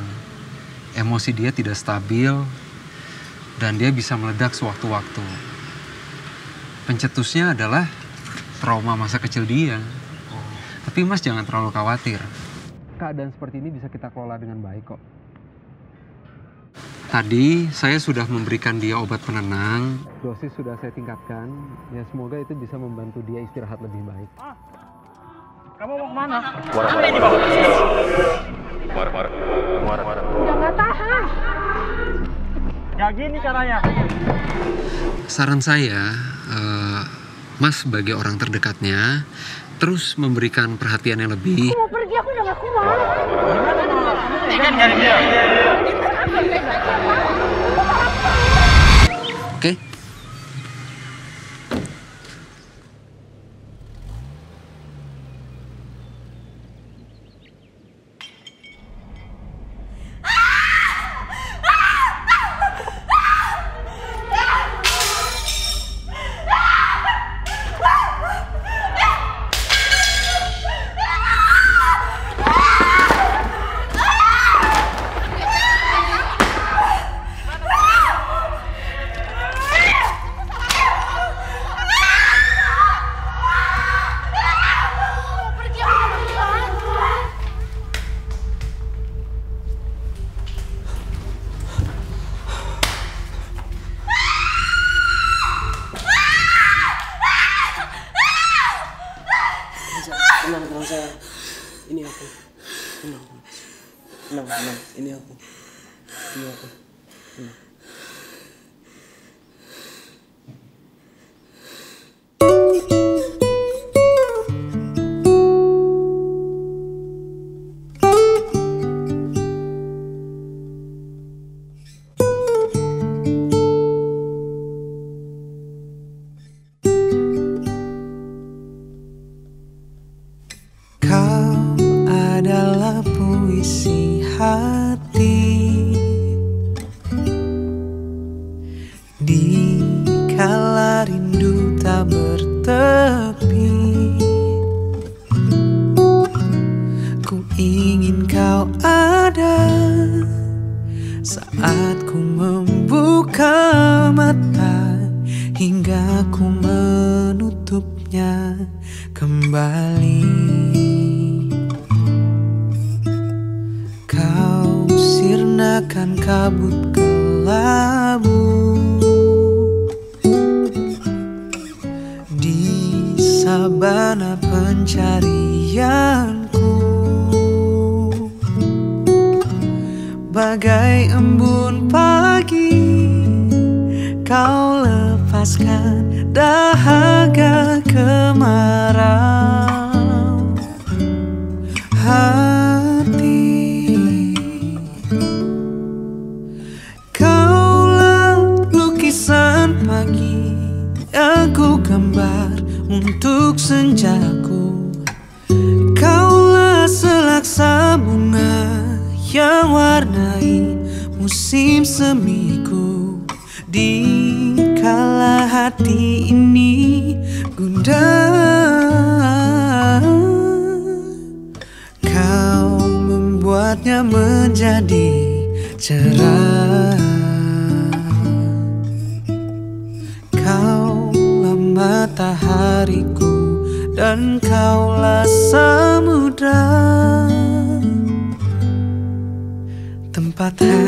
Emosi 0.92 1.32
dia 1.32 1.48
tidak 1.48 1.80
stabil 1.80 2.28
dan 3.56 3.80
dia 3.80 3.88
bisa 3.88 4.20
meledak 4.20 4.52
sewaktu-waktu. 4.52 5.24
Pencetusnya 6.84 7.56
adalah 7.56 7.88
trauma 8.60 9.00
masa 9.00 9.16
kecil 9.16 9.48
dia. 9.48 9.80
Tapi 10.84 11.00
mas 11.08 11.24
jangan 11.24 11.48
terlalu 11.48 11.72
khawatir. 11.72 12.20
Keadaan 13.00 13.32
seperti 13.32 13.64
ini 13.64 13.72
bisa 13.72 13.88
kita 13.88 14.12
kelola 14.12 14.36
dengan 14.36 14.60
baik 14.60 14.92
kok. 14.92 15.00
Tadi 17.06 17.70
saya 17.70 18.02
sudah 18.02 18.26
memberikan 18.26 18.82
dia 18.82 18.98
obat 18.98 19.22
penenang. 19.22 20.02
Dosis 20.26 20.50
sudah 20.58 20.74
saya 20.82 20.90
tingkatkan. 20.90 21.46
Ya 21.94 22.02
semoga 22.10 22.34
itu 22.42 22.50
bisa 22.58 22.74
membantu 22.74 23.22
dia 23.22 23.46
istirahat 23.46 23.78
lebih 23.78 24.02
baik. 24.02 24.30
Kamu 25.76 25.92
mau 26.02 26.08
ke 26.10 26.16
mana? 26.18 26.38
Muara, 26.74 26.88
Kamu 26.88 26.98
muara, 26.98 27.06
ini 27.06 27.18
bawa. 27.22 27.38
Muara, 28.90 29.10
muara. 29.14 29.28
Muara, 29.86 30.02
muara. 30.02 30.20
Udah 30.24 30.54
nggak 30.58 30.74
tahan. 30.74 31.24
Gak 32.96 33.10
gini 33.12 33.36
caranya. 33.44 33.78
Saran 35.30 35.60
saya, 35.62 36.16
eh, 36.50 37.00
Mas 37.62 37.86
sebagai 37.86 38.18
orang 38.18 38.34
terdekatnya, 38.40 39.22
terus 39.78 40.18
memberikan 40.18 40.74
perhatian 40.74 41.22
yang 41.22 41.30
lebih. 41.30 41.70
Mau 41.70 41.86
pergi 41.86 42.14
aku 42.18 42.28
udah 42.34 42.44
gak 42.50 42.58
kuat. 42.58 42.98
Ini 44.48 44.56
kan 44.58 44.72
dia. 44.74 45.16
Venga. 46.42 47.25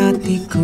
Hatiku 0.08 0.58